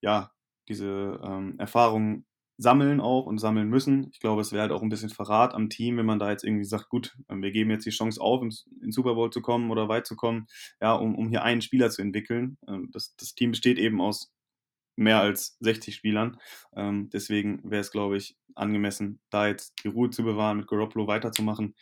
ja, 0.00 0.30
diese 0.68 1.20
ähm, 1.24 1.56
Erfahrungen 1.58 2.26
sammeln 2.58 3.00
auch 3.00 3.26
und 3.26 3.38
sammeln 3.38 3.68
müssen. 3.68 4.08
Ich 4.12 4.20
glaube, 4.20 4.40
es 4.40 4.52
wäre 4.52 4.62
halt 4.62 4.72
auch 4.72 4.82
ein 4.82 4.88
bisschen 4.88 5.10
Verrat 5.10 5.54
am 5.54 5.68
Team, 5.68 5.96
wenn 5.96 6.06
man 6.06 6.18
da 6.18 6.30
jetzt 6.30 6.44
irgendwie 6.44 6.64
sagt, 6.64 6.88
gut, 6.88 7.16
ähm, 7.28 7.42
wir 7.42 7.50
geben 7.50 7.70
jetzt 7.70 7.86
die 7.86 7.90
Chance 7.90 8.20
auf, 8.20 8.42
ins 8.42 8.66
Super 8.90 9.14
Bowl 9.14 9.30
zu 9.30 9.42
kommen 9.42 9.70
oder 9.70 9.88
weit 9.88 10.06
zu 10.06 10.16
kommen, 10.16 10.46
ja, 10.80 10.94
um, 10.94 11.16
um 11.16 11.28
hier 11.28 11.42
einen 11.42 11.62
Spieler 11.62 11.90
zu 11.90 12.02
entwickeln. 12.02 12.58
Ähm, 12.68 12.90
das, 12.92 13.16
das 13.16 13.34
Team 13.34 13.50
besteht 13.50 13.78
eben 13.78 14.00
aus 14.00 14.32
mehr 15.02 15.20
als 15.20 15.56
60 15.60 15.94
Spielern. 15.94 16.38
Ähm, 16.74 17.10
deswegen 17.12 17.60
wäre 17.68 17.80
es, 17.80 17.90
glaube 17.90 18.16
ich, 18.16 18.36
angemessen, 18.54 19.20
da 19.30 19.46
jetzt 19.48 19.74
die 19.84 19.88
Ruhe 19.88 20.10
zu 20.10 20.22
bewahren, 20.24 20.58
mit 20.58 20.68
Garoppolo 20.68 21.06
weiterzumachen. 21.06 21.74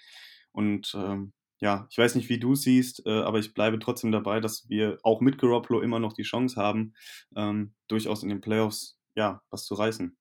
Und 0.53 0.95
ähm, 0.97 1.33
ja, 1.61 1.87
ich 1.91 1.99
weiß 1.99 2.15
nicht, 2.15 2.29
wie 2.29 2.39
du 2.39 2.55
siehst, 2.55 3.07
äh, 3.07 3.21
aber 3.21 3.39
ich 3.39 3.53
bleibe 3.55 3.79
trotzdem 3.79 4.13
dabei, 4.13 4.41
dass 4.41 4.69
wir 4.69 4.99
auch 5.03 5.21
mit 5.21 5.39
Garoppolo 5.39 5.81
immer 5.81 5.99
noch 5.99 6.15
die 6.15 6.23
Chance 6.23 6.57
haben, 6.61 6.95
ähm, 7.37 7.75
durchaus 7.87 8.23
in 8.23 8.31
den 8.31 8.41
Playoffs 8.41 8.99
ja, 9.15 9.43
was 9.51 9.65
zu 9.65 9.75
reißen. 9.75 10.17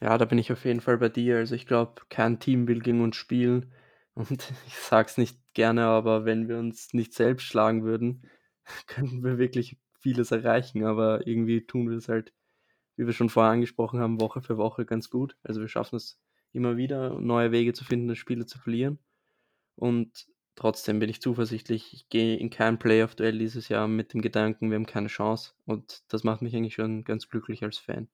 Ja, 0.00 0.16
da 0.16 0.24
bin 0.24 0.38
ich 0.38 0.52
auf 0.52 0.64
jeden 0.64 0.80
Fall 0.80 0.98
bei 0.98 1.08
dir. 1.08 1.36
Also 1.36 1.54
ich 1.54 1.66
glaube, 1.66 2.02
kein 2.08 2.38
Team 2.38 2.68
will 2.68 2.80
gegen 2.80 3.02
uns 3.02 3.16
spielen. 3.16 3.72
Und 4.14 4.30
ich 4.66 4.76
sage 4.76 5.08
es 5.08 5.18
nicht 5.18 5.38
gerne, 5.54 5.84
aber 5.84 6.24
wenn 6.24 6.48
wir 6.48 6.58
uns 6.58 6.94
nicht 6.94 7.12
selbst 7.12 7.44
schlagen 7.44 7.84
würden, 7.84 8.22
könnten 8.86 9.22
wir 9.22 9.38
wirklich 9.38 9.78
vieles 9.98 10.30
erreichen, 10.30 10.84
aber 10.84 11.26
irgendwie 11.26 11.66
tun 11.66 11.88
wir 11.90 11.96
es 11.96 12.08
halt, 12.08 12.32
wie 12.96 13.06
wir 13.06 13.12
schon 13.12 13.30
vorher 13.30 13.52
angesprochen 13.52 14.00
haben, 14.00 14.20
Woche 14.20 14.40
für 14.42 14.56
Woche 14.56 14.84
ganz 14.86 15.10
gut. 15.10 15.36
Also 15.42 15.60
wir 15.60 15.68
schaffen 15.68 15.96
es 15.96 16.20
immer 16.52 16.76
wieder, 16.76 17.20
neue 17.20 17.52
Wege 17.52 17.72
zu 17.72 17.84
finden, 17.84 18.08
das 18.08 18.18
Spiele 18.18 18.46
zu 18.46 18.58
verlieren. 18.58 18.98
Und 19.76 20.26
trotzdem 20.56 20.98
bin 20.98 21.10
ich 21.10 21.22
zuversichtlich. 21.22 21.92
Ich 21.92 22.08
gehe 22.08 22.36
in 22.36 22.50
kein 22.50 22.78
Playoff-Duell 22.78 23.38
dieses 23.38 23.68
Jahr 23.68 23.88
mit 23.88 24.12
dem 24.12 24.22
Gedanken, 24.22 24.70
wir 24.70 24.76
haben 24.76 24.86
keine 24.86 25.08
Chance. 25.08 25.52
Und 25.66 26.02
das 26.08 26.24
macht 26.24 26.42
mich 26.42 26.54
eigentlich 26.56 26.74
schon 26.74 27.04
ganz 27.04 27.28
glücklich 27.28 27.62
als 27.62 27.78
Fan. 27.78 28.08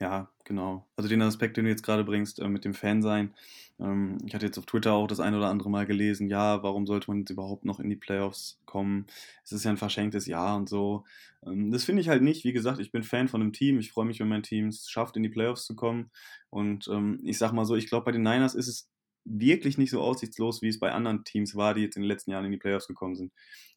Ja, 0.00 0.30
genau. 0.44 0.86
Also 0.96 1.08
den 1.08 1.22
Aspekt, 1.22 1.56
den 1.56 1.64
du 1.64 1.70
jetzt 1.70 1.82
gerade 1.82 2.04
bringst 2.04 2.38
äh, 2.38 2.48
mit 2.48 2.66
dem 2.66 2.74
Fansein. 2.74 3.34
Ähm, 3.80 4.18
ich 4.26 4.34
hatte 4.34 4.44
jetzt 4.44 4.58
auf 4.58 4.66
Twitter 4.66 4.92
auch 4.92 5.06
das 5.06 5.20
ein 5.20 5.34
oder 5.34 5.48
andere 5.48 5.70
Mal 5.70 5.86
gelesen, 5.86 6.28
ja, 6.28 6.62
warum 6.62 6.86
sollte 6.86 7.10
man 7.10 7.20
jetzt 7.20 7.30
überhaupt 7.30 7.64
noch 7.64 7.80
in 7.80 7.88
die 7.88 7.96
Playoffs 7.96 8.60
kommen? 8.66 9.06
Es 9.42 9.52
ist 9.52 9.64
ja 9.64 9.70
ein 9.70 9.78
verschenktes 9.78 10.26
Jahr 10.26 10.56
und 10.56 10.68
so. 10.68 11.04
Ähm, 11.46 11.70
das 11.70 11.84
finde 11.84 12.02
ich 12.02 12.10
halt 12.10 12.22
nicht. 12.22 12.44
Wie 12.44 12.52
gesagt, 12.52 12.78
ich 12.78 12.92
bin 12.92 13.04
Fan 13.04 13.28
von 13.28 13.40
einem 13.40 13.54
Team. 13.54 13.78
Ich 13.78 13.90
freue 13.90 14.04
mich, 14.04 14.20
wenn 14.20 14.28
mein 14.28 14.42
Team 14.42 14.68
es 14.68 14.88
schafft, 14.90 15.16
in 15.16 15.22
die 15.22 15.30
Playoffs 15.30 15.64
zu 15.64 15.74
kommen. 15.74 16.10
Und 16.50 16.88
ähm, 16.88 17.20
ich 17.24 17.38
sag 17.38 17.52
mal 17.52 17.64
so, 17.64 17.74
ich 17.74 17.88
glaube, 17.88 18.04
bei 18.04 18.12
den 18.12 18.22
Niners 18.22 18.54
ist 18.54 18.68
es 18.68 18.90
wirklich 19.24 19.78
nicht 19.78 19.90
so 19.90 20.02
aussichtslos, 20.02 20.60
wie 20.60 20.68
es 20.68 20.78
bei 20.78 20.92
anderen 20.92 21.24
Teams 21.24 21.54
war, 21.56 21.72
die 21.74 21.80
jetzt 21.80 21.96
in 21.96 22.02
den 22.02 22.08
letzten 22.08 22.32
Jahren 22.32 22.44
in 22.44 22.52
die 22.52 22.58
Playoffs 22.58 22.86
gekommen 22.86 23.16
sind. 23.16 23.32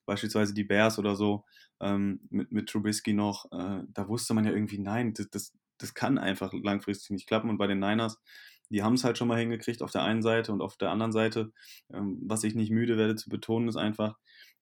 Beispielsweise 0.05 0.53
die 0.53 0.63
Bears 0.65 0.99
oder 0.99 1.15
so, 1.15 1.45
ähm, 1.79 2.19
mit, 2.29 2.51
mit 2.51 2.69
Trubisky 2.69 3.13
noch, 3.13 3.45
äh, 3.51 3.83
da 3.87 4.07
wusste 4.09 4.33
man 4.33 4.45
ja 4.45 4.51
irgendwie, 4.51 4.79
nein, 4.79 5.13
das, 5.13 5.29
das, 5.29 5.53
das 5.79 5.93
kann 5.93 6.17
einfach 6.17 6.53
langfristig 6.53 7.11
nicht 7.11 7.27
klappen. 7.27 7.49
Und 7.49 7.57
bei 7.57 7.67
den 7.67 7.79
Niners, 7.79 8.21
die 8.69 8.83
haben 8.83 8.93
es 8.93 9.03
halt 9.03 9.17
schon 9.17 9.27
mal 9.27 9.39
hingekriegt 9.39 9.81
auf 9.81 9.91
der 9.91 10.03
einen 10.03 10.21
Seite 10.21 10.51
und 10.53 10.61
auf 10.61 10.77
der 10.77 10.91
anderen 10.91 11.11
Seite, 11.11 11.51
ähm, 11.91 12.19
was 12.21 12.43
ich 12.43 12.55
nicht 12.55 12.71
müde 12.71 12.97
werde 12.97 13.15
zu 13.15 13.29
betonen, 13.29 13.67
ist 13.67 13.77
einfach, 13.77 14.17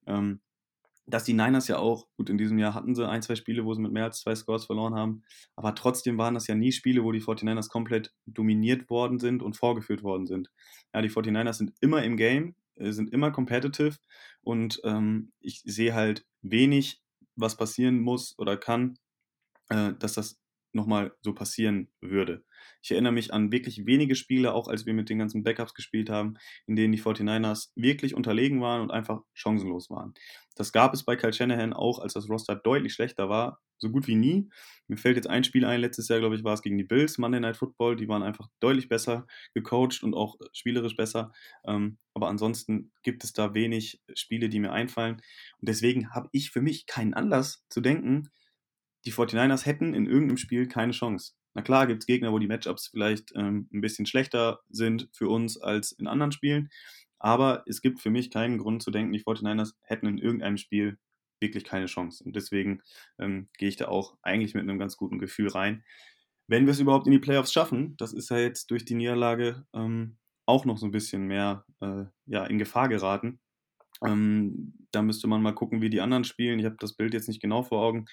ähm, 0.06 0.41
dass 1.08 1.23
die 1.23 1.34
Niners 1.34 1.67
ja 1.69 1.77
auch, 1.77 2.08
gut, 2.17 2.30
in 2.30 2.38
diesem 2.38 2.60
Jahr 2.60 2.73
hatten 2.73 2.93
sie 2.93 3.08
ein, 3.08 3.21
zwei 3.21 3.36
Spiele, 3.36 3.63
wo 3.65 3.73
sie 3.73 3.82
mit 3.82 3.93
mehr 3.93 4.03
als 4.03 4.19
zwei 4.19 4.36
Scores 4.36 4.65
verloren 4.65 4.93
haben, 4.93 5.23
aber 5.56 5.73
trotzdem 5.73 6.17
waren 6.17 6.34
das 6.34 6.47
ja 6.47 6.56
nie 6.56 6.73
Spiele, 6.73 7.03
wo 7.03 7.13
die 7.13 7.21
49ers 7.21 7.69
komplett 7.69 8.13
dominiert 8.25 8.89
worden 8.89 9.17
sind 9.19 9.41
und 9.41 9.56
vorgeführt 9.56 10.03
worden 10.03 10.27
sind. 10.27 10.51
Ja, 10.93 11.01
die 11.01 11.10
49ers 11.10 11.53
sind 11.53 11.73
immer 11.80 12.03
im 12.03 12.17
Game, 12.17 12.56
äh, 12.75 12.91
sind 12.91 13.12
immer 13.13 13.32
competitive 13.32 13.97
und 14.41 14.82
ähm, 14.84 15.32
ich 15.39 15.62
sehe 15.65 15.93
halt 15.93 16.25
wenig, 16.41 17.01
was 17.36 17.56
passieren 17.56 17.99
muss 17.99 18.38
oder 18.38 18.58
kann, 18.58 18.99
äh, 19.69 19.93
dass 19.93 20.13
das 20.13 20.39
nochmal 20.78 21.13
so 21.22 21.34
passieren 21.34 21.90
würde. 22.00 22.46
Ich 22.82 22.92
erinnere 22.92 23.12
mich 23.12 23.34
an 23.34 23.52
wirklich 23.52 23.86
wenige 23.86 24.16
Spiele, 24.16 24.54
auch 24.54 24.68
als 24.68 24.86
wir 24.86 24.94
mit 24.94 25.10
den 25.10 25.20
ganzen 25.20 25.44
Backups 25.44 25.74
gespielt 25.74 26.10
haben, 26.10 26.36
in 26.68 26.76
denen 26.76 26.94
die 26.94 27.02
49ers 27.02 27.72
wirklich 27.76 28.16
unterlegen 28.16 28.62
waren 28.62 28.82
und 28.82 28.92
einfach 28.92 29.22
chancenlos 29.34 29.90
waren. 29.90 30.13
Das 30.56 30.72
gab 30.72 30.94
es 30.94 31.04
bei 31.04 31.16
Kyle 31.16 31.34
Shanahan 31.34 31.74
auch, 31.74 32.00
als 32.00 32.13
das 32.13 32.30
Roster 32.30 32.56
deutlich 32.56 32.94
schlechter 32.94 33.30
war, 33.30 33.60
so 33.78 33.92
gut 33.92 34.08
wie 34.08 34.16
nie. 34.16 34.50
Mir 34.88 34.98
fällt 34.98 35.18
jetzt 35.18 35.30
ein 35.30 35.44
Spiel 35.44 35.66
ein, 35.66 35.82
letztes 35.82 36.08
Jahr, 36.08 36.20
glaube 36.20 36.36
ich, 36.36 36.44
war 36.44 36.54
es 36.54 36.62
gegen 36.62 36.78
die 36.78 36.84
Bills, 36.84 37.18
Monday 37.18 37.40
Night 37.40 37.58
Football, 37.58 37.96
die 37.96 38.08
waren 38.08 38.24
einfach 38.24 38.48
deutlich 38.60 38.90
besser 38.90 39.28
gecoacht 39.54 40.02
und 40.04 40.13
auch 40.13 40.38
spielerisch 40.54 40.96
besser. 40.96 41.32
Ähm, 41.66 41.98
aber 42.13 42.28
ansonsten 42.30 42.92
gibt 43.04 43.24
es 43.24 43.34
da 43.34 43.54
wenig 43.54 44.02
Spiele, 44.16 44.50
die 44.50 44.60
mir 44.60 44.72
einfallen. 44.72 45.16
Und 45.60 45.70
deswegen 45.70 46.12
habe 46.12 46.30
ich 46.32 46.50
für 46.52 46.62
mich 46.62 46.88
keinen 46.88 47.13
Anlass 47.13 47.63
zu 47.70 47.82
denken, 47.82 48.30
die 49.08 49.13
49ers 49.13 49.65
hätten 49.65 49.93
in 49.93 50.06
irgendeinem 50.06 50.38
Spiel 50.38 50.67
keine 50.67 50.91
Chance. 50.91 51.34
Na 51.54 51.62
klar, 51.62 51.88
gibt 51.88 52.04
es 52.04 52.08
Gegner, 52.08 52.32
wo 52.32 52.39
die 52.39 52.48
Matchups 52.48 52.88
vielleicht 52.88 53.32
ähm, 53.36 53.70
ein 53.74 53.82
bisschen 53.82 54.06
schlechter 54.06 54.60
sind 54.70 55.10
für 55.13 55.30
uns 55.30 55.60
als 55.60 55.93
in 55.93 56.08
anderen 56.08 56.32
Spielen. 56.32 56.70
Aber 57.20 57.63
es 57.65 57.82
gibt 57.82 58.00
für 58.00 58.10
mich 58.10 58.30
keinen 58.30 58.58
Grund 58.58 58.84
zu 58.84 58.91
denken, 58.91 59.13
die 59.13 59.24
49ers 59.24 59.74
hätten 59.82 60.08
in 60.08 60.17
irgendeinem 60.17 60.58
Spiel 60.58 61.00
wirklich 61.39 61.63
keine 61.63 61.86
Chance. 61.86 62.24
Und 62.24 62.36
deswegen 62.36 62.82
ähm, 63.17 63.50
gehe 63.58 63.70
ich 63.70 63.78
da 63.78 63.88
auch 63.88 64.17
eigentlich 64.22 64.54
mit 64.54 64.63
einem 64.63 64.78
ganz 64.78 64.98
guten 64.98 65.20
Gefühl 65.20 65.48
rein. 65.48 65.84
Wenn 66.48 66.65
wir 66.65 66.72
es 66.72 66.80
überhaupt 66.80 67.08
in 67.08 67.13
die 67.13 67.20
Playoffs 67.20 67.54
schaffen, 67.54 67.96
das 67.98 68.13
ist 68.13 68.30
ja 68.30 68.38
jetzt 68.38 68.70
durch 68.72 68.86
die 68.86 68.96
Niederlage 68.96 69.65
ähm, 69.74 70.17
auch 70.46 70.65
noch 70.65 70.78
so 70.78 70.86
ein 70.86 70.91
bisschen 70.91 71.28
mehr 71.28 71.65
äh, 71.82 72.06
ja, 72.26 72.46
in 72.46 72.58
Gefahr 72.58 72.89
geraten. 72.89 73.39
Ähm, 74.06 74.74
da 74.92 75.02
müsste 75.02 75.28
man 75.28 75.42
mal 75.42 75.54
gucken, 75.54 75.82
wie 75.82 75.90
die 75.90 76.02
anderen 76.02 76.24
spielen. 76.24 76.60
Ich 76.60 76.66
habe 76.66 76.78
das 76.80 76.94
Bild 76.94 77.14
jetzt 77.14 77.28
nicht 77.28 77.42
genau 77.42 77.64
vor 77.64 77.84
Augen. 77.84 78.06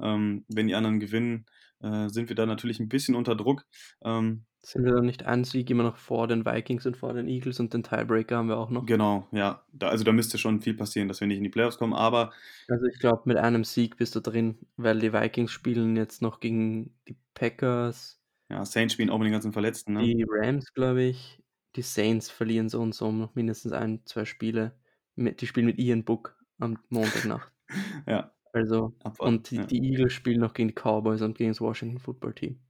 Ähm, 0.00 0.44
wenn 0.48 0.68
die 0.68 0.74
anderen 0.74 1.00
gewinnen, 1.00 1.46
äh, 1.80 2.08
sind 2.08 2.28
wir 2.28 2.36
da 2.36 2.46
natürlich 2.46 2.80
ein 2.80 2.88
bisschen 2.88 3.14
unter 3.14 3.34
Druck. 3.34 3.64
Ähm, 4.04 4.44
sind 4.64 4.84
wir 4.84 4.92
dann 4.92 5.06
nicht 5.06 5.24
ein 5.24 5.42
Sieg 5.42 5.68
immer 5.70 5.82
noch 5.82 5.96
vor 5.96 6.28
den 6.28 6.46
Vikings 6.46 6.86
und 6.86 6.96
vor 6.96 7.12
den 7.14 7.26
Eagles 7.26 7.58
und 7.58 7.74
den 7.74 7.82
Tiebreaker 7.82 8.36
haben 8.36 8.48
wir 8.48 8.58
auch 8.58 8.70
noch? 8.70 8.86
Genau, 8.86 9.26
ja. 9.32 9.64
Da, 9.72 9.88
also 9.88 10.04
da 10.04 10.12
müsste 10.12 10.38
schon 10.38 10.60
viel 10.60 10.74
passieren, 10.74 11.08
dass 11.08 11.20
wir 11.20 11.26
nicht 11.26 11.38
in 11.38 11.42
die 11.42 11.50
Playoffs 11.50 11.78
kommen, 11.78 11.94
aber. 11.94 12.32
Also 12.68 12.86
ich 12.86 13.00
glaube, 13.00 13.22
mit 13.24 13.38
einem 13.38 13.64
Sieg 13.64 13.96
bist 13.96 14.14
du 14.14 14.20
drin, 14.20 14.58
weil 14.76 15.00
die 15.00 15.12
Vikings 15.12 15.50
spielen 15.50 15.96
jetzt 15.96 16.22
noch 16.22 16.38
gegen 16.38 16.94
die 17.08 17.16
Packers. 17.34 18.20
Ja, 18.50 18.64
Saints 18.64 18.94
spielen 18.94 19.10
auch 19.10 19.18
mit 19.18 19.26
den 19.26 19.32
ganzen 19.32 19.52
Verletzten, 19.52 19.94
ne? 19.94 20.02
Die 20.04 20.24
Rams, 20.28 20.72
glaube 20.74 21.02
ich. 21.02 21.42
Die 21.74 21.82
Saints 21.82 22.30
verlieren 22.30 22.68
so 22.68 22.80
und 22.80 22.94
so 22.94 23.10
noch 23.10 23.34
mindestens 23.34 23.72
ein, 23.72 24.02
zwei 24.04 24.26
Spiele. 24.26 24.76
Die 25.16 25.46
spielen 25.46 25.66
mit 25.66 25.78
Ian 25.78 26.04
Book 26.04 26.36
am 26.58 26.78
Montagnacht. 26.88 27.52
ja. 28.06 28.32
Also, 28.52 28.94
Abfahrt, 29.02 29.28
und 29.28 29.50
die, 29.50 29.56
ja. 29.56 29.64
die, 29.64 29.82
Eagles 29.82 30.12
spielen 30.12 30.40
noch 30.40 30.52
gegen 30.52 30.68
die 30.68 30.74
Cowboys 30.74 31.22
und 31.22 31.36
gegen 31.36 31.50
das 31.50 31.60
Washington 31.60 31.98
Football 31.98 32.34
Team. 32.34 32.60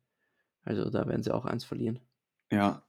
Also 0.65 0.89
da 0.91 1.07
werden 1.09 1.23
sie 1.23 1.35
auch 1.35 1.45
eins 1.45 1.65
verlieren. 1.65 1.99
Ja, 2.53 2.87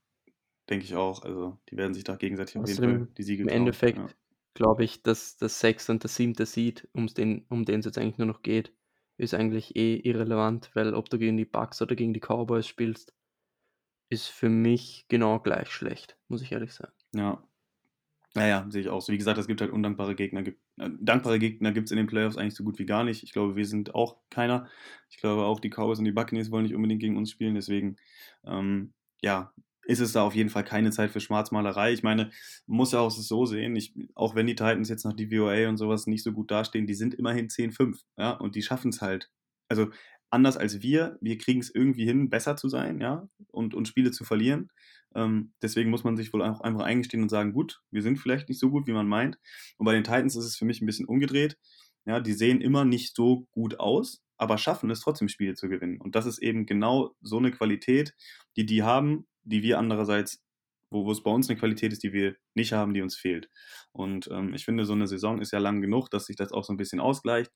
denke 0.70 0.86
ich 0.86 0.96
auch. 0.96 1.24
Also 1.24 1.58
die 1.70 1.78
werden 1.78 1.94
sich 1.94 2.04
da 2.04 2.16
gegenseitig 2.16 2.58
auf 2.58 2.68
jeden 2.68 2.84
Fall 2.84 3.08
die 3.18 3.24
Siege 3.24 3.44
Im 3.44 3.50
Endeffekt 3.50 3.98
ja. 3.98 4.10
glaube 4.54 4.84
ich, 4.84 5.02
dass 5.02 5.38
das 5.38 5.60
sechste 5.60 5.92
und 5.92 6.04
das 6.04 6.16
siebte 6.16 6.46
Seed, 6.46 6.88
den, 6.94 7.46
um 7.50 7.66
den 7.66 7.80
es 7.80 7.86
jetzt 7.86 7.98
eigentlich 7.98 8.20
nur 8.20 8.28
noch 8.28 8.44
geht, 8.44 8.74
ist 9.18 9.34
eigentlich 9.34 9.76
eh 9.76 9.96
irrelevant, 9.96 10.72
weil 10.74 10.94
ob 10.94 11.10
du 11.10 11.18
gegen 11.18 11.38
die 11.38 11.46
Bucks 11.46 11.82
oder 11.82 11.96
gegen 11.96 12.14
die 12.14 12.20
Cowboys 12.20 12.68
spielst, 12.68 13.14
ist 14.10 14.28
für 14.28 14.50
mich 14.50 15.06
genau 15.08 15.40
gleich 15.40 15.70
schlecht, 15.70 16.18
muss 16.28 16.42
ich 16.42 16.52
ehrlich 16.52 16.74
sagen. 16.74 16.94
Ja. 17.16 17.44
Naja, 18.36 18.66
sehe 18.70 18.82
ich 18.82 18.90
auch 18.90 19.02
so. 19.02 19.14
Wie 19.14 19.18
gesagt, 19.18 19.38
es 19.38 19.48
gibt 19.48 19.62
halt 19.62 19.72
undankbare 19.72 20.16
Gegner. 20.16 20.42
Äh, 20.46 20.54
dankbare 21.00 21.38
Gegner 21.38 21.72
gibt 21.72 21.88
es 21.88 21.92
in 21.92 21.98
den 21.98 22.08
Playoffs 22.08 22.38
eigentlich 22.38 22.56
so 22.56 22.64
gut 22.64 22.80
wie 22.80 22.86
gar 22.86 23.04
nicht. 23.04 23.24
Ich 23.24 23.32
glaube, 23.32 23.56
wir 23.56 23.66
sind 23.66 23.94
auch 23.94 24.18
keiner. 24.32 24.68
Ich 25.10 25.18
glaube, 25.18 25.44
auch 25.44 25.60
die 25.60 25.70
Cowboys 25.70 26.00
und 26.00 26.06
die 26.06 26.12
Buccaneers 26.12 26.50
wollen 26.50 26.64
nicht 26.64 26.76
unbedingt 26.76 27.02
gegen 27.02 27.18
uns 27.18 27.30
spielen. 27.30 27.54
Deswegen, 27.54 27.98
ähm, 28.46 28.94
ja, 29.22 29.54
ist 29.86 30.00
es 30.00 30.14
da 30.14 30.24
auf 30.24 30.34
jeden 30.34 30.50
Fall 30.50 30.64
keine 30.64 30.92
Zeit 30.92 31.12
für 31.12 31.20
Schwarzmalerei. 31.20 31.94
Ich 31.94 32.04
meine, 32.04 32.32
man 32.68 32.78
muss 32.78 32.94
ja 32.94 33.00
auch 33.00 33.12
so 33.12 33.46
sehen, 33.46 33.76
ich, 33.76 33.94
auch 34.16 34.34
wenn 34.34 34.48
die 34.48 34.56
Titans 34.56 34.90
jetzt 34.90 35.06
nach 35.06 35.14
DVOA 35.14 35.70
und 35.70 35.78
sowas 35.78 36.08
nicht 36.08 36.24
so 36.24 36.32
gut 36.32 36.52
dastehen, 36.52 36.88
die 36.88 36.94
sind 36.96 37.14
immerhin 37.14 37.50
10-5, 37.50 38.04
ja, 38.18 38.32
und 38.32 38.56
die 38.56 38.62
schaffen 38.62 38.90
es 38.90 39.02
halt. 39.02 39.30
Also 39.68 39.90
anders 40.30 40.58
als 40.58 40.82
wir, 40.82 41.18
wir 41.22 41.38
kriegen 41.38 41.60
es 41.60 41.74
irgendwie 41.74 42.06
hin, 42.06 42.30
besser 42.30 42.56
zu 42.56 42.70
sein, 42.70 43.00
ja, 43.02 43.28
und, 43.48 43.76
und 43.76 43.88
Spiele 43.88 44.12
zu 44.12 44.24
verlieren. 44.24 44.72
Ähm, 45.16 45.54
deswegen 45.62 45.90
muss 45.90 46.04
man 46.04 46.18
sich 46.18 46.34
wohl 46.34 46.42
auch 46.42 46.62
einfach 46.62 46.82
eingestehen 46.82 47.24
und 47.24 47.30
sagen, 47.30 47.54
gut, 47.54 47.82
wir 47.92 48.02
sind 48.02 48.18
vielleicht 48.18 48.50
nicht 48.50 48.60
so 48.60 48.70
gut, 48.70 48.88
wie 48.88 48.94
man 48.94 49.08
meint. 49.08 49.38
Und 49.78 49.86
bei 49.86 49.94
den 49.94 50.04
Titans 50.04 50.36
ist 50.36 50.46
es 50.46 50.56
für 50.56 50.66
mich 50.66 50.82
ein 50.82 50.86
bisschen 50.86 51.06
umgedreht. 51.06 51.58
Ja, 52.06 52.20
die 52.20 52.34
sehen 52.34 52.62
immer 52.62 52.86
nicht 52.86 53.16
so 53.16 53.48
gut 53.52 53.80
aus, 53.80 54.22
aber 54.38 54.58
schaffen 54.58 54.90
es 54.92 55.00
trotzdem 55.00 55.30
Spiele 55.30 55.56
zu 55.56 55.70
gewinnen. 55.70 56.00
Und 56.02 56.16
das 56.16 56.26
ist 56.26 56.40
eben 56.40 56.66
genau 56.66 57.16
so 57.22 57.38
eine 57.38 57.52
Qualität, 57.52 58.14
die 58.58 58.66
die 58.66 58.84
haben, 58.84 59.26
die 59.44 59.64
wir 59.64 59.80
andererseits, 59.80 60.44
wo, 60.90 61.06
wo 61.06 61.12
es 61.12 61.24
bei 61.24 61.32
uns 61.32 61.50
eine 61.50 61.58
Qualität 61.58 61.94
ist, 61.94 62.04
die 62.04 62.14
wir 62.14 62.36
nicht 62.54 62.74
haben, 62.74 62.94
die 62.94 63.02
uns 63.02 63.16
fehlt. 63.16 63.50
Und 63.92 64.30
ähm, 64.32 64.54
ich 64.54 64.66
finde, 64.66 64.86
so 64.86 64.94
eine 64.94 65.08
Saison 65.08 65.40
ist 65.42 65.52
ja 65.52 65.60
lang 65.60 65.82
genug, 65.82 66.10
dass 66.10 66.26
sich 66.26 66.36
das 66.36 66.52
auch 66.52 66.64
so 66.64 66.74
ein 66.74 66.78
bisschen 66.78 67.00
ausgleicht. 67.00 67.52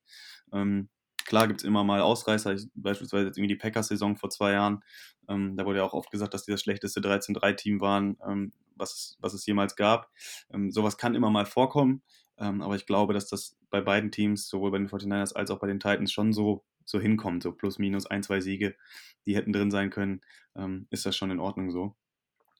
Ähm, 0.54 0.89
klar 1.28 1.48
gibt 1.48 1.60
es 1.60 1.66
immer 1.66 1.84
mal 1.84 2.02
Ausreißer, 2.02 2.54
ich, 2.54 2.68
beispielsweise 2.74 3.28
jetzt 3.28 3.38
irgendwie 3.38 3.54
die 3.54 3.60
Packers-Saison 3.60 4.16
vor 4.18 4.32
zwei 4.32 4.54
Jahren. 4.54 4.84
Ähm, 5.30 5.56
da 5.56 5.66
wurde 5.66 5.80
ja 5.80 5.86
auch 5.86 5.94
oft 5.94 6.10
gesagt, 6.10 6.34
dass 6.34 6.46
die 6.46 6.52
das 6.52 6.62
schlechteste 6.62 7.02
13-3-Team 7.02 7.82
waren, 7.82 8.18
ähm, 8.28 8.54
was, 8.76 9.18
was 9.20 9.34
es 9.34 9.46
jemals 9.46 9.76
gab. 9.76 10.10
Ähm, 10.52 10.72
sowas 10.72 10.98
kann 10.98 11.16
immer 11.16 11.30
mal 11.30 11.46
vorkommen, 11.46 12.02
ähm, 12.40 12.62
aber 12.62 12.76
ich 12.76 12.86
glaube, 12.86 13.13
dass 13.13 13.28
das 13.28 13.58
bei 13.70 13.82
beiden 13.82 14.10
Teams, 14.10 14.48
sowohl 14.48 14.72
bei 14.72 14.78
den 14.78 14.88
49ers 14.88 15.34
als 15.34 15.52
auch 15.52 15.60
bei 15.60 15.68
den 15.68 15.80
Titans, 15.80 16.12
schon 16.12 16.32
so, 16.34 16.63
so 16.86 17.00
hinkommt. 17.00 17.44
So 17.44 17.52
plus, 17.52 17.78
minus 17.78 18.08
ein, 18.08 18.24
zwei 18.24 18.40
Siege, 18.40 18.76
die 19.26 19.36
hätten 19.36 19.54
drin 19.54 19.70
sein 19.70 19.90
können, 19.90 20.22
ähm, 20.56 20.88
ist 20.90 21.06
das 21.06 21.16
schon 21.16 21.32
in 21.32 21.40
Ordnung 21.40 21.72
so. 21.72 21.96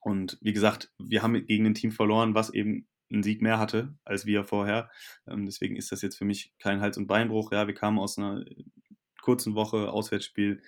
Und 0.02 0.38
wie 0.42 0.54
gesagt, 0.54 0.92
wir 1.00 1.24
haben 1.24 1.46
gegen 1.46 1.66
ein 1.66 1.74
Team 1.74 1.92
verloren, 1.92 2.36
was 2.36 2.54
eben 2.54 2.88
einen 3.12 3.24
Sieg 3.24 3.42
mehr 3.42 3.60
hatte 3.60 3.96
als 4.04 4.26
wir 4.26 4.44
vorher. 4.44 4.90
Ähm, 5.28 5.46
deswegen 5.46 5.76
ist 5.76 5.92
das 5.92 6.02
jetzt 6.02 6.18
für 6.18 6.26
mich 6.26 6.54
kein 6.60 6.82
Hals- 6.82 6.98
und 6.98 7.08
Beinbruch. 7.08 7.52
Ja, 7.52 7.68
wir 7.68 7.74
kamen 7.74 8.00
aus 8.00 8.18
einer 8.18 8.44
kurzen 9.22 9.56
Woche 9.56 9.92
Auswärtsspiel 9.92 10.62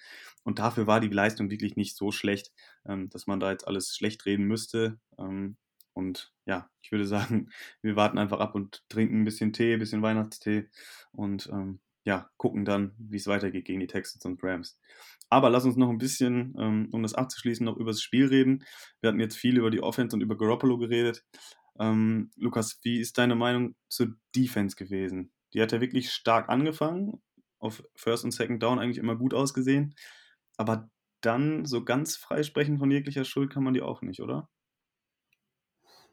und 0.44 0.60
dafür 0.60 0.88
war 0.88 1.00
die 1.00 1.08
Leistung 1.08 1.50
wirklich 1.50 1.76
nicht 1.76 1.96
so 1.96 2.12
schlecht, 2.12 2.52
ähm, 2.86 3.10
dass 3.10 3.28
man 3.28 3.40
da 3.40 3.52
jetzt 3.52 3.68
alles 3.68 3.96
schlecht 3.96 4.26
reden 4.26 4.46
müsste. 4.46 5.00
Ähm, 5.18 5.58
und 5.94 6.34
ja, 6.46 6.70
ich 6.82 6.92
würde 6.92 7.06
sagen, 7.08 7.50
wir 7.82 7.96
warten 7.96 8.18
einfach 8.18 8.40
ab 8.40 8.56
und 8.56 8.84
trinken 8.90 9.22
ein 9.22 9.26
bisschen 9.26 9.54
Tee, 9.54 9.74
ein 9.74 9.80
bisschen 9.80 10.02
Weihnachtstee 10.02 10.70
und 11.12 11.50
ähm, 11.52 11.80
ja, 12.06 12.30
gucken 12.38 12.66
dann, 12.66 12.94
wie 12.98 13.18
es 13.18 13.28
weitergeht 13.28 13.66
gegen 13.66 13.80
die 13.82 13.88
Texans 13.88 14.26
und 14.26 14.42
Rams. 14.44 14.80
Aber 15.30 15.50
lass 15.50 15.66
uns 15.66 15.76
noch 15.76 15.90
ein 15.90 16.00
bisschen, 16.00 16.56
ähm, 16.58 16.90
um 16.92 17.04
das 17.04 17.14
abzuschließen, 17.14 17.64
noch 17.64 17.78
über 17.78 17.92
das 17.92 18.02
Spiel 18.02 18.26
reden. 18.26 18.64
Wir 19.02 19.10
hatten 19.10 19.20
jetzt 19.20 19.38
viel 19.38 19.58
über 19.58 19.70
die 19.70 19.84
Offense 19.84 20.16
und 20.16 20.22
über 20.22 20.36
Garoppolo 20.38 20.78
geredet. 20.80 21.24
Ähm, 21.80 22.32
Lukas, 22.36 22.80
wie 22.84 23.00
ist 23.00 23.18
deine 23.18 23.36
Meinung 23.36 23.76
zur 23.88 24.16
Defense 24.36 24.76
gewesen? 24.76 25.32
Die 25.54 25.62
hat 25.62 25.72
ja 25.72 25.82
wirklich 25.82 26.12
stark 26.12 26.50
angefangen, 26.50 27.22
auf 27.60 27.84
First 27.96 28.26
und 28.26 28.32
Second 28.32 28.62
Down 28.62 28.80
eigentlich 28.80 28.98
immer 28.98 29.16
gut 29.16 29.34
ausgesehen, 29.34 29.96
aber 30.58 30.90
dann 31.22 31.66
so 31.66 31.84
ganz 31.84 32.16
freisprechen 32.16 32.80
von 32.80 32.92
jeglicher 32.92 33.26
Schuld 33.26 33.52
kann 33.52 33.64
man 33.64 33.74
die 33.74 33.82
auch 33.82 34.02
nicht, 34.02 34.22
oder? 34.22 34.50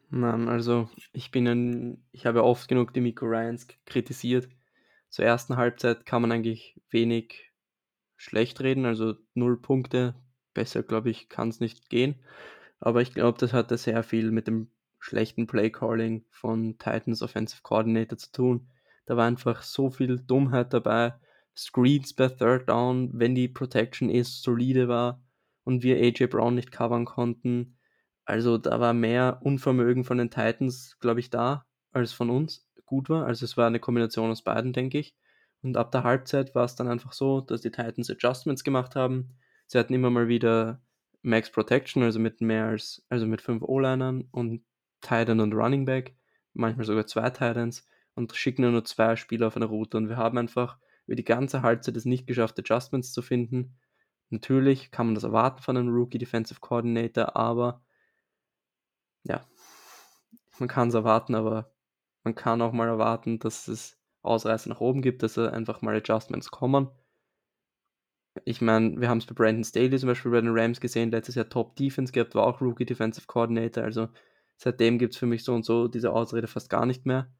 Nein, 0.09 0.47
also 0.47 0.89
ich 1.11 1.31
bin 1.31 1.47
ein, 1.47 2.07
ich 2.11 2.25
habe 2.25 2.43
oft 2.43 2.69
genug 2.69 2.93
die 2.93 3.01
Miko 3.01 3.25
Ryans 3.25 3.67
kritisiert. 3.85 4.47
Zur 5.09 5.25
ersten 5.25 5.57
Halbzeit 5.57 6.05
kann 6.05 6.21
man 6.21 6.31
eigentlich 6.31 6.79
wenig 6.89 7.51
schlecht 8.15 8.61
reden, 8.61 8.85
also 8.85 9.15
null 9.33 9.61
Punkte. 9.61 10.15
Besser, 10.53 10.81
glaube 10.81 11.09
ich, 11.09 11.29
kann 11.29 11.49
es 11.49 11.59
nicht 11.59 11.89
gehen. 11.89 12.15
Aber 12.79 13.01
ich 13.01 13.13
glaube, 13.13 13.37
das 13.37 13.53
hatte 13.53 13.77
sehr 13.77 14.01
viel 14.03 14.31
mit 14.31 14.47
dem 14.47 14.71
schlechten 14.99 15.47
Playcalling 15.47 16.25
von 16.29 16.77
Titans 16.77 17.21
Offensive 17.21 17.61
Coordinator 17.63 18.17
zu 18.17 18.31
tun. 18.31 18.69
Da 19.05 19.17
war 19.17 19.25
einfach 19.25 19.63
so 19.63 19.89
viel 19.89 20.19
Dummheit 20.19 20.73
dabei. 20.73 21.13
Screens 21.55 22.13
bei 22.13 22.27
Third 22.27 22.69
Down, 22.69 23.11
wenn 23.13 23.33
die 23.33 23.47
Protection 23.47 24.09
ist, 24.09 24.43
solide 24.43 24.87
war 24.87 25.23
und 25.63 25.83
wir 25.83 25.97
AJ 25.97 26.27
Brown 26.27 26.55
nicht 26.55 26.71
covern 26.71 27.05
konnten. 27.05 27.77
Also 28.25 28.57
da 28.57 28.79
war 28.79 28.93
mehr 28.93 29.39
Unvermögen 29.43 30.03
von 30.03 30.17
den 30.17 30.29
Titans, 30.29 30.97
glaube 30.99 31.19
ich, 31.19 31.29
da, 31.29 31.65
als 31.91 32.13
von 32.13 32.29
uns 32.29 32.67
gut 32.85 33.09
war. 33.09 33.25
Also 33.25 33.45
es 33.45 33.57
war 33.57 33.67
eine 33.67 33.79
Kombination 33.79 34.31
aus 34.31 34.43
beiden, 34.43 34.73
denke 34.73 34.97
ich. 34.99 35.15
Und 35.61 35.77
ab 35.77 35.91
der 35.91 36.03
Halbzeit 36.03 36.55
war 36.55 36.65
es 36.65 36.75
dann 36.75 36.87
einfach 36.87 37.13
so, 37.13 37.41
dass 37.41 37.61
die 37.61 37.71
Titans 37.71 38.09
Adjustments 38.09 38.63
gemacht 38.63 38.95
haben. 38.95 39.37
Sie 39.67 39.77
hatten 39.77 39.93
immer 39.93 40.09
mal 40.09 40.27
wieder 40.27 40.81
Max 41.21 41.51
Protection, 41.51 42.03
also 42.03 42.19
mit 42.19 42.41
mehr 42.41 42.65
als, 42.65 43.05
also 43.09 43.25
mit 43.25 43.41
fünf 43.41 43.63
O-Linern 43.63 44.27
und 44.31 44.63
Titan 45.01 45.39
und 45.39 45.53
Running 45.53 45.85
Back, 45.85 46.15
manchmal 46.53 46.85
sogar 46.85 47.07
zwei 47.07 47.29
Titans 47.29 47.85
und 48.15 48.35
schicken 48.35 48.69
nur, 48.69 48.83
zwei 48.85 49.15
Spieler 49.15 49.47
auf 49.47 49.55
eine 49.55 49.65
Route. 49.65 49.97
Und 49.97 50.09
wir 50.09 50.17
haben 50.17 50.37
einfach 50.37 50.77
über 51.05 51.15
die 51.15 51.23
ganze 51.23 51.61
Halbzeit 51.61 51.95
es 51.95 52.05
nicht 52.05 52.27
geschafft, 52.27 52.59
Adjustments 52.59 53.13
zu 53.13 53.21
finden. 53.21 53.77
Natürlich 54.29 54.91
kann 54.91 55.05
man 55.05 55.15
das 55.15 55.23
erwarten 55.23 55.61
von 55.61 55.77
einem 55.77 55.89
Rookie 55.89 56.17
Defensive 56.17 56.59
Coordinator, 56.59 57.35
aber 57.35 57.81
ja, 59.23 59.45
man 60.59 60.67
kann 60.67 60.89
es 60.89 60.95
erwarten, 60.95 61.35
aber 61.35 61.71
man 62.23 62.35
kann 62.35 62.61
auch 62.61 62.73
mal 62.73 62.87
erwarten, 62.87 63.39
dass 63.39 63.67
es 63.67 63.97
Ausreißer 64.21 64.69
nach 64.69 64.81
oben 64.81 65.01
gibt, 65.01 65.23
dass 65.23 65.37
einfach 65.37 65.81
mal 65.81 65.95
Adjustments 65.95 66.51
kommen. 66.51 66.89
Ich 68.43 68.61
meine, 68.61 68.99
wir 68.99 69.09
haben 69.09 69.19
es 69.19 69.25
bei 69.25 69.33
Brandon 69.33 69.63
Staley 69.63 69.97
zum 69.97 70.07
Beispiel 70.07 70.31
bei 70.31 70.41
den 70.41 70.57
Rams 70.57 70.81
gesehen, 70.81 71.11
letztes 71.11 71.35
Jahr 71.35 71.49
Top 71.49 71.75
Defense 71.75 72.11
gehabt, 72.11 72.35
war 72.35 72.45
auch 72.45 72.61
Rookie 72.61 72.85
Defensive 72.85 73.27
Coordinator, 73.27 73.83
also 73.83 74.09
Seitdem 74.57 74.97
gibt 74.97 75.13
es 75.13 75.19
für 75.19 75.27
mich 75.27 75.43
so 75.43 75.53
und 75.53 75.63
so 75.63 75.87
diese 75.87 76.11
Ausrede 76.11 76.47
fast 76.47 76.69
gar 76.69 76.85
nicht 76.85 77.05
mehr. 77.05 77.31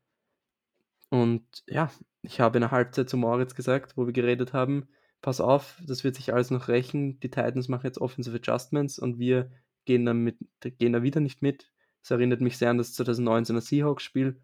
Und 1.10 1.44
ja, 1.68 1.92
ich 2.22 2.40
habe 2.40 2.58
in 2.58 2.62
der 2.62 2.72
Halbzeit 2.72 3.10
zu 3.10 3.18
Moritz 3.18 3.56
gesagt, 3.56 3.98
wo 3.98 4.06
wir 4.06 4.14
geredet 4.14 4.54
haben, 4.54 4.88
pass 5.22 5.42
auf, 5.42 5.82
das 5.86 6.04
wird 6.04 6.16
sich 6.16 6.34
alles 6.34 6.52
noch 6.52 6.68
rächen. 6.68 7.20
Die 7.20 7.32
Titans 7.32 7.70
machen 7.70 7.86
jetzt 7.86 8.00
Offensive 8.00 8.38
Adjustments 8.38 9.00
und 9.00 9.18
wir 9.20 9.52
gehen 9.86 10.06
da, 10.06 10.14
mit, 10.14 10.38
gehen 10.62 10.94
da 10.94 11.02
wieder 11.02 11.20
nicht 11.20 11.42
mit. 11.42 11.72
Es 12.04 12.12
erinnert 12.12 12.42
mich 12.42 12.58
sehr 12.58 12.70
an 12.70 12.78
das 12.78 12.98
2019er 13.00 13.62
Seahawks-Spiel 13.62 14.40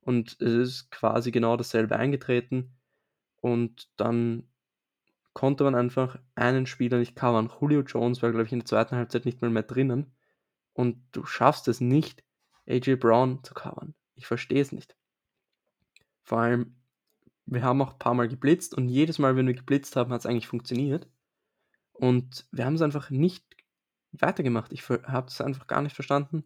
und 0.00 0.40
es 0.40 0.52
ist 0.52 0.90
quasi 0.90 1.30
genau 1.30 1.56
dasselbe 1.56 1.96
eingetreten. 1.96 2.76
Und 3.40 3.88
dann 3.96 4.48
konnte 5.32 5.64
man 5.64 5.74
einfach 5.74 6.18
einen 6.34 6.66
Spieler 6.66 6.98
nicht 6.98 7.14
covern. 7.14 7.52
Julio 7.60 7.82
Jones 7.82 8.22
war, 8.22 8.30
glaube 8.30 8.46
ich, 8.46 8.52
in 8.52 8.60
der 8.60 8.66
zweiten 8.66 8.96
Halbzeit 8.96 9.26
nicht 9.26 9.42
mal 9.42 9.50
mehr 9.50 9.62
drinnen 9.62 10.15
und 10.76 11.02
du 11.12 11.24
schaffst 11.24 11.68
es 11.68 11.80
nicht, 11.80 12.22
AJ 12.68 12.96
Brown 12.96 13.42
zu 13.42 13.54
covern. 13.54 13.94
Ich 14.14 14.26
verstehe 14.26 14.60
es 14.60 14.72
nicht. 14.72 14.94
Vor 16.22 16.38
allem, 16.38 16.76
wir 17.46 17.62
haben 17.62 17.80
auch 17.80 17.92
ein 17.92 17.98
paar 17.98 18.12
Mal 18.12 18.28
geblitzt 18.28 18.74
und 18.74 18.90
jedes 18.90 19.18
Mal, 19.18 19.36
wenn 19.36 19.46
wir 19.46 19.54
geblitzt 19.54 19.96
haben, 19.96 20.12
hat 20.12 20.20
es 20.20 20.26
eigentlich 20.26 20.48
funktioniert. 20.48 21.08
Und 21.92 22.46
wir 22.52 22.66
haben 22.66 22.74
es 22.74 22.82
einfach 22.82 23.08
nicht 23.08 23.56
weitergemacht. 24.12 24.70
Ich 24.70 24.86
habe 24.88 25.28
es 25.28 25.40
einfach 25.40 25.66
gar 25.66 25.80
nicht 25.80 25.94
verstanden. 25.94 26.44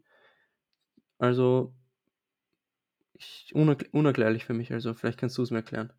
Also, 1.18 1.74
ich, 3.14 3.52
unerklärlich 3.52 4.44
für 4.44 4.54
mich. 4.54 4.72
Also, 4.72 4.94
vielleicht 4.94 5.18
kannst 5.18 5.36
du 5.38 5.42
es 5.42 5.50
mir 5.50 5.58
erklären. 5.58 5.92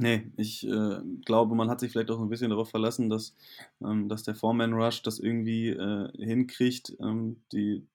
Nee, 0.00 0.32
ich 0.38 0.66
äh, 0.66 1.00
glaube, 1.26 1.54
man 1.54 1.68
hat 1.68 1.78
sich 1.80 1.92
vielleicht 1.92 2.10
auch 2.10 2.20
ein 2.20 2.30
bisschen 2.30 2.48
darauf 2.48 2.70
verlassen, 2.70 3.10
dass, 3.10 3.36
ähm, 3.84 4.08
dass 4.08 4.22
der 4.22 4.34
Foreman 4.34 4.72
Rush 4.72 5.02
das 5.02 5.18
irgendwie 5.18 5.68
äh, 5.68 6.08
hinkriegt, 6.16 6.96
ähm, 7.00 7.42
die 7.52 7.86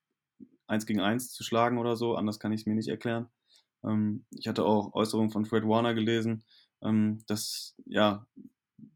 1 0.67 0.85
gegen 0.85 0.99
1 0.99 1.33
zu 1.33 1.43
schlagen 1.43 1.79
oder 1.79 1.95
so. 1.95 2.13
Anders 2.15 2.39
kann 2.39 2.51
ich 2.51 2.61
es 2.61 2.67
mir 2.67 2.75
nicht 2.75 2.89
erklären. 2.89 3.27
Ähm, 3.83 4.23
ich 4.29 4.47
hatte 4.47 4.65
auch 4.65 4.93
Äußerungen 4.93 5.31
von 5.31 5.45
Fred 5.45 5.67
Warner 5.67 5.95
gelesen, 5.95 6.43
ähm, 6.83 7.23
dass, 7.25 7.75
ja, 7.87 8.27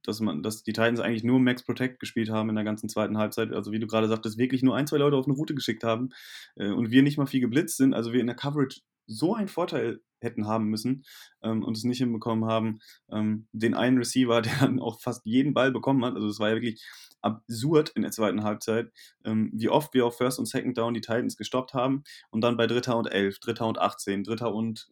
dass, 0.03 0.19
man, 0.19 0.43
dass 0.43 0.61
die 0.61 0.73
Titans 0.73 0.99
eigentlich 0.99 1.23
nur 1.23 1.39
Max 1.39 1.63
Protect 1.63 1.99
gespielt 1.99 2.29
haben 2.29 2.49
in 2.49 2.55
der 2.55 2.63
ganzen 2.63 2.89
zweiten 2.89 3.17
Halbzeit. 3.17 3.51
Also 3.53 3.71
wie 3.71 3.79
du 3.79 3.87
gerade 3.87 4.07
sagtest, 4.07 4.37
wirklich 4.37 4.61
nur 4.61 4.75
ein, 4.75 4.85
zwei 4.85 4.97
Leute 4.97 5.17
auf 5.17 5.25
eine 5.25 5.35
Route 5.35 5.55
geschickt 5.55 5.83
haben 5.83 6.09
äh, 6.57 6.69
und 6.69 6.91
wir 6.91 7.01
nicht 7.01 7.17
mal 7.17 7.25
viel 7.25 7.41
geblitzt 7.41 7.77
sind. 7.77 7.95
Also 7.95 8.13
wir 8.13 8.21
in 8.21 8.27
der 8.27 8.35
Coverage 8.35 8.81
so 9.07 9.33
einen 9.33 9.47
Vorteil 9.47 9.99
hätten 10.21 10.47
haben 10.47 10.65
müssen 10.65 11.03
ähm, 11.43 11.63
und 11.63 11.77
es 11.77 11.83
nicht 11.83 11.99
hinbekommen 11.99 12.45
haben, 12.45 12.79
ähm, 13.11 13.47
den 13.51 13.73
einen 13.73 13.97
Receiver, 13.97 14.41
der 14.41 14.53
dann 14.59 14.79
auch 14.79 14.99
fast 15.01 15.25
jeden 15.25 15.53
Ball 15.53 15.71
bekommen 15.71 16.03
hat. 16.05 16.15
Also 16.15 16.27
es 16.27 16.39
war 16.39 16.49
ja 16.49 16.55
wirklich 16.55 16.83
absurd 17.21 17.89
in 17.89 18.01
der 18.01 18.11
zweiten 18.11 18.43
Halbzeit, 18.43 18.91
ähm, 19.25 19.51
wie 19.53 19.69
oft 19.69 19.93
wir 19.93 20.05
auf 20.05 20.17
First 20.17 20.39
und 20.39 20.45
Second 20.45 20.77
Down 20.77 20.93
die 20.93 21.01
Titans 21.01 21.37
gestoppt 21.37 21.73
haben 21.73 22.03
und 22.31 22.41
dann 22.41 22.57
bei 22.57 22.67
Dritter 22.67 22.97
und 22.97 23.07
Elf, 23.07 23.39
Dritter 23.39 23.67
und 23.67 23.77
18, 23.77 24.23
Dritter 24.23 24.53
und 24.53 24.89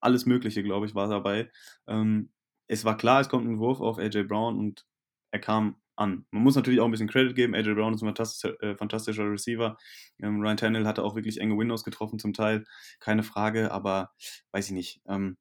alles 0.00 0.26
Mögliche, 0.26 0.62
glaube 0.62 0.86
ich, 0.86 0.94
war 0.94 1.08
dabei. 1.08 1.50
Ähm, 1.86 2.30
es 2.66 2.84
war 2.84 2.96
klar, 2.96 3.20
es 3.20 3.28
kommt 3.28 3.46
ein 3.46 3.58
Wurf 3.58 3.80
auf 3.80 3.98
AJ 3.98 4.24
Brown 4.24 4.58
und 4.58 4.86
er 5.30 5.40
kam 5.40 5.76
an. 6.00 6.26
Man 6.30 6.42
muss 6.42 6.56
natürlich 6.56 6.80
auch 6.80 6.86
ein 6.86 6.90
bisschen 6.90 7.08
Credit 7.08 7.34
geben. 7.34 7.54
AJ 7.54 7.74
Brown 7.74 7.94
ist 7.94 8.02
ein 8.02 8.06
fantastischer, 8.06 8.62
äh, 8.62 8.76
fantastischer 8.76 9.30
Receiver. 9.30 9.76
Ähm, 10.22 10.40
Ryan 10.40 10.56
Tannehill 10.56 10.86
hatte 10.86 11.04
auch 11.04 11.14
wirklich 11.14 11.40
enge 11.40 11.56
Windows 11.56 11.84
getroffen 11.84 12.18
zum 12.18 12.32
Teil, 12.32 12.64
keine 12.98 13.22
Frage, 13.22 13.70
aber 13.70 14.10
weiß 14.52 14.66
ich 14.66 14.72
nicht. 14.72 15.02
Ähm, 15.06 15.36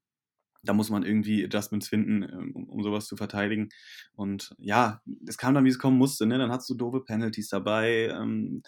da 0.61 0.73
muss 0.73 0.89
man 0.89 1.03
irgendwie 1.03 1.43
Adjustments 1.45 1.87
finden, 1.87 2.23
ähm, 2.23 2.51
um, 2.53 2.69
um, 2.69 2.83
sowas 2.83 3.07
zu 3.07 3.15
verteidigen. 3.15 3.69
Und 4.13 4.53
ja, 4.57 5.01
es 5.25 5.37
kam 5.37 5.53
dann, 5.53 5.63
wie 5.63 5.69
es 5.69 5.79
kommen 5.79 5.97
musste. 5.97 6.25
Ne? 6.25 6.37
Dann 6.37 6.51
hast 6.51 6.69
du 6.69 6.75
doofe 6.75 7.01
Penalties 7.01 7.47
dabei. 7.47 8.09
Ähm, 8.09 8.61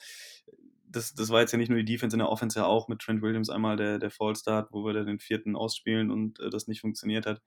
das, 0.88 1.14
das 1.14 1.30
war 1.30 1.42
jetzt 1.42 1.52
ja 1.52 1.58
nicht 1.58 1.70
nur 1.70 1.80
die 1.80 1.86
Defense 1.86 2.16
in 2.16 2.20
der 2.20 2.30
Offense, 2.30 2.60
ja 2.60 2.66
auch 2.66 2.88
mit 2.88 3.00
Trent 3.00 3.22
Williams 3.22 3.50
einmal 3.50 3.78
der, 3.78 4.00
der 4.00 4.12
Fallstart, 4.12 4.70
wo 4.72 4.86
wir 4.86 4.94
dann 4.94 5.06
den 5.06 5.20
vierten 5.20 5.56
ausspielen 5.56 6.12
und 6.12 6.40
äh, 6.40 6.50
das 6.50 6.68
nicht 6.68 6.82
funktioniert 6.82 7.26
hat. 7.26 7.42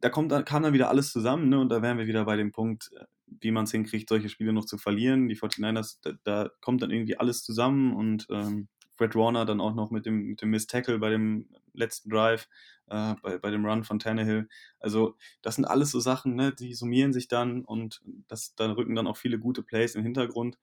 Da 0.00 0.08
kommt, 0.08 0.32
kam 0.46 0.62
dann 0.62 0.72
wieder 0.72 0.88
alles 0.88 1.12
zusammen 1.12 1.48
ne? 1.48 1.60
und 1.60 1.68
da 1.68 1.82
wären 1.82 1.98
wir 1.98 2.06
wieder 2.06 2.24
bei 2.24 2.36
dem 2.36 2.52
Punkt, 2.52 2.90
äh, 2.94 3.04
wie 3.26 3.50
man 3.50 3.64
es 3.64 3.72
hinkriegt, 3.72 4.08
solche 4.08 4.28
Spiele 4.28 4.52
noch 4.52 4.64
zu 4.64 4.78
verlieren. 4.78 5.28
Die 5.28 5.36
49ers, 5.36 5.98
da, 6.02 6.12
da 6.24 6.50
kommt 6.60 6.82
dann 6.82 6.90
irgendwie 6.90 7.18
alles 7.18 7.42
zusammen 7.42 7.94
und 7.94 8.26
ähm, 8.30 8.68
Fred 8.96 9.14
Warner 9.14 9.44
dann 9.44 9.60
auch 9.60 9.74
noch 9.74 9.90
mit 9.90 10.06
dem, 10.06 10.26
mit 10.26 10.42
dem 10.42 10.50
Miss 10.50 10.66
Tackle 10.66 10.98
bei 10.98 11.10
dem 11.10 11.48
letzten 11.74 12.10
Drive, 12.10 12.48
äh, 12.86 13.14
bei, 13.22 13.38
bei 13.38 13.50
dem 13.50 13.66
Run 13.66 13.84
von 13.84 13.98
Tannehill. 13.98 14.48
Also, 14.80 15.16
das 15.42 15.56
sind 15.56 15.66
alles 15.66 15.90
so 15.90 16.00
Sachen, 16.00 16.34
ne, 16.34 16.52
die 16.52 16.74
summieren 16.74 17.12
sich 17.12 17.28
dann 17.28 17.64
und 17.64 18.00
das, 18.28 18.54
da 18.54 18.72
rücken 18.72 18.94
dann 18.94 19.06
auch 19.06 19.16
viele 19.16 19.38
gute 19.38 19.62
Plays 19.62 19.94
im 19.94 20.02
Hintergrund. 20.02 20.58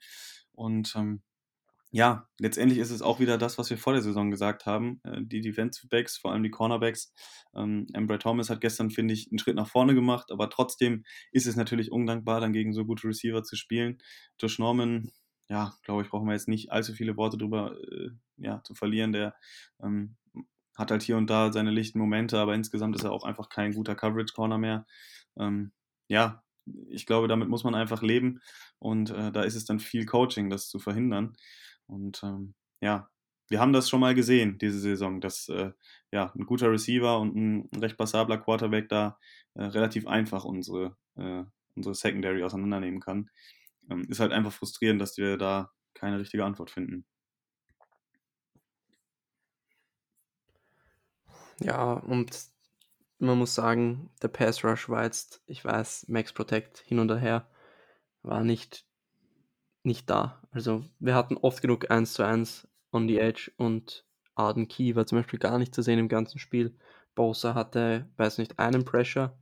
Und 0.53 0.95
ähm, 0.95 1.21
ja, 1.95 2.27
letztendlich 2.39 2.79
ist 2.79 2.89
es 2.89 3.03
auch 3.03 3.19
wieder 3.19 3.37
das, 3.37 3.59
was 3.59 3.69
wir 3.69 3.77
vor 3.77 3.93
der 3.93 4.01
Saison 4.01 4.31
gesagt 4.31 4.65
haben. 4.65 4.99
Äh, 5.03 5.21
die 5.21 5.41
Defensive 5.41 5.87
Backs, 5.89 6.17
vor 6.17 6.31
allem 6.31 6.41
die 6.41 6.49
Cornerbacks. 6.49 7.13
Ähm, 7.55 7.85
Thomas 8.19 8.49
hat 8.49 8.61
gestern, 8.61 8.89
finde 8.89 9.13
ich, 9.13 9.29
einen 9.31 9.37
Schritt 9.37 9.55
nach 9.55 9.67
vorne 9.67 9.93
gemacht, 9.93 10.31
aber 10.31 10.49
trotzdem 10.49 11.03
ist 11.31 11.45
es 11.45 11.55
natürlich 11.55 11.91
undankbar, 11.91 12.41
dann 12.41 12.51
gegen 12.51 12.73
so 12.73 12.83
gute 12.85 13.07
Receiver 13.07 13.43
zu 13.43 13.55
spielen. 13.55 13.99
Josh 14.39 14.57
Norman, 14.57 15.11
ja, 15.49 15.75
glaube 15.83 16.01
ich, 16.01 16.09
brauchen 16.09 16.25
wir 16.25 16.33
jetzt 16.33 16.47
nicht 16.47 16.71
allzu 16.71 16.93
viele 16.93 17.15
Worte 17.15 17.37
drüber 17.37 17.77
äh, 17.91 18.09
ja, 18.37 18.63
zu 18.63 18.73
verlieren. 18.73 19.13
Der 19.13 19.35
ähm, 19.83 20.15
hat 20.75 20.89
halt 20.89 21.03
hier 21.03 21.17
und 21.17 21.29
da 21.29 21.53
seine 21.53 21.69
lichten 21.69 21.99
Momente, 21.99 22.39
aber 22.39 22.55
insgesamt 22.55 22.95
ist 22.95 23.03
er 23.03 23.11
auch 23.11 23.23
einfach 23.23 23.49
kein 23.49 23.71
guter 23.71 23.93
Coverage-Corner 23.93 24.57
mehr. 24.57 24.87
Ähm, 25.37 25.73
ja, 26.07 26.43
ich 26.89 27.05
glaube, 27.05 27.27
damit 27.27 27.49
muss 27.49 27.63
man 27.63 27.75
einfach 27.75 28.01
leben 28.01 28.41
und 28.79 29.11
äh, 29.11 29.31
da 29.31 29.43
ist 29.43 29.55
es 29.55 29.65
dann 29.65 29.79
viel 29.79 30.07
Coaching, 30.07 30.49
das 30.49 30.69
zu 30.69 30.79
verhindern. 30.79 31.35
Und 31.87 32.21
ähm, 32.23 32.53
ja, 32.81 33.09
wir 33.49 33.59
haben 33.59 33.73
das 33.73 33.89
schon 33.89 33.99
mal 33.99 34.15
gesehen, 34.15 34.57
diese 34.57 34.79
Saison, 34.79 35.21
dass 35.21 35.49
äh, 35.49 35.71
ja, 36.11 36.31
ein 36.35 36.45
guter 36.45 36.71
Receiver 36.71 37.19
und 37.19 37.35
ein 37.35 37.69
recht 37.79 37.97
passabler 37.97 38.37
Quarterback 38.37 38.89
da 38.89 39.19
äh, 39.53 39.63
relativ 39.63 40.07
einfach 40.07 40.45
unsere, 40.45 40.97
äh, 41.15 41.43
unsere 41.75 41.95
Secondary 41.95 42.43
auseinandernehmen 42.43 42.99
kann. 42.99 43.29
Ähm, 43.89 44.05
ist 44.09 44.19
halt 44.19 44.31
einfach 44.31 44.53
frustrierend, 44.53 45.01
dass 45.01 45.17
wir 45.17 45.37
da 45.37 45.71
keine 45.93 46.19
richtige 46.19 46.45
Antwort 46.45 46.71
finden. 46.71 47.05
Ja, 51.59 51.93
und 51.93 52.47
man 53.19 53.37
muss 53.37 53.55
sagen, 53.55 54.09
der 54.21 54.27
Pass 54.27 54.63
Rush 54.63 54.89
war 54.89 55.03
jetzt, 55.03 55.41
ich 55.45 55.63
weiß, 55.63 56.07
Max 56.09 56.33
Protect 56.33 56.79
hin 56.79 56.99
und 56.99 57.15
her, 57.15 57.47
war 58.21 58.43
nicht 58.43 58.85
nicht 59.83 60.09
da. 60.09 60.41
Also 60.51 60.83
wir 60.99 61.15
hatten 61.15 61.37
oft 61.37 61.61
genug 61.61 61.91
1 61.91 62.13
zu 62.13 62.23
1 62.23 62.67
on 62.91 63.07
the 63.07 63.19
edge 63.19 63.51
und 63.57 64.05
Arden 64.35 64.67
Key 64.67 64.95
war 64.95 65.05
zum 65.05 65.19
Beispiel 65.19 65.39
gar 65.39 65.59
nicht 65.59 65.75
zu 65.75 65.81
sehen 65.81 65.99
im 65.99 66.07
ganzen 66.07 66.39
Spiel. 66.39 66.75
Bosa 67.15 67.53
hatte, 67.53 68.09
weiß 68.17 68.39
nicht, 68.39 68.57
einen 68.59 68.85
Pressure, 68.85 69.37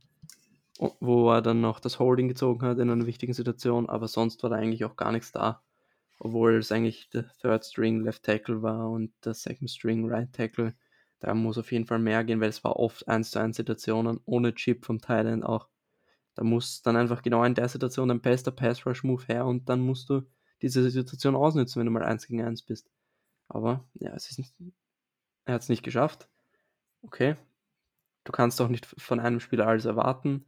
wo 1.00 1.30
er 1.30 1.42
dann 1.42 1.60
noch 1.60 1.80
das 1.80 1.98
Holding 1.98 2.28
gezogen 2.28 2.66
hat 2.66 2.78
in 2.78 2.90
einer 2.90 3.06
wichtigen 3.06 3.32
Situation, 3.32 3.88
aber 3.88 4.08
sonst 4.08 4.42
war 4.42 4.50
da 4.50 4.56
eigentlich 4.56 4.84
auch 4.84 4.96
gar 4.96 5.12
nichts 5.12 5.32
da. 5.32 5.62
Obwohl 6.18 6.56
es 6.56 6.70
eigentlich 6.70 7.08
der 7.10 7.30
Third 7.40 7.64
String 7.64 8.02
Left 8.04 8.22
Tackle 8.22 8.62
war 8.62 8.90
und 8.90 9.12
der 9.24 9.34
Second 9.34 9.70
String 9.70 10.08
Right 10.08 10.32
Tackle. 10.32 10.74
Da 11.20 11.34
muss 11.34 11.58
auf 11.58 11.72
jeden 11.72 11.86
Fall 11.86 11.98
mehr 11.98 12.24
gehen, 12.24 12.40
weil 12.40 12.48
es 12.48 12.62
war 12.64 12.76
oft 12.76 13.08
1 13.08 13.30
zu 13.30 13.40
1 13.40 13.56
Situationen 13.56 14.20
ohne 14.24 14.54
Chip 14.54 14.84
vom 14.84 15.00
Thailand 15.00 15.44
auch. 15.44 15.68
Da 16.34 16.44
muss 16.44 16.82
dann 16.82 16.96
einfach 16.96 17.22
genau 17.22 17.44
in 17.44 17.54
der 17.54 17.68
Situation 17.68 18.10
ein 18.10 18.20
bester 18.20 18.50
Pass-Rush-Move 18.50 19.24
her 19.26 19.46
und 19.46 19.68
dann 19.68 19.80
musst 19.80 20.08
du 20.08 20.22
diese 20.62 20.88
Situation 20.90 21.36
ausnutzen, 21.36 21.80
wenn 21.80 21.86
du 21.86 21.92
mal 21.92 22.04
1 22.04 22.26
gegen 22.26 22.42
1 22.42 22.62
bist. 22.62 22.90
Aber 23.48 23.84
ja, 23.94 24.14
es 24.14 24.30
ist 24.30 24.38
nicht, 24.38 24.54
er 25.44 25.54
hat 25.54 25.62
es 25.62 25.68
nicht 25.68 25.82
geschafft. 25.82 26.28
Okay. 27.02 27.36
Du 28.24 28.32
kannst 28.32 28.60
doch 28.60 28.68
nicht 28.68 28.86
von 28.86 29.20
einem 29.20 29.40
Spieler 29.40 29.66
alles 29.66 29.84
erwarten. 29.84 30.46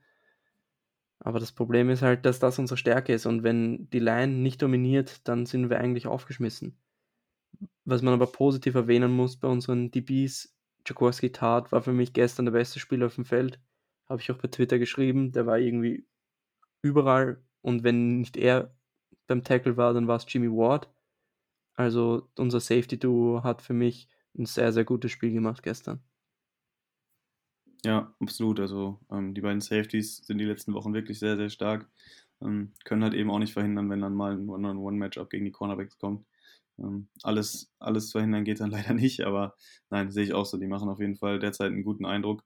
Aber 1.18 1.40
das 1.40 1.52
Problem 1.52 1.90
ist 1.90 2.02
halt, 2.02 2.24
dass 2.24 2.38
das 2.38 2.58
unsere 2.58 2.78
Stärke 2.78 3.12
ist. 3.12 3.26
Und 3.26 3.42
wenn 3.42 3.90
die 3.90 3.98
Line 3.98 4.32
nicht 4.32 4.62
dominiert, 4.62 5.26
dann 5.26 5.46
sind 5.46 5.70
wir 5.70 5.80
eigentlich 5.80 6.06
aufgeschmissen. 6.06 6.78
Was 7.84 8.02
man 8.02 8.14
aber 8.14 8.26
positiv 8.26 8.74
erwähnen 8.74 9.10
muss 9.12 9.36
bei 9.36 9.48
unseren 9.48 9.90
DBs, 9.90 10.54
Jaworski 10.86 11.32
Tat 11.32 11.72
war 11.72 11.82
für 11.82 11.92
mich 11.92 12.12
gestern 12.12 12.44
der 12.44 12.52
beste 12.52 12.78
Spieler 12.78 13.06
auf 13.06 13.14
dem 13.14 13.24
Feld 13.24 13.58
habe 14.08 14.20
ich 14.20 14.30
auch 14.30 14.38
bei 14.38 14.48
Twitter 14.48 14.78
geschrieben, 14.78 15.32
der 15.32 15.46
war 15.46 15.58
irgendwie 15.58 16.06
überall 16.82 17.42
und 17.62 17.84
wenn 17.84 18.20
nicht 18.20 18.36
er 18.36 18.76
beim 19.26 19.44
Tackle 19.44 19.76
war, 19.76 19.94
dann 19.94 20.08
war 20.08 20.16
es 20.16 20.26
Jimmy 20.28 20.50
Ward. 20.50 20.90
Also 21.76 22.30
unser 22.38 22.60
Safety-Duo 22.60 23.44
hat 23.44 23.62
für 23.62 23.74
mich 23.74 24.08
ein 24.38 24.46
sehr, 24.46 24.72
sehr 24.72 24.84
gutes 24.84 25.12
Spiel 25.12 25.32
gemacht 25.32 25.62
gestern. 25.62 26.02
Ja, 27.84 28.14
absolut. 28.20 28.60
Also 28.60 29.00
ähm, 29.10 29.34
die 29.34 29.40
beiden 29.42 29.60
Safeties 29.60 30.18
sind 30.18 30.38
die 30.38 30.44
letzten 30.44 30.72
Wochen 30.74 30.94
wirklich 30.94 31.18
sehr, 31.18 31.36
sehr 31.36 31.50
stark. 31.50 31.90
Ähm, 32.40 32.72
können 32.84 33.02
halt 33.04 33.14
eben 33.14 33.30
auch 33.30 33.38
nicht 33.38 33.52
verhindern, 33.52 33.90
wenn 33.90 34.00
dann 34.00 34.14
mal 34.14 34.32
ein 34.32 34.48
One-on-One-Matchup 34.48 35.28
gegen 35.30 35.44
die 35.44 35.50
Cornerbacks 35.52 35.98
kommt. 35.98 36.26
Ähm, 36.78 37.08
alles, 37.22 37.72
alles 37.78 38.10
verhindern 38.12 38.44
geht 38.44 38.60
dann 38.60 38.70
leider 38.70 38.94
nicht, 38.94 39.20
aber 39.22 39.54
nein, 39.90 40.10
sehe 40.12 40.24
ich 40.24 40.32
auch 40.34 40.46
so. 40.46 40.56
Die 40.58 40.66
machen 40.66 40.88
auf 40.88 41.00
jeden 41.00 41.16
Fall 41.16 41.38
derzeit 41.38 41.72
einen 41.72 41.84
guten 41.84 42.06
Eindruck. 42.06 42.44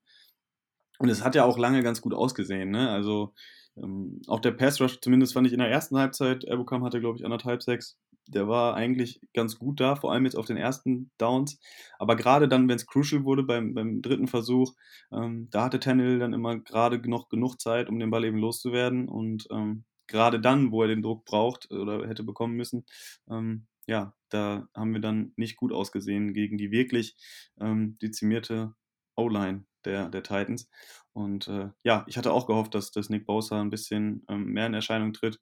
Und 0.99 1.09
es 1.09 1.25
hat 1.25 1.35
ja 1.35 1.45
auch 1.45 1.59
lange 1.59 1.83
ganz 1.83 2.01
gut 2.01 2.15
ausgesehen. 2.15 2.71
Ne? 2.71 2.91
Also 2.91 3.33
ähm, 3.77 4.21
auch 4.27 4.41
der 4.41 4.53
Pass 4.53 4.81
Rush, 4.81 5.01
zumindest 5.01 5.33
fand 5.33 5.47
ich 5.47 5.53
in 5.53 5.61
der 5.61 5.71
ersten 5.71 5.97
Halbzeit, 5.97 6.45
Ebukam 6.45 6.85
hatte, 6.85 7.01
glaube 7.01 7.19
ich, 7.19 7.25
anderthalb, 7.25 7.63
sechs. 7.63 7.99
Der 8.27 8.47
war 8.47 8.75
eigentlich 8.75 9.21
ganz 9.33 9.59
gut 9.59 9.81
da, 9.81 9.97
vor 9.97 10.13
allem 10.13 10.25
jetzt 10.25 10.37
auf 10.37 10.45
den 10.45 10.59
ersten 10.59 11.11
Downs. 11.17 11.59
Aber 11.99 12.15
gerade 12.15 12.47
dann, 12.47 12.69
wenn 12.69 12.77
es 12.77 12.87
crucial 12.87 13.25
wurde 13.25 13.43
beim, 13.43 13.73
beim 13.75 14.03
dritten 14.03 14.27
Versuch, 14.27 14.75
ähm, 15.13 15.49
da 15.51 15.65
hatte 15.65 15.81
Tannehill 15.81 16.19
dann 16.19 16.35
immer 16.35 16.59
gerade 16.59 17.01
noch 17.09 17.29
genug 17.31 17.59
Zeit, 17.59 17.89
um 17.89 17.99
den 17.99 18.11
Ball 18.11 18.25
eben 18.25 18.39
loszuwerden. 18.39 19.09
Und 19.09 19.47
ähm, 19.51 19.85
gerade 20.09 20.41
dann, 20.41 20.73
wo 20.73 20.83
er 20.83 20.89
den 20.89 21.03
Druck 21.03 21.25
braucht 21.25 21.71
oder 21.71 22.07
hätte 22.07 22.23
bekommen 22.23 22.55
müssen, 22.55 22.85
ähm, 23.31 23.67
ja, 23.87 24.13
da 24.29 24.69
haben 24.75 24.93
wir 24.93 25.01
dann 25.01 25.33
nicht 25.37 25.57
gut 25.57 25.73
ausgesehen 25.73 26.35
gegen 26.35 26.59
die 26.59 26.71
wirklich 26.71 27.17
ähm, 27.59 27.97
dezimierte 28.03 28.75
O-Line 29.17 29.65
der, 29.85 30.09
der 30.09 30.23
Titans. 30.23 30.69
Und 31.13 31.49
äh, 31.49 31.71
ja, 31.83 32.05
ich 32.07 32.17
hatte 32.17 32.33
auch 32.33 32.47
gehofft, 32.47 32.75
dass, 32.75 32.91
dass 32.91 33.11
Nick 33.11 33.27
Bosa 33.27 33.61
ein 33.61 33.71
bisschen 33.71 34.25
ähm, 34.29 34.45
mehr 34.47 34.67
in 34.67 34.75
Erscheinung 34.75 35.13
tritt. 35.13 35.41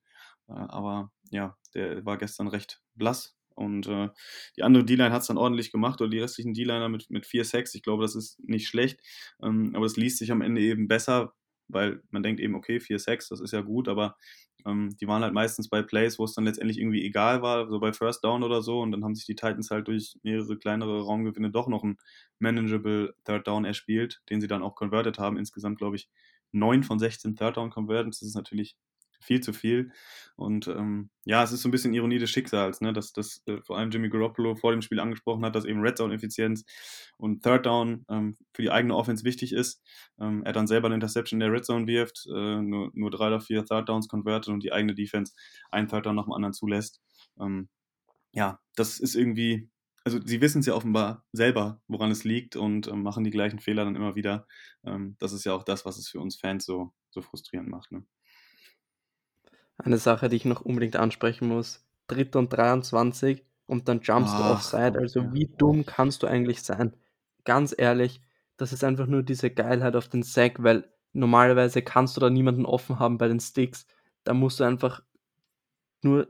Äh, 0.48 0.52
aber 0.52 1.10
ja, 1.30 1.56
der 1.74 2.04
war 2.04 2.18
gestern 2.18 2.48
recht 2.48 2.80
blass. 2.94 3.36
Und 3.54 3.86
äh, 3.86 4.10
die 4.56 4.62
andere 4.62 4.84
D-Line 4.84 5.12
hat 5.12 5.22
es 5.22 5.28
dann 5.28 5.38
ordentlich 5.38 5.72
gemacht, 5.72 6.00
oder 6.00 6.10
die 6.10 6.18
restlichen 6.18 6.52
D-Liner 6.52 6.90
mit, 6.90 7.10
mit 7.10 7.24
vier 7.26 7.44
Sacks. 7.44 7.74
Ich 7.74 7.82
glaube, 7.82 8.02
das 8.02 8.14
ist 8.14 8.38
nicht 8.40 8.68
schlecht. 8.68 9.00
Ähm, 9.42 9.72
aber 9.74 9.86
es 9.86 9.96
liest 9.96 10.18
sich 10.18 10.30
am 10.30 10.42
Ende 10.42 10.60
eben 10.60 10.88
besser, 10.88 11.32
weil 11.68 12.02
man 12.10 12.22
denkt 12.22 12.40
eben, 12.40 12.54
okay, 12.54 12.80
4 12.80 12.98
6 12.98 13.28
das 13.28 13.40
ist 13.40 13.52
ja 13.52 13.60
gut, 13.62 13.88
aber 13.88 14.16
ähm, 14.66 14.96
die 15.00 15.06
waren 15.08 15.22
halt 15.22 15.34
meistens 15.34 15.68
bei 15.68 15.82
Plays, 15.82 16.18
wo 16.18 16.24
es 16.24 16.34
dann 16.34 16.44
letztendlich 16.44 16.78
irgendwie 16.78 17.04
egal 17.04 17.42
war, 17.42 17.68
so 17.70 17.78
bei 17.80 17.92
First 17.92 18.24
Down 18.24 18.42
oder 18.42 18.62
so, 18.62 18.80
und 18.80 18.92
dann 18.92 19.04
haben 19.04 19.14
sich 19.14 19.26
die 19.26 19.34
Titans 19.36 19.70
halt 19.70 19.88
durch 19.88 20.16
mehrere 20.22 20.56
kleinere 20.58 21.02
Raumgewinne 21.02 21.50
doch 21.50 21.68
noch 21.68 21.84
einen 21.84 21.98
manageable 22.38 23.14
Third 23.24 23.46
Down 23.46 23.64
erspielt, 23.64 24.22
den 24.30 24.40
sie 24.40 24.48
dann 24.48 24.62
auch 24.62 24.74
converted 24.74 25.18
haben. 25.18 25.36
Insgesamt, 25.38 25.78
glaube 25.78 25.96
ich, 25.96 26.08
9 26.52 26.82
von 26.82 26.98
16 26.98 27.36
Third 27.36 27.56
Down 27.56 27.70
Conversions, 27.70 28.20
das 28.20 28.28
ist 28.28 28.34
natürlich 28.36 28.76
viel 29.20 29.40
zu 29.40 29.52
viel. 29.52 29.92
Und 30.36 30.68
ähm, 30.68 31.10
ja, 31.24 31.42
es 31.42 31.52
ist 31.52 31.62
so 31.62 31.68
ein 31.68 31.72
bisschen 31.72 31.94
Ironie 31.94 32.18
des 32.18 32.30
Schicksals, 32.30 32.80
ne? 32.82 32.92
dass, 32.92 33.12
dass 33.12 33.42
äh, 33.46 33.62
vor 33.62 33.78
allem 33.78 33.90
Jimmy 33.90 34.10
Garoppolo 34.10 34.54
vor 34.54 34.72
dem 34.72 34.82
Spiel 34.82 35.00
angesprochen 35.00 35.44
hat, 35.44 35.54
dass 35.54 35.64
eben 35.64 35.80
Red 35.80 35.96
Zone-Effizienz 35.96 36.64
und 37.16 37.42
Third 37.42 37.64
Down 37.64 38.04
ähm, 38.10 38.36
für 38.52 38.62
die 38.62 38.70
eigene 38.70 38.94
Offense 38.94 39.24
wichtig 39.24 39.52
ist. 39.52 39.82
Ähm, 40.20 40.42
er 40.44 40.52
dann 40.52 40.66
selber 40.66 40.86
eine 40.86 40.96
Interception 40.96 41.40
in 41.40 41.48
der 41.48 41.52
Red 41.52 41.64
Zone 41.64 41.86
wirft, 41.86 42.26
äh, 42.26 42.60
nur, 42.60 42.90
nur 42.92 43.10
drei 43.10 43.28
oder 43.28 43.40
vier 43.40 43.64
Third 43.64 43.88
Downs 43.88 44.08
convertet 44.08 44.52
und 44.52 44.62
die 44.62 44.72
eigene 44.72 44.94
Defense 44.94 45.32
einen 45.70 45.88
Third 45.88 46.04
Down 46.04 46.16
nach 46.16 46.24
dem 46.24 46.32
anderen 46.32 46.52
zulässt. 46.52 47.00
Ähm, 47.40 47.68
ja, 48.32 48.60
das 48.76 49.00
ist 49.00 49.14
irgendwie, 49.14 49.70
also 50.04 50.20
sie 50.22 50.42
wissen 50.42 50.60
es 50.60 50.66
ja 50.66 50.74
offenbar 50.74 51.24
selber, 51.32 51.80
woran 51.88 52.10
es 52.10 52.24
liegt 52.24 52.54
und 52.56 52.88
ähm, 52.88 53.02
machen 53.02 53.24
die 53.24 53.30
gleichen 53.30 53.58
Fehler 53.58 53.84
dann 53.86 53.96
immer 53.96 54.14
wieder. 54.14 54.46
Ähm, 54.84 55.16
das 55.18 55.32
ist 55.32 55.44
ja 55.44 55.54
auch 55.54 55.64
das, 55.64 55.86
was 55.86 55.96
es 55.96 56.08
für 56.08 56.20
uns 56.20 56.36
Fans 56.36 56.66
so, 56.66 56.92
so 57.10 57.22
frustrierend 57.22 57.70
macht. 57.70 57.90
Ne? 57.92 58.04
Eine 59.78 59.98
Sache, 59.98 60.28
die 60.28 60.36
ich 60.36 60.44
noch 60.44 60.62
unbedingt 60.62 60.96
ansprechen 60.96 61.48
muss. 61.48 61.84
Dritt 62.06 62.36
und 62.36 62.50
23 62.50 63.44
und 63.66 63.88
dann 63.88 64.00
jumpst 64.00 64.38
du 64.38 64.42
offside. 64.42 64.98
Also 64.98 65.32
wie 65.32 65.50
dumm 65.58 65.84
kannst 65.84 66.22
du 66.22 66.26
eigentlich 66.26 66.62
sein? 66.62 66.94
Ganz 67.44 67.74
ehrlich, 67.76 68.20
das 68.56 68.72
ist 68.72 68.84
einfach 68.84 69.06
nur 69.06 69.22
diese 69.22 69.50
Geilheit 69.50 69.96
auf 69.96 70.08
den 70.08 70.22
Sack, 70.22 70.62
weil 70.62 70.88
normalerweise 71.12 71.82
kannst 71.82 72.16
du 72.16 72.20
da 72.20 72.30
niemanden 72.30 72.64
offen 72.64 72.98
haben 72.98 73.18
bei 73.18 73.28
den 73.28 73.40
Sticks. 73.40 73.86
da 74.24 74.34
musst 74.34 74.60
du 74.60 74.64
einfach 74.64 75.02
nur 76.02 76.28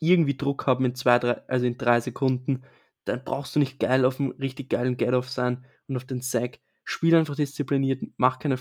irgendwie 0.00 0.36
Druck 0.36 0.66
haben 0.66 0.84
in 0.84 0.94
zwei, 0.94 1.18
drei, 1.18 1.42
also 1.48 1.66
in 1.66 1.78
drei 1.78 2.00
Sekunden. 2.00 2.62
Dann 3.04 3.24
brauchst 3.24 3.56
du 3.56 3.60
nicht 3.60 3.80
geil 3.80 4.04
auf 4.04 4.20
einem 4.20 4.32
richtig 4.32 4.70
geilen 4.70 4.96
Get-Off 4.96 5.28
sein 5.28 5.64
und 5.88 5.96
auf 5.96 6.04
den 6.04 6.20
Sack. 6.20 6.60
Spiel 6.84 7.14
einfach 7.14 7.36
diszipliniert, 7.36 8.02
mach 8.16 8.38
keine 8.38 8.58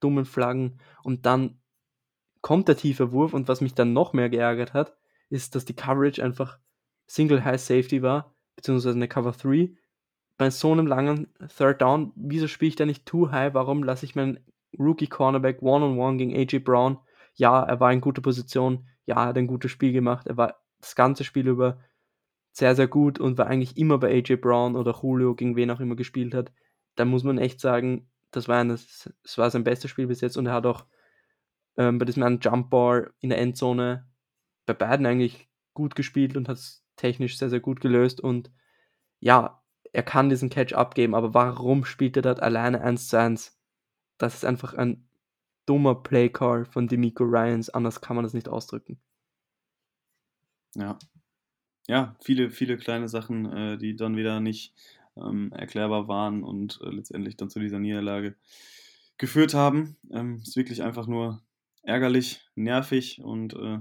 dummen 0.00 0.24
Flaggen 0.24 0.80
und 1.02 1.26
dann 1.26 1.60
kommt 2.48 2.66
der 2.66 2.78
tiefe 2.78 3.12
Wurf 3.12 3.34
und 3.34 3.46
was 3.46 3.60
mich 3.60 3.74
dann 3.74 3.92
noch 3.92 4.14
mehr 4.14 4.30
geärgert 4.30 4.72
hat, 4.72 4.96
ist, 5.28 5.54
dass 5.54 5.66
die 5.66 5.76
Coverage 5.76 6.24
einfach 6.24 6.58
Single 7.06 7.44
High 7.44 7.60
Safety 7.60 8.00
war, 8.00 8.34
beziehungsweise 8.56 8.96
eine 8.96 9.06
Cover 9.06 9.32
3. 9.32 9.74
Bei 10.38 10.48
so 10.48 10.72
einem 10.72 10.86
langen 10.86 11.28
Third 11.54 11.82
Down, 11.82 12.10
wieso 12.16 12.48
spiele 12.48 12.70
ich 12.70 12.76
da 12.76 12.86
nicht 12.86 13.04
too 13.04 13.30
high? 13.32 13.52
Warum 13.52 13.82
lasse 13.82 14.06
ich 14.06 14.14
meinen 14.14 14.38
Rookie 14.78 15.08
Cornerback 15.08 15.60
One-on-One 15.60 16.00
-on 16.00 16.14
-one 16.14 16.16
gegen 16.16 16.34
AJ 16.34 16.60
Brown? 16.60 16.96
Ja, 17.34 17.62
er 17.64 17.80
war 17.80 17.92
in 17.92 18.00
guter 18.00 18.22
Position. 18.22 18.88
Ja, 19.04 19.16
er 19.16 19.26
hat 19.26 19.36
ein 19.36 19.46
gutes 19.46 19.70
Spiel 19.70 19.92
gemacht. 19.92 20.26
Er 20.26 20.38
war 20.38 20.58
das 20.80 20.94
ganze 20.94 21.24
Spiel 21.24 21.48
über 21.48 21.78
sehr, 22.52 22.74
sehr 22.74 22.88
gut 22.88 23.20
und 23.20 23.36
war 23.36 23.48
eigentlich 23.48 23.76
immer 23.76 23.98
bei 23.98 24.10
AJ 24.10 24.36
Brown 24.36 24.74
oder 24.74 24.98
Julio, 25.02 25.34
gegen 25.34 25.54
wen 25.54 25.70
auch 25.70 25.80
immer 25.80 25.96
gespielt 25.96 26.32
hat. 26.32 26.50
Da 26.94 27.04
muss 27.04 27.24
man 27.24 27.36
echt 27.36 27.60
sagen, 27.60 28.08
das 28.30 28.48
war, 28.48 28.56
ein, 28.56 28.68
das 28.70 29.36
war 29.36 29.50
sein 29.50 29.64
bestes 29.64 29.90
Spiel 29.90 30.06
bis 30.06 30.22
jetzt 30.22 30.38
und 30.38 30.46
er 30.46 30.54
hat 30.54 30.64
auch 30.64 30.86
ähm, 31.78 31.98
bei 31.98 32.04
diesem 32.04 32.22
einen 32.24 32.40
Jump 32.40 32.68
Ball 32.68 33.12
in 33.20 33.30
der 33.30 33.38
Endzone 33.38 34.06
bei 34.66 34.74
beiden 34.74 35.06
eigentlich 35.06 35.48
gut 35.72 35.94
gespielt 35.94 36.36
und 36.36 36.48
hat 36.48 36.58
es 36.58 36.84
technisch 36.96 37.38
sehr, 37.38 37.48
sehr 37.48 37.60
gut 37.60 37.80
gelöst 37.80 38.20
und 38.20 38.50
ja, 39.20 39.62
er 39.92 40.02
kann 40.02 40.28
diesen 40.28 40.50
Catch 40.50 40.74
abgeben, 40.74 41.14
aber 41.14 41.32
warum 41.32 41.84
spielt 41.84 42.16
er 42.16 42.22
dort 42.22 42.40
alleine 42.40 42.82
1 42.82 43.08
zu 43.08 43.18
1? 43.18 43.58
Das 44.18 44.34
ist 44.34 44.44
einfach 44.44 44.74
ein 44.74 45.08
dummer 45.64 45.94
Playcall 45.94 46.64
von 46.64 46.88
Demico 46.88 47.24
Ryans, 47.24 47.70
anders 47.70 48.00
kann 48.00 48.16
man 48.16 48.24
das 48.24 48.34
nicht 48.34 48.48
ausdrücken. 48.48 49.00
Ja. 50.74 50.98
Ja, 51.86 52.16
viele, 52.20 52.50
viele 52.50 52.76
kleine 52.76 53.08
Sachen, 53.08 53.46
äh, 53.46 53.78
die 53.78 53.96
dann 53.96 54.16
wieder 54.16 54.40
nicht 54.40 54.74
ähm, 55.16 55.52
erklärbar 55.52 56.06
waren 56.06 56.42
und 56.42 56.80
äh, 56.82 56.90
letztendlich 56.90 57.36
dann 57.36 57.48
zu 57.48 57.60
dieser 57.60 57.78
Niederlage 57.78 58.36
geführt 59.16 59.54
haben. 59.54 59.96
Ähm, 60.10 60.36
ist 60.36 60.56
wirklich 60.56 60.82
einfach 60.82 61.06
nur 61.06 61.42
ärgerlich, 61.82 62.40
nervig 62.54 63.20
und 63.22 63.54
äh, 63.54 63.78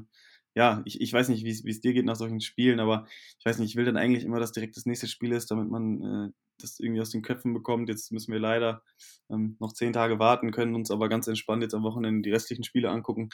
ja, 0.55 0.81
ich, 0.85 1.01
ich 1.01 1.13
weiß 1.13 1.29
nicht, 1.29 1.43
wie 1.43 1.69
es 1.69 1.81
dir 1.81 1.93
geht 1.93 2.05
nach 2.05 2.15
solchen 2.15 2.41
Spielen, 2.41 2.79
aber 2.79 3.05
ich 3.37 3.45
weiß 3.45 3.59
nicht, 3.59 3.69
ich 3.69 3.75
will 3.75 3.85
dann 3.85 3.97
eigentlich 3.97 4.23
immer, 4.23 4.39
dass 4.39 4.51
direkt 4.51 4.75
das 4.75 4.87
nächste 4.87 5.07
Spiel 5.07 5.31
ist, 5.31 5.51
damit 5.51 5.69
man 5.69 6.01
äh, 6.01 6.31
das 6.59 6.79
irgendwie 6.79 7.01
aus 7.01 7.11
den 7.11 7.21
Köpfen 7.21 7.53
bekommt. 7.53 7.89
Jetzt 7.89 8.11
müssen 8.11 8.31
wir 8.33 8.39
leider 8.39 8.81
ähm, 9.29 9.55
noch 9.59 9.73
zehn 9.73 9.93
Tage 9.93 10.17
warten, 10.17 10.51
können 10.51 10.73
uns 10.73 10.89
aber 10.89 11.09
ganz 11.09 11.27
entspannt 11.27 11.61
jetzt 11.61 11.75
am 11.75 11.83
Wochenende 11.83 12.23
die 12.23 12.31
restlichen 12.31 12.63
Spiele 12.63 12.89
angucken. 12.89 13.29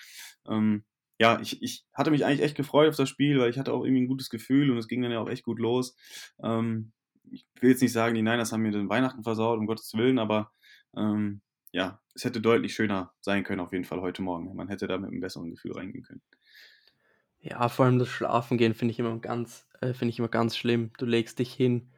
Ähm, 0.49 0.84
ja, 1.19 1.39
ich, 1.39 1.62
ich 1.62 1.86
hatte 1.93 2.12
mich 2.12 2.26
eigentlich 2.26 2.41
echt 2.41 2.58
gefreut 2.58 2.89
auf 2.89 2.97
das 2.97 3.08
Spiel, 3.08 3.39
weil 3.39 3.49
ich 3.49 3.58
hatte 3.58 3.71
auch 3.71 3.86
irgendwie 3.86 4.04
ein 4.04 4.08
gutes 4.08 4.30
Gefühl 4.30 4.71
und 4.71 4.78
es 4.78 4.89
ging 4.89 5.02
dann 5.02 5.12
ja 5.12 5.19
auch 5.19 5.30
echt 5.30 5.43
gut 5.43 5.60
los. 5.60 5.95
Ähm, 6.43 6.91
ich 7.32 7.45
will 7.62 7.69
jetzt 7.69 7.82
nicht 7.82 7.93
sagen, 7.93 8.15
die 8.15 8.21
Niners 8.21 8.52
haben 8.52 8.63
mir 8.63 8.71
den 8.71 8.89
Weihnachten 8.89 9.23
versaut, 9.23 9.60
um 9.60 9.67
Gottes 9.67 9.93
Willen, 9.93 10.19
aber 10.19 10.52
ähm, 10.97 11.41
ja, 11.74 12.00
es 12.14 12.24
hätte 12.24 12.40
deutlich 12.40 12.74
schöner 12.74 13.12
sein 13.20 13.44
können, 13.44 13.60
auf 13.60 13.74
jeden 13.74 13.84
Fall 13.84 14.00
heute 14.00 14.22
Morgen. 14.22 14.56
Man 14.56 14.70
hätte 14.70 14.88
da 14.88 14.98
mit 14.98 15.10
einem 15.10 15.20
besseren 15.20 15.50
Gefühl 15.50 15.74
reingehen 15.74 16.04
können. 16.04 16.22
Ja, 17.40 17.68
vor 17.68 17.86
allem 17.86 18.00
das 18.00 18.08
Schlafengehen 18.08 18.76
finde 18.76 18.94
ich 18.94 19.00
immer 19.00 19.18
ganz, 19.18 19.68
äh, 19.82 19.94
finde 19.94 20.12
ich 20.12 20.20
immer 20.20 20.30
ganz 20.30 20.56
schlimm. 20.56 20.92
Du 20.98 21.06
legst 21.06 21.40
dich 21.40 21.52
hin 21.52 21.90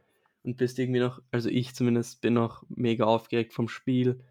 und 0.43 0.57
bist 0.57 0.79
irgendwie 0.79 1.01
noch, 1.01 1.21
also 1.29 1.49
ich 1.49 1.75
zumindest 1.75 2.21
bin 2.21 2.33
noch 2.33 2.63
mega 2.69 3.03
aufgeregt 3.03 3.53
vom 3.53 3.67
Spiel 3.67 4.23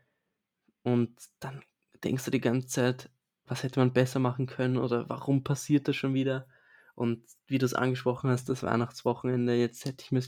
und 0.83 1.15
dann 1.41 1.63
denkst 2.03 2.25
du 2.25 2.31
die 2.31 2.41
ganze 2.41 2.67
Zeit, 2.69 3.11
was 3.47 3.63
hätte 3.63 3.81
man 3.81 3.93
besser 3.93 4.21
machen 4.21 4.47
können 4.47 4.79
oder 4.79 5.09
warum 5.11 5.45
passiert 5.45 5.87
das 5.89 5.97
schon 5.97 6.15
wieder? 6.15 6.49
Und 6.95 7.23
wie 7.47 7.59
du 7.59 7.67
es 7.67 7.75
angesprochen 7.75 8.31
hast, 8.31 8.49
das 8.49 8.63
Weihnachtswochenende, 8.63 9.55
jetzt 9.55 9.85
hätte 9.85 10.05
ich 10.05 10.11
mir, 10.11 10.23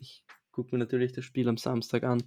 ich 0.00 0.24
gucke 0.50 0.74
mir 0.74 0.78
natürlich 0.78 1.12
das 1.12 1.24
Spiel 1.24 1.48
am 1.48 1.56
Samstag 1.56 2.02
an, 2.02 2.22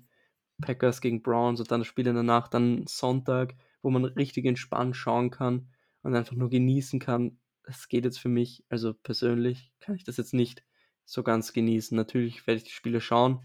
Packers 0.62 1.02
gegen 1.02 1.22
Browns 1.22 1.60
und 1.60 1.72
dann 1.72 1.82
das 1.82 1.88
Spiel 1.88 2.08
in 2.08 2.16
der 2.16 2.24
Nacht, 2.24 2.54
dann 2.54 2.86
Sonntag, 2.88 3.56
wo 3.82 3.90
man 3.90 4.06
richtig 4.06 4.46
entspannt 4.46 4.96
schauen 4.96 5.30
kann 5.32 5.70
und 6.02 6.16
einfach 6.16 6.36
nur 6.36 6.50
genießen 6.50 7.00
kann. 7.00 7.40
Das 7.64 7.88
geht 7.88 8.06
jetzt 8.06 8.20
für 8.20 8.30
mich, 8.30 8.64
also 8.70 8.94
persönlich 8.94 9.72
kann 9.80 9.96
ich 9.96 10.04
das 10.04 10.18
jetzt 10.18 10.34
nicht 10.34 10.64
so 11.06 11.24
ganz 11.24 11.54
genießen. 11.54 11.96
Natürlich 11.96 12.46
werde 12.48 12.58
ich 12.58 12.64
die 12.66 12.72
Spiele 12.72 13.02
schauen 13.02 13.44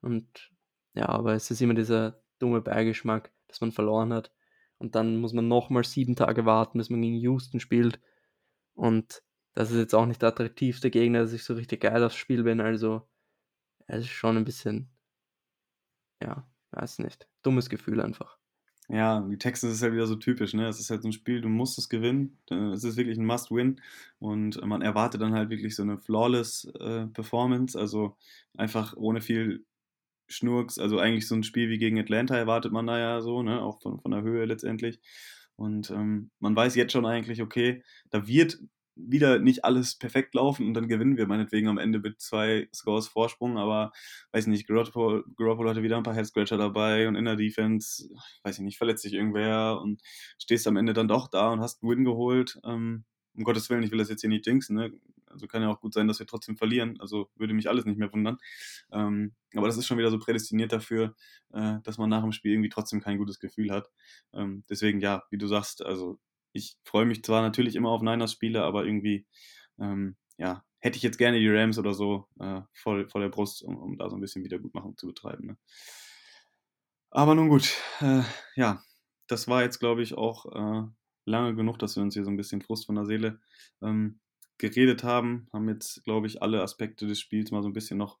und 0.00 0.50
ja, 0.94 1.08
aber 1.08 1.34
es 1.34 1.50
ist 1.50 1.60
immer 1.60 1.74
dieser 1.74 2.20
dumme 2.38 2.60
Beigeschmack, 2.60 3.32
dass 3.46 3.60
man 3.60 3.72
verloren 3.72 4.12
hat. 4.12 4.32
Und 4.78 4.94
dann 4.94 5.16
muss 5.16 5.32
man 5.32 5.48
nochmal 5.48 5.84
sieben 5.84 6.16
Tage 6.16 6.44
warten, 6.44 6.78
bis 6.78 6.90
man 6.90 7.02
gegen 7.02 7.16
Houston 7.16 7.60
spielt. 7.60 8.00
Und 8.74 9.22
das 9.54 9.70
ist 9.70 9.78
jetzt 9.78 9.94
auch 9.94 10.06
nicht 10.06 10.22
der 10.22 10.30
attraktivste 10.30 10.90
Gegner, 10.90 11.20
dass 11.20 11.32
ich 11.32 11.44
so 11.44 11.54
richtig 11.54 11.80
geil 11.80 12.02
aufs 12.04 12.16
Spiel 12.16 12.44
bin. 12.44 12.60
Also, 12.60 13.08
es 13.86 14.04
ist 14.04 14.10
schon 14.10 14.36
ein 14.36 14.44
bisschen, 14.44 14.88
ja, 16.22 16.46
weiß 16.72 17.00
nicht. 17.00 17.26
Dummes 17.42 17.68
Gefühl 17.68 18.00
einfach. 18.00 18.38
Ja, 18.90 19.20
die 19.20 19.36
Texans 19.36 19.74
ist 19.74 19.82
halt 19.82 19.92
wieder 19.92 20.06
so 20.06 20.16
typisch, 20.16 20.54
ne? 20.54 20.66
Es 20.66 20.80
ist 20.80 20.88
halt 20.88 21.02
so 21.02 21.08
ein 21.08 21.12
Spiel, 21.12 21.42
du 21.42 21.50
musst 21.50 21.76
es 21.78 21.90
gewinnen. 21.90 22.38
Es 22.72 22.84
ist 22.84 22.96
wirklich 22.96 23.18
ein 23.18 23.26
Must-Win. 23.26 23.82
Und 24.18 24.64
man 24.64 24.80
erwartet 24.80 25.20
dann 25.20 25.34
halt 25.34 25.50
wirklich 25.50 25.76
so 25.76 25.82
eine 25.82 25.98
flawless 25.98 26.64
äh, 26.80 27.06
Performance, 27.08 27.78
also 27.78 28.16
einfach 28.56 28.96
ohne 28.96 29.20
viel 29.20 29.66
Schnurks, 30.26 30.78
also 30.78 30.98
eigentlich 30.98 31.28
so 31.28 31.34
ein 31.34 31.42
Spiel 31.42 31.68
wie 31.68 31.78
gegen 31.78 31.98
Atlanta 31.98 32.36
erwartet 32.36 32.72
man 32.72 32.86
da 32.86 32.98
ja 32.98 33.20
so, 33.20 33.42
ne? 33.42 33.62
Auch 33.62 33.82
von, 33.82 34.00
von 34.00 34.10
der 34.10 34.22
Höhe 34.22 34.46
letztendlich. 34.46 35.00
Und 35.56 35.90
ähm, 35.90 36.30
man 36.38 36.56
weiß 36.56 36.74
jetzt 36.76 36.92
schon 36.92 37.04
eigentlich, 37.04 37.42
okay, 37.42 37.82
da 38.10 38.26
wird 38.26 38.58
wieder 38.98 39.38
nicht 39.38 39.64
alles 39.64 39.96
perfekt 39.96 40.34
laufen 40.34 40.66
und 40.66 40.74
dann 40.74 40.88
gewinnen 40.88 41.16
wir 41.16 41.26
meinetwegen 41.26 41.68
am 41.68 41.78
Ende 41.78 42.00
mit 42.00 42.20
zwei 42.20 42.68
Scores 42.74 43.08
Vorsprung, 43.08 43.58
aber 43.58 43.92
weiß 44.32 44.46
nicht, 44.48 44.66
Garoppolo, 44.66 45.22
Garoppolo 45.36 45.70
hatte 45.70 45.82
wieder 45.82 45.96
ein 45.96 46.02
paar 46.02 46.14
Head-Scratcher 46.14 46.56
dabei 46.58 47.08
und 47.08 47.16
in 47.16 47.24
der 47.24 47.36
Defense, 47.36 48.08
weiß 48.42 48.58
ich 48.58 48.64
nicht, 48.64 48.78
verletzt 48.78 49.02
sich 49.02 49.14
irgendwer 49.14 49.80
und 49.80 50.02
stehst 50.38 50.66
am 50.66 50.76
Ende 50.76 50.92
dann 50.92 51.08
doch 51.08 51.28
da 51.28 51.50
und 51.52 51.60
hast 51.60 51.82
einen 51.82 51.90
Win 51.90 52.04
geholt. 52.04 52.58
Ähm, 52.64 53.04
um 53.34 53.44
Gottes 53.44 53.70
Willen, 53.70 53.84
ich 53.84 53.92
will 53.92 53.98
das 53.98 54.08
jetzt 54.10 54.20
hier 54.20 54.30
nicht 54.30 54.46
jinxen, 54.46 54.76
ne? 54.76 54.92
Also 55.26 55.46
kann 55.46 55.62
ja 55.62 55.68
auch 55.68 55.80
gut 55.80 55.94
sein, 55.94 56.08
dass 56.08 56.18
wir 56.18 56.26
trotzdem 56.26 56.56
verlieren. 56.56 56.98
Also 57.00 57.30
würde 57.36 57.54
mich 57.54 57.68
alles 57.68 57.84
nicht 57.84 57.98
mehr 57.98 58.12
wundern. 58.12 58.38
Ähm, 58.90 59.34
aber 59.54 59.66
das 59.66 59.76
ist 59.76 59.86
schon 59.86 59.98
wieder 59.98 60.10
so 60.10 60.18
prädestiniert 60.18 60.72
dafür, 60.72 61.14
äh, 61.52 61.76
dass 61.84 61.98
man 61.98 62.08
nach 62.08 62.22
dem 62.22 62.32
Spiel 62.32 62.52
irgendwie 62.52 62.70
trotzdem 62.70 63.00
kein 63.00 63.18
gutes 63.18 63.38
Gefühl 63.38 63.70
hat. 63.70 63.90
Ähm, 64.32 64.64
deswegen, 64.70 65.00
ja, 65.00 65.22
wie 65.30 65.38
du 65.38 65.46
sagst, 65.46 65.84
also 65.84 66.18
ich 66.52 66.76
freue 66.84 67.06
mich 67.06 67.22
zwar 67.22 67.42
natürlich 67.42 67.76
immer 67.76 67.90
auf 67.90 68.02
Niners-Spiele, 68.02 68.62
aber 68.62 68.84
irgendwie, 68.84 69.26
ähm, 69.78 70.16
ja, 70.38 70.64
hätte 70.80 70.96
ich 70.96 71.02
jetzt 71.02 71.18
gerne 71.18 71.38
die 71.38 71.48
Rams 71.48 71.78
oder 71.78 71.94
so 71.94 72.28
äh, 72.40 72.60
vor, 72.74 73.08
vor 73.08 73.20
der 73.20 73.28
Brust, 73.28 73.62
um, 73.62 73.76
um 73.76 73.98
da 73.98 74.08
so 74.08 74.16
ein 74.16 74.20
bisschen 74.20 74.44
Wiedergutmachung 74.44 74.96
zu 74.96 75.06
betreiben. 75.06 75.46
Ne? 75.46 75.58
Aber 77.10 77.34
nun 77.34 77.48
gut, 77.48 77.74
äh, 78.00 78.22
ja, 78.54 78.82
das 79.26 79.48
war 79.48 79.62
jetzt, 79.62 79.78
glaube 79.78 80.02
ich, 80.02 80.14
auch 80.14 80.46
äh, 80.46 80.88
lange 81.24 81.54
genug, 81.54 81.78
dass 81.78 81.96
wir 81.96 82.02
uns 82.02 82.14
hier 82.14 82.24
so 82.24 82.30
ein 82.30 82.36
bisschen 82.36 82.62
Frust 82.62 82.86
von 82.86 82.94
der 82.94 83.06
Seele 83.06 83.40
ähm, 83.82 84.20
geredet 84.58 85.04
haben. 85.04 85.48
Haben 85.52 85.68
jetzt, 85.68 86.04
glaube 86.04 86.26
ich, 86.26 86.42
alle 86.42 86.62
Aspekte 86.62 87.06
des 87.06 87.20
Spiels 87.20 87.50
mal 87.50 87.62
so 87.62 87.68
ein 87.68 87.74
bisschen 87.74 87.98
noch 87.98 88.18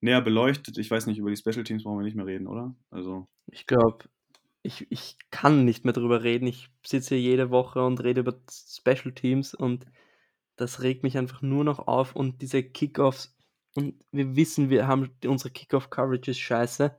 näher 0.00 0.20
beleuchtet. 0.22 0.78
Ich 0.78 0.90
weiß 0.90 1.06
nicht, 1.06 1.18
über 1.18 1.30
die 1.30 1.36
Special 1.36 1.64
Teams 1.64 1.84
brauchen 1.84 1.98
wir 1.98 2.04
nicht 2.04 2.16
mehr 2.16 2.26
reden, 2.26 2.46
oder? 2.46 2.74
Also. 2.90 3.28
Ich 3.46 3.66
glaube, 3.66 4.04
ich, 4.62 4.86
ich 4.90 5.16
kann 5.30 5.64
nicht 5.64 5.84
mehr 5.84 5.94
drüber 5.94 6.22
reden. 6.22 6.46
Ich 6.46 6.68
sitze 6.84 7.14
hier 7.14 7.30
jede 7.30 7.50
Woche 7.50 7.84
und 7.84 8.02
rede 8.02 8.20
über 8.20 8.34
Special 8.50 9.12
Teams 9.12 9.54
und 9.54 9.86
das 10.56 10.82
regt 10.82 11.02
mich 11.02 11.16
einfach 11.16 11.42
nur 11.42 11.64
noch 11.64 11.86
auf 11.86 12.14
und 12.14 12.42
diese 12.42 12.62
Kickoffs 12.62 13.34
und 13.74 13.94
wir 14.10 14.36
wissen, 14.36 14.68
wir 14.68 14.86
haben 14.86 15.10
unsere 15.24 15.50
Kickoff-Coverage 15.50 16.32
ist 16.32 16.40
scheiße 16.40 16.94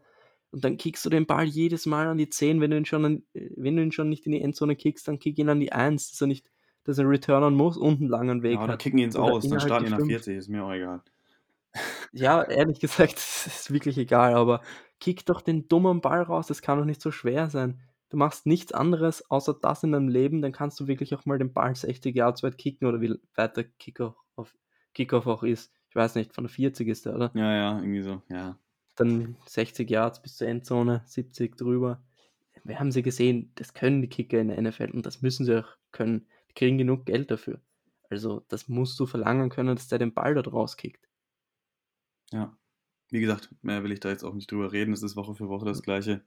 und 0.51 0.63
dann 0.63 0.77
kickst 0.77 1.05
du 1.05 1.09
den 1.09 1.25
Ball 1.25 1.45
jedes 1.45 1.85
Mal 1.85 2.07
an 2.07 2.17
die 2.17 2.29
10, 2.29 2.61
wenn 2.61 2.71
du 2.71 2.77
ihn 2.77 2.85
schon, 2.85 3.05
an, 3.05 3.23
wenn 3.33 3.75
du 3.75 3.83
ihn 3.83 3.91
schon 3.91 4.09
nicht 4.09 4.25
in 4.25 4.31
die 4.31 4.41
Endzone 4.41 4.75
kickst, 4.75 5.07
dann 5.07 5.19
kick 5.19 5.37
ihn 5.37 5.49
an 5.49 5.59
die 5.59 5.71
1, 5.71 6.11
dass 6.11 6.21
er 6.21 6.27
nicht, 6.27 6.49
dass 6.83 6.97
er 6.97 7.07
Returnern 7.07 7.53
muss 7.53 7.77
und 7.77 7.99
einen 7.99 8.09
langen 8.09 8.43
Weg 8.43 8.55
ja, 8.55 8.63
oder 8.63 8.73
hat. 8.73 8.81
kicken 8.81 8.99
ihn 8.99 9.05
ins 9.05 9.15
Aus, 9.15 9.47
dann 9.47 9.59
starten 9.59 9.85
ihn 9.85 9.91
nach 9.91 10.05
40, 10.05 10.37
ist 10.37 10.49
mir 10.49 10.63
auch 10.63 10.73
egal. 10.73 11.01
Ja, 12.11 12.43
ehrlich 12.43 12.79
gesagt, 12.79 13.13
ist 13.17 13.71
wirklich 13.71 13.97
egal, 13.97 14.33
aber 14.33 14.61
kick 15.01 15.25
doch 15.25 15.41
den 15.41 15.67
dummen 15.67 15.99
Ball 15.99 16.21
raus, 16.21 16.47
das 16.47 16.61
kann 16.61 16.77
doch 16.77 16.85
nicht 16.85 17.01
so 17.01 17.11
schwer 17.11 17.49
sein. 17.49 17.81
Du 18.09 18.15
machst 18.15 18.45
nichts 18.45 18.71
anderes 18.71 19.29
außer 19.29 19.53
das 19.53 19.83
in 19.83 19.91
deinem 19.91 20.07
Leben, 20.07 20.41
dann 20.41 20.53
kannst 20.53 20.79
du 20.79 20.87
wirklich 20.87 21.13
auch 21.13 21.25
mal 21.25 21.37
den 21.37 21.51
Ball 21.51 21.75
60 21.75 22.15
Yards 22.15 22.43
weit 22.43 22.57
kicken 22.57 22.87
oder 22.87 23.01
wie 23.01 23.19
weit 23.35 23.57
der 23.57 23.65
Kickoff, 23.65 24.15
Kickoff 24.93 25.27
auch 25.27 25.43
ist. 25.43 25.73
Ich 25.89 25.95
weiß 25.95 26.15
nicht, 26.15 26.33
von 26.33 26.45
der 26.45 26.51
40 26.51 26.87
ist 26.87 27.05
der, 27.05 27.15
oder? 27.15 27.31
Ja, 27.33 27.53
ja, 27.53 27.79
irgendwie 27.79 28.01
so, 28.01 28.21
ja 28.29 28.57
dann 29.01 29.35
60 29.47 29.89
Yards 29.89 30.21
bis 30.21 30.37
zur 30.37 30.47
Endzone, 30.47 31.01
70 31.05 31.57
drüber. 31.57 32.03
Wir 32.63 32.79
haben 32.79 32.91
sie 32.91 33.01
gesehen, 33.01 33.51
das 33.55 33.73
können 33.73 34.01
die 34.01 34.09
Kicker 34.09 34.39
in 34.39 34.49
der 34.49 34.61
NFL 34.61 34.91
und 34.91 35.05
das 35.05 35.21
müssen 35.21 35.45
sie 35.45 35.59
auch 35.59 35.77
können. 35.91 36.27
Die 36.49 36.53
kriegen 36.53 36.77
genug 36.77 37.05
Geld 37.05 37.31
dafür. 37.31 37.59
Also 38.09 38.45
das 38.49 38.67
musst 38.67 38.99
du 38.99 39.05
verlangen 39.05 39.49
können, 39.49 39.75
dass 39.75 39.87
der 39.87 39.99
den 39.99 40.13
Ball 40.13 40.35
dort 40.35 40.51
rauskickt. 40.51 41.07
Ja, 42.31 42.55
wie 43.11 43.21
gesagt, 43.21 43.49
mehr 43.61 43.83
will 43.83 43.91
ich 43.91 43.99
da 43.99 44.09
jetzt 44.09 44.23
auch 44.23 44.33
nicht 44.33 44.51
drüber 44.51 44.71
reden. 44.71 44.93
Es 44.93 45.03
ist 45.03 45.15
Woche 45.15 45.35
für 45.35 45.49
Woche 45.49 45.65
das 45.65 45.83
Gleiche. 45.83 46.21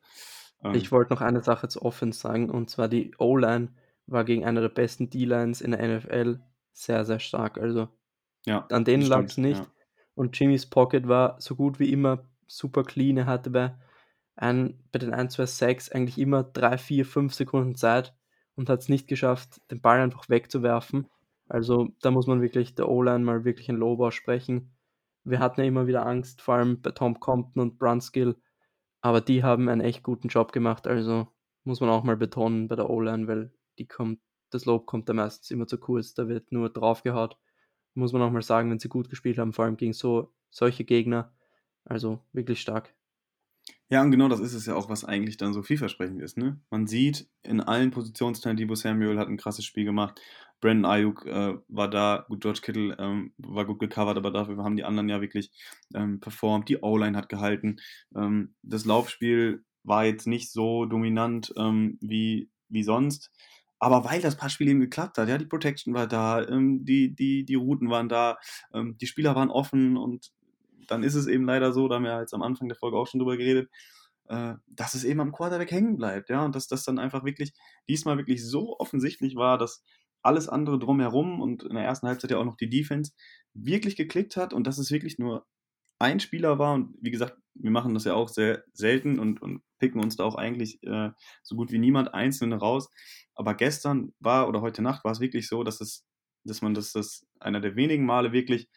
Ähm, 0.62 0.74
ich 0.74 0.92
wollte 0.92 1.12
noch 1.12 1.20
eine 1.20 1.42
Sache 1.42 1.68
zu 1.68 1.82
Offense 1.82 2.20
sagen 2.20 2.50
und 2.50 2.70
zwar 2.70 2.88
die 2.88 3.12
O-Line 3.18 3.68
war 4.06 4.24
gegen 4.24 4.44
einer 4.44 4.60
der 4.60 4.68
besten 4.68 5.10
D-Lines 5.10 5.60
in 5.60 5.72
der 5.72 5.80
NFL 5.86 6.40
sehr, 6.72 7.04
sehr 7.04 7.20
stark. 7.20 7.58
Also 7.58 7.88
Ja, 8.46 8.66
an 8.70 8.84
denen 8.84 9.02
lag 9.04 9.24
es 9.24 9.38
nicht. 9.38 9.60
ja. 9.60 9.66
Und 10.14 10.38
Jimmys 10.38 10.66
Pocket 10.66 11.08
war 11.08 11.40
so 11.40 11.56
gut 11.56 11.80
wie 11.80 11.90
immer 11.90 12.28
super 12.46 12.84
clean. 12.84 13.16
Er 13.16 13.26
hatte 13.26 13.50
bei, 13.50 13.74
ein, 14.36 14.78
bei 14.92 14.98
den 14.98 15.14
1, 15.14 15.32
2 15.34 15.46
Sacks 15.46 15.88
eigentlich 15.90 16.18
immer 16.18 16.44
3, 16.44 16.78
4, 16.78 17.06
5 17.06 17.34
Sekunden 17.34 17.74
Zeit 17.74 18.14
und 18.54 18.68
hat 18.68 18.80
es 18.80 18.88
nicht 18.88 19.08
geschafft, 19.08 19.60
den 19.70 19.80
Ball 19.80 20.00
einfach 20.00 20.28
wegzuwerfen. 20.28 21.08
Also 21.48 21.88
da 22.00 22.10
muss 22.10 22.26
man 22.26 22.42
wirklich 22.42 22.74
der 22.74 22.88
O-Line 22.88 23.24
mal 23.24 23.44
wirklich 23.44 23.68
ein 23.68 23.76
Lob 23.76 24.00
aussprechen. 24.00 24.73
Wir 25.24 25.38
hatten 25.38 25.60
ja 25.60 25.66
immer 25.66 25.86
wieder 25.86 26.06
Angst, 26.06 26.42
vor 26.42 26.54
allem 26.54 26.80
bei 26.80 26.90
Tom 26.90 27.18
Compton 27.18 27.62
und 27.62 27.78
Brunskill, 27.78 28.36
aber 29.00 29.20
die 29.20 29.42
haben 29.42 29.68
einen 29.68 29.80
echt 29.80 30.02
guten 30.02 30.28
Job 30.28 30.52
gemacht. 30.52 30.86
Also 30.86 31.28
muss 31.64 31.80
man 31.80 31.90
auch 31.90 32.04
mal 32.04 32.16
betonen 32.16 32.68
bei 32.68 32.76
der 32.76 32.90
O-Line, 32.90 33.26
weil 33.26 33.52
die 33.78 33.86
kommt, 33.86 34.20
das 34.50 34.66
Lob 34.66 34.86
kommt 34.86 35.08
da 35.08 35.14
meistens 35.14 35.50
immer 35.50 35.66
zu 35.66 35.78
kurz. 35.78 36.14
Da 36.14 36.28
wird 36.28 36.52
nur 36.52 36.70
draufgehaut. 36.70 37.38
Muss 37.94 38.12
man 38.12 38.22
auch 38.22 38.30
mal 38.30 38.42
sagen, 38.42 38.70
wenn 38.70 38.78
sie 38.78 38.88
gut 38.88 39.08
gespielt 39.08 39.38
haben, 39.38 39.52
vor 39.52 39.64
allem 39.64 39.76
gegen 39.76 39.92
so 39.92 40.32
solche 40.50 40.84
Gegner. 40.84 41.32
Also 41.84 42.20
wirklich 42.32 42.60
stark. 42.60 42.94
Ja, 43.94 44.02
und 44.02 44.10
genau 44.10 44.26
das 44.26 44.40
ist 44.40 44.54
es 44.54 44.66
ja 44.66 44.74
auch, 44.74 44.88
was 44.88 45.04
eigentlich 45.04 45.36
dann 45.36 45.52
so 45.52 45.62
vielversprechend 45.62 46.20
ist. 46.20 46.36
Ne? 46.36 46.60
Man 46.68 46.88
sieht 46.88 47.28
in 47.44 47.60
allen 47.60 47.92
Positionsteilen, 47.92 48.56
Debo 48.56 48.74
Samuel 48.74 49.20
hat 49.20 49.28
ein 49.28 49.36
krasses 49.36 49.64
Spiel 49.64 49.84
gemacht. 49.84 50.20
Brandon 50.60 50.84
Ayuk 50.84 51.24
äh, 51.26 51.54
war 51.68 51.88
da, 51.88 52.24
gut, 52.26 52.40
George 52.40 52.58
Kittle 52.60 52.96
ähm, 52.98 53.34
war 53.38 53.64
gut 53.64 53.78
gecovert, 53.78 54.16
aber 54.16 54.32
dafür 54.32 54.56
haben 54.64 54.74
die 54.74 54.82
anderen 54.82 55.08
ja 55.08 55.20
wirklich 55.20 55.52
ähm, 55.94 56.18
performt. 56.18 56.68
Die 56.68 56.82
O-Line 56.82 57.16
hat 57.16 57.28
gehalten. 57.28 57.76
Ähm, 58.16 58.56
das 58.62 58.84
Laufspiel 58.84 59.64
war 59.84 60.04
jetzt 60.04 60.26
nicht 60.26 60.50
so 60.50 60.86
dominant 60.86 61.54
ähm, 61.56 61.96
wie, 62.00 62.50
wie 62.68 62.82
sonst. 62.82 63.30
Aber 63.78 64.04
weil 64.04 64.20
das 64.20 64.36
Passspiel 64.36 64.70
eben 64.70 64.80
geklappt 64.80 65.18
hat, 65.18 65.28
ja, 65.28 65.38
die 65.38 65.46
Protection 65.46 65.94
war 65.94 66.08
da, 66.08 66.44
ähm, 66.48 66.84
die, 66.84 67.14
die, 67.14 67.44
die 67.44 67.54
Routen 67.54 67.90
waren 67.90 68.08
da, 68.08 68.38
ähm, 68.72 68.98
die 68.98 69.06
Spieler 69.06 69.36
waren 69.36 69.50
offen 69.50 69.96
und 69.96 70.32
dann 70.88 71.02
ist 71.02 71.14
es 71.14 71.26
eben 71.26 71.44
leider 71.44 71.72
so, 71.72 71.88
da 71.88 71.96
haben 71.96 72.04
wir 72.04 72.20
jetzt 72.20 72.34
am 72.34 72.42
Anfang 72.42 72.68
der 72.68 72.76
Folge 72.76 72.96
auch 72.96 73.06
schon 73.06 73.20
drüber 73.20 73.36
geredet, 73.36 73.70
äh, 74.28 74.54
dass 74.66 74.94
es 74.94 75.04
eben 75.04 75.20
am 75.20 75.32
Quarterback 75.32 75.70
hängen 75.70 75.96
bleibt, 75.96 76.30
ja, 76.30 76.44
und 76.44 76.54
dass 76.54 76.66
das 76.66 76.84
dann 76.84 76.98
einfach 76.98 77.24
wirklich 77.24 77.52
diesmal 77.88 78.16
wirklich 78.16 78.44
so 78.46 78.78
offensichtlich 78.78 79.36
war, 79.36 79.58
dass 79.58 79.82
alles 80.22 80.48
andere 80.48 80.78
drumherum 80.78 81.40
und 81.40 81.64
in 81.64 81.74
der 81.74 81.84
ersten 81.84 82.08
Halbzeit 82.08 82.30
ja 82.30 82.38
auch 82.38 82.44
noch 82.44 82.56
die 82.56 82.70
Defense 82.70 83.12
wirklich 83.52 83.96
geklickt 83.96 84.36
hat 84.36 84.54
und 84.54 84.66
dass 84.66 84.78
es 84.78 84.90
wirklich 84.90 85.18
nur 85.18 85.46
ein 85.98 86.20
Spieler 86.20 86.58
war 86.58 86.74
und 86.74 86.96
wie 87.00 87.10
gesagt, 87.10 87.36
wir 87.54 87.70
machen 87.70 87.94
das 87.94 88.04
ja 88.04 88.14
auch 88.14 88.28
sehr 88.28 88.64
selten 88.72 89.18
und, 89.18 89.40
und 89.40 89.62
picken 89.78 90.02
uns 90.02 90.16
da 90.16 90.24
auch 90.24 90.34
eigentlich 90.34 90.82
äh, 90.82 91.10
so 91.42 91.56
gut 91.56 91.70
wie 91.70 91.78
niemand 91.78 92.14
Einzelne 92.14 92.56
raus. 92.56 92.88
Aber 93.34 93.54
gestern 93.54 94.12
war 94.18 94.48
oder 94.48 94.60
heute 94.60 94.82
Nacht 94.82 95.04
war 95.04 95.12
es 95.12 95.20
wirklich 95.20 95.48
so, 95.48 95.62
dass 95.62 95.80
es, 95.80 96.04
dass 96.44 96.62
man 96.62 96.74
das, 96.74 96.92
das 96.92 97.26
einer 97.38 97.60
der 97.60 97.76
wenigen 97.76 98.06
Male 98.06 98.32
wirklich 98.32 98.68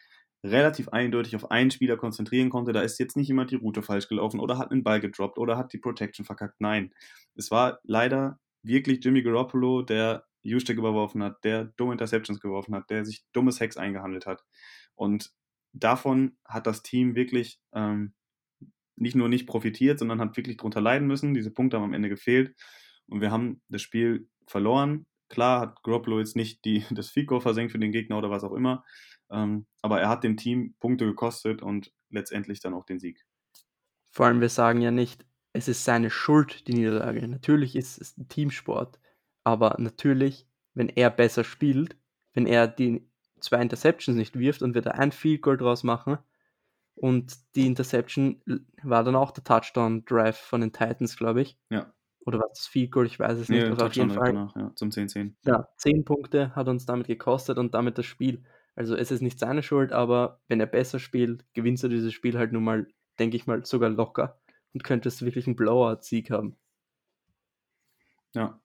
relativ 0.43 0.89
eindeutig 0.89 1.35
auf 1.35 1.51
einen 1.51 1.71
Spieler 1.71 1.97
konzentrieren 1.97 2.49
konnte. 2.49 2.73
Da 2.73 2.81
ist 2.81 2.99
jetzt 2.99 3.17
nicht 3.17 3.27
jemand 3.27 3.51
die 3.51 3.55
Route 3.55 3.81
falsch 3.81 4.07
gelaufen 4.07 4.39
oder 4.39 4.57
hat 4.57 4.71
einen 4.71 4.83
Ball 4.83 4.99
gedroppt 4.99 5.37
oder 5.37 5.57
hat 5.57 5.73
die 5.73 5.79
Protection 5.79 6.25
verkackt. 6.25 6.59
Nein, 6.59 6.93
es 7.35 7.51
war 7.51 7.79
leider 7.83 8.39
wirklich 8.63 9.03
Jimmy 9.03 9.23
Garoppolo, 9.23 9.81
der 9.81 10.25
U-Stick 10.45 10.77
überworfen 10.77 11.23
hat, 11.23 11.43
der 11.43 11.65
dumme 11.77 11.93
Interceptions 11.93 12.39
geworfen 12.39 12.75
hat, 12.75 12.89
der 12.89 13.05
sich 13.05 13.25
dummes 13.33 13.59
Hacks 13.59 13.77
eingehandelt 13.77 14.25
hat. 14.25 14.43
Und 14.95 15.31
davon 15.73 16.37
hat 16.45 16.67
das 16.67 16.83
Team 16.83 17.15
wirklich 17.15 17.59
ähm, 17.73 18.13
nicht 18.95 19.15
nur 19.15 19.29
nicht 19.29 19.47
profitiert, 19.47 19.99
sondern 19.99 20.19
hat 20.19 20.37
wirklich 20.37 20.57
drunter 20.57 20.81
leiden 20.81 21.07
müssen. 21.07 21.33
Diese 21.33 21.51
Punkte 21.51 21.77
haben 21.77 21.83
am 21.83 21.93
Ende 21.93 22.09
gefehlt 22.09 22.55
und 23.07 23.21
wir 23.21 23.31
haben 23.31 23.61
das 23.69 23.81
Spiel 23.81 24.27
verloren. 24.47 25.05
Klar 25.29 25.61
hat 25.61 25.83
Garoppolo 25.83 26.19
jetzt 26.19 26.35
nicht 26.35 26.63
die, 26.65 26.85
das 26.91 27.09
Fico 27.09 27.39
versenkt 27.39 27.71
für 27.71 27.79
den 27.79 27.91
Gegner 27.91 28.17
oder 28.17 28.29
was 28.29 28.43
auch 28.43 28.53
immer, 28.53 28.83
aber 29.29 29.99
er 29.99 30.09
hat 30.09 30.23
dem 30.23 30.37
Team 30.37 30.75
Punkte 30.79 31.05
gekostet 31.05 31.61
und 31.61 31.91
letztendlich 32.09 32.59
dann 32.59 32.73
auch 32.73 32.85
den 32.85 32.99
Sieg. 32.99 33.25
Vor 34.09 34.25
allem, 34.25 34.41
wir 34.41 34.49
sagen 34.49 34.81
ja 34.81 34.91
nicht, 34.91 35.25
es 35.53 35.67
ist 35.67 35.83
seine 35.83 36.09
Schuld, 36.09 36.67
die 36.67 36.73
Niederlage. 36.73 37.27
Natürlich 37.27 37.75
ist 37.75 37.99
es 37.99 38.17
ein 38.17 38.27
Teamsport, 38.27 38.99
aber 39.43 39.75
natürlich, 39.79 40.47
wenn 40.73 40.89
er 40.89 41.09
besser 41.09 41.43
spielt, 41.43 41.97
wenn 42.33 42.45
er 42.45 42.67
die 42.67 43.09
zwei 43.39 43.61
Interceptions 43.61 44.17
nicht 44.17 44.37
wirft 44.37 44.61
und 44.61 44.75
wir 44.75 44.81
da 44.81 44.91
ein 44.91 45.11
Field 45.11 45.41
Goal 45.41 45.57
draus 45.57 45.83
machen 45.83 46.17
und 46.95 47.35
die 47.55 47.67
Interception 47.67 48.41
war 48.81 49.03
dann 49.03 49.15
auch 49.15 49.31
der 49.31 49.43
Touchdown-Drive 49.43 50.37
von 50.37 50.61
den 50.61 50.73
Titans, 50.73 51.17
glaube 51.17 51.41
ich. 51.41 51.59
Ja. 51.69 51.93
Oder 52.25 52.39
war 52.39 52.49
das 52.49 52.67
Field 52.67 52.91
Goal? 52.91 53.05
Ich 53.05 53.19
weiß 53.19 53.37
es 53.37 53.49
Nee, 53.49 53.59
nicht. 53.59 53.71
Aber 53.71 53.85
auf 53.85 53.93
jeden 53.93 54.09
Touchdown 54.09 54.25
Fall 54.25 54.33
danach, 54.33 54.55
ja, 54.55 54.75
zum 54.75 54.89
10-10. 54.89 55.33
ja, 55.45 55.67
10 55.77 56.05
Punkte 56.05 56.55
hat 56.55 56.67
uns 56.67 56.85
damit 56.85 57.07
gekostet 57.07 57.57
und 57.57 57.73
damit 57.73 57.97
das 57.97 58.05
Spiel. 58.05 58.43
Also 58.77 58.95
es 58.95 59.09
ist 59.09 59.21
nicht 59.21 59.39
seine 59.39 59.63
Schuld, 59.63 59.91
aber 59.91 60.39
wenn 60.47 60.59
er 60.59 60.67
besser 60.67 60.99
spielt, 60.99 61.43
gewinnst 61.53 61.83
du 61.83 61.87
dieses 61.87 62.13
Spiel 62.13 62.37
halt 62.37 62.53
nun 62.53 62.63
mal, 62.63 62.87
denke 63.17 63.35
ich 63.35 63.47
mal, 63.47 63.65
sogar 63.65 63.89
locker 63.89 64.39
und 64.73 64.83
könntest 64.83 65.23
wirklich 65.23 65.47
einen 65.47 65.55
Blowout-Sieg 65.55 66.29
haben. 66.29 66.55
Ja. 68.35 68.61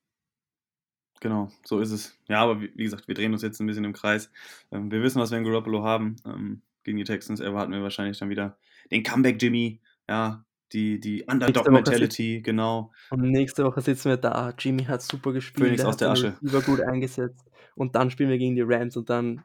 Genau, 1.21 1.51
so 1.65 1.81
ist 1.81 1.93
es. 1.93 2.19
Ja, 2.29 2.43
aber 2.43 2.61
wie, 2.61 2.73
wie 2.75 2.83
gesagt, 2.83 3.09
wir 3.09 3.15
drehen 3.15 3.33
uns 3.33 3.41
jetzt 3.41 3.59
ein 3.61 3.67
bisschen 3.67 3.85
im 3.85 3.95
Kreis. 3.95 4.31
Ähm, 4.71 4.91
wir 4.91 5.03
wissen, 5.03 5.19
was 5.19 5.31
wir 5.31 5.39
in 5.39 5.45
Garoppolo 5.45 5.83
haben. 5.83 6.17
Ähm, 6.27 6.61
gegen 6.85 6.99
die 6.99 7.05
Texans 7.05 7.41
erwarten 7.41 7.73
wir 7.73 7.83
wahrscheinlich 7.83 8.19
dann 8.19 8.29
wieder 8.29 8.59
den 8.91 9.03
Comeback 9.03 9.41
Jimmy, 9.41 9.81
ja, 10.11 10.45
die, 10.73 11.01
die 11.01 11.25
Underdog-Mentality, 11.25 12.43
genau. 12.43 12.93
Und 13.09 13.23
nächste 13.23 13.65
Woche 13.65 13.81
sitzen 13.81 14.11
wir 14.11 14.17
da. 14.19 14.53
Jimmy 14.59 14.85
hat 14.85 15.01
super 15.01 15.33
gespielt. 15.33 15.69
Phoenix 15.69 15.83
er 15.83 15.89
aus 15.89 15.97
der 15.97 16.11
Asche. 16.11 16.35
Receiver 16.43 16.63
gut 16.63 16.81
eingesetzt. 16.81 17.51
Und 17.75 17.95
dann 17.95 18.11
spielen 18.11 18.29
wir 18.29 18.39
gegen 18.39 18.55
die 18.55 18.63
Rams 18.63 18.97
und 18.97 19.09
dann 19.09 19.45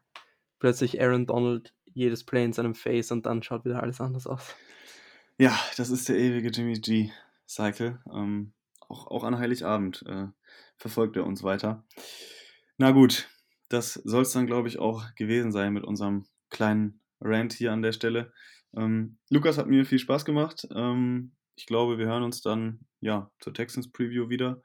plötzlich 0.60 1.02
Aaron 1.02 1.26
Donald 1.26 1.74
jedes 1.94 2.24
Play 2.24 2.46
in 2.46 2.54
seinem 2.54 2.76
Face 2.76 3.12
und 3.12 3.26
dann 3.26 3.44
schaut 3.44 3.66
wieder 3.66 3.82
alles 3.82 4.02
anders 4.02 4.28
aus. 4.28 4.56
Ja, 5.38 5.58
das 5.78 5.90
ist 5.90 6.10
der 6.10 6.18
ewige 6.18 6.50
Jimmy 6.50 6.74
G-Cycle. 6.74 8.00
Ähm, 8.14 8.54
auch, 8.88 9.08
auch 9.08 9.24
an 9.24 9.38
Heiligabend 9.38 10.04
äh, 10.08 10.28
verfolgt 10.78 11.16
er 11.16 11.26
uns 11.26 11.44
weiter. 11.44 11.84
Na 12.78 12.92
gut, 12.92 13.30
das 13.70 13.94
soll 13.94 14.22
es 14.22 14.32
dann, 14.32 14.48
glaube 14.48 14.68
ich, 14.68 14.80
auch 14.80 15.14
gewesen 15.16 15.52
sein 15.52 15.74
mit 15.74 15.84
unserem 15.84 16.26
kleinen 16.50 17.02
Rant 17.20 17.54
hier 17.54 17.72
an 17.72 17.82
der 17.82 17.92
Stelle. 17.92 18.32
Ähm, 18.76 19.18
Lukas 19.30 19.58
hat 19.58 19.68
mir 19.68 19.86
viel 19.86 20.00
Spaß 20.00 20.26
gemacht. 20.26 20.68
Ähm, 20.74 21.34
ich 21.56 21.66
glaube, 21.66 21.98
wir 21.98 22.06
hören 22.06 22.24
uns 22.24 22.42
dann 22.42 22.82
ja 23.02 23.32
zur 23.40 23.54
Texans 23.54 23.92
Preview 23.92 24.30
wieder. 24.30 24.62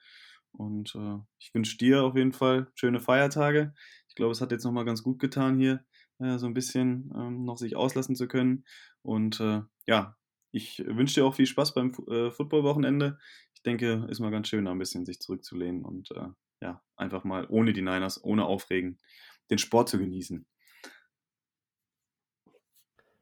Und 0.52 0.94
äh, 0.94 1.18
ich 1.38 1.52
wünsche 1.54 1.78
dir 1.78 2.04
auf 2.04 2.14
jeden 2.14 2.32
Fall 2.32 2.70
schöne 2.74 3.00
Feiertage. 3.00 3.74
Ich 4.12 4.16
glaube, 4.16 4.32
es 4.32 4.42
hat 4.42 4.52
jetzt 4.52 4.64
nochmal 4.64 4.84
ganz 4.84 5.02
gut 5.02 5.18
getan, 5.18 5.56
hier 5.56 5.86
äh, 6.18 6.36
so 6.36 6.44
ein 6.44 6.52
bisschen 6.52 7.10
ähm, 7.16 7.46
noch 7.46 7.56
sich 7.56 7.76
auslassen 7.76 8.14
zu 8.14 8.28
können. 8.28 8.66
Und 9.00 9.40
äh, 9.40 9.62
ja, 9.86 10.18
ich 10.50 10.84
wünsche 10.86 11.14
dir 11.14 11.24
auch 11.24 11.34
viel 11.34 11.46
Spaß 11.46 11.72
beim 11.72 11.94
äh, 12.10 12.30
Football-Wochenende. 12.30 13.18
Ich 13.54 13.62
denke, 13.62 14.06
ist 14.10 14.20
mal 14.20 14.30
ganz 14.30 14.48
schön, 14.48 14.66
da 14.66 14.70
ein 14.70 14.78
bisschen 14.78 15.06
sich 15.06 15.18
zurückzulehnen 15.18 15.82
und 15.82 16.10
äh, 16.10 16.28
ja, 16.60 16.82
einfach 16.94 17.24
mal 17.24 17.46
ohne 17.48 17.72
die 17.72 17.80
Niners, 17.80 18.22
ohne 18.22 18.44
Aufregen, 18.44 18.98
den 19.48 19.56
Sport 19.56 19.88
zu 19.88 19.98
genießen. 19.98 20.46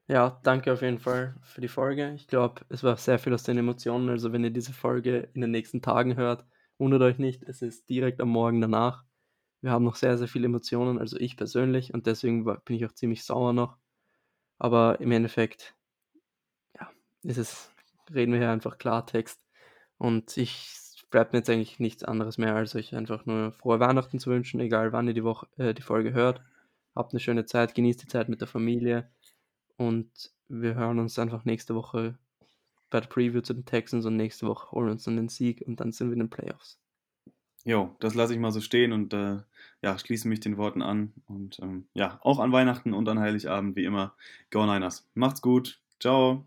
Ja, 0.08 0.40
danke 0.42 0.72
auf 0.72 0.82
jeden 0.82 0.98
Fall 0.98 1.36
für 1.42 1.60
die 1.60 1.68
Folge. 1.68 2.14
Ich 2.16 2.26
glaube, 2.26 2.62
es 2.68 2.82
war 2.82 2.96
sehr 2.96 3.20
viel 3.20 3.32
aus 3.32 3.44
den 3.44 3.58
Emotionen. 3.58 4.08
Also, 4.08 4.32
wenn 4.32 4.42
ihr 4.42 4.50
diese 4.50 4.72
Folge 4.72 5.28
in 5.34 5.40
den 5.40 5.52
nächsten 5.52 5.82
Tagen 5.82 6.16
hört, 6.16 6.44
wundert 6.78 7.02
euch 7.02 7.18
nicht, 7.18 7.44
es 7.44 7.62
ist 7.62 7.88
direkt 7.88 8.20
am 8.20 8.30
Morgen 8.30 8.60
danach. 8.60 9.04
Wir 9.62 9.72
haben 9.72 9.84
noch 9.84 9.96
sehr, 9.96 10.16
sehr 10.18 10.28
viele 10.28 10.46
Emotionen, 10.46 10.98
also 10.98 11.18
ich 11.18 11.36
persönlich, 11.36 11.92
und 11.92 12.06
deswegen 12.06 12.44
bin 12.44 12.76
ich 12.76 12.86
auch 12.86 12.92
ziemlich 12.92 13.24
sauer 13.24 13.52
noch. 13.52 13.76
Aber 14.58 15.00
im 15.00 15.12
Endeffekt, 15.12 15.74
ja, 16.78 16.90
ist 17.22 17.38
es, 17.38 17.70
reden 18.12 18.32
wir 18.32 18.40
hier 18.40 18.50
einfach 18.50 18.78
Klartext. 18.78 19.40
Und 19.98 20.36
ich 20.36 20.80
bleibt 21.10 21.32
mir 21.32 21.40
jetzt 21.40 21.50
eigentlich 21.50 21.80
nichts 21.80 22.04
anderes 22.04 22.38
mehr, 22.38 22.54
als 22.54 22.74
euch 22.74 22.94
einfach 22.94 23.26
nur 23.26 23.52
frohe 23.52 23.80
Weihnachten 23.80 24.18
zu 24.18 24.30
wünschen, 24.30 24.60
egal 24.60 24.92
wann 24.92 25.08
ihr 25.08 25.14
die 25.14 25.24
Woche, 25.24 25.46
äh, 25.58 25.74
die 25.74 25.82
Folge 25.82 26.12
hört. 26.12 26.42
Habt 26.94 27.12
eine 27.12 27.20
schöne 27.20 27.44
Zeit, 27.46 27.74
genießt 27.74 28.02
die 28.02 28.08
Zeit 28.08 28.28
mit 28.28 28.40
der 28.40 28.48
Familie. 28.48 29.10
Und 29.76 30.32
wir 30.48 30.74
hören 30.74 30.98
uns 30.98 31.18
einfach 31.18 31.44
nächste 31.44 31.74
Woche 31.74 32.18
bei 32.90 33.00
der 33.00 33.08
Preview 33.08 33.40
zu 33.40 33.54
den 33.54 33.64
Texans 33.64 34.04
und 34.04 34.16
nächste 34.16 34.46
Woche 34.46 34.72
holen 34.72 34.86
wir 34.86 34.92
uns 34.92 35.04
dann 35.04 35.16
den 35.16 35.28
Sieg 35.28 35.62
und 35.66 35.80
dann 35.80 35.92
sind 35.92 36.08
wir 36.08 36.14
in 36.14 36.20
den 36.20 36.30
Playoffs. 36.30 36.80
Jo, 37.64 37.94
das 38.00 38.14
lasse 38.14 38.32
ich 38.32 38.40
mal 38.40 38.52
so 38.52 38.60
stehen 38.60 38.92
und 38.92 39.12
äh, 39.12 39.38
ja, 39.82 39.98
schließe 39.98 40.28
mich 40.28 40.40
den 40.40 40.56
Worten 40.56 40.82
an. 40.82 41.12
Und 41.26 41.58
ähm, 41.60 41.86
ja, 41.94 42.18
auch 42.22 42.38
an 42.38 42.52
Weihnachten 42.52 42.94
und 42.94 43.08
an 43.08 43.20
Heiligabend, 43.20 43.76
wie 43.76 43.84
immer, 43.84 44.14
Go 44.50 44.64
Niners. 44.64 45.08
Macht's 45.14 45.42
gut. 45.42 45.80
Ciao. 46.00 46.46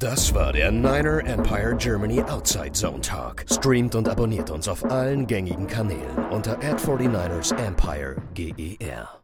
Das 0.00 0.34
war 0.34 0.52
der 0.52 0.72
Niner 0.72 1.24
Empire 1.24 1.76
Germany 1.76 2.20
Outside 2.22 2.72
Zone 2.72 3.00
Talk. 3.00 3.44
Streamt 3.48 3.94
und 3.94 4.08
abonniert 4.08 4.50
uns 4.50 4.66
auf 4.66 4.84
allen 4.84 5.26
gängigen 5.28 5.68
Kanälen 5.68 6.18
unter 6.30 6.58
ad 6.58 6.84
49 6.84 7.56
ersempire 7.56 8.16
GER. 8.34 9.23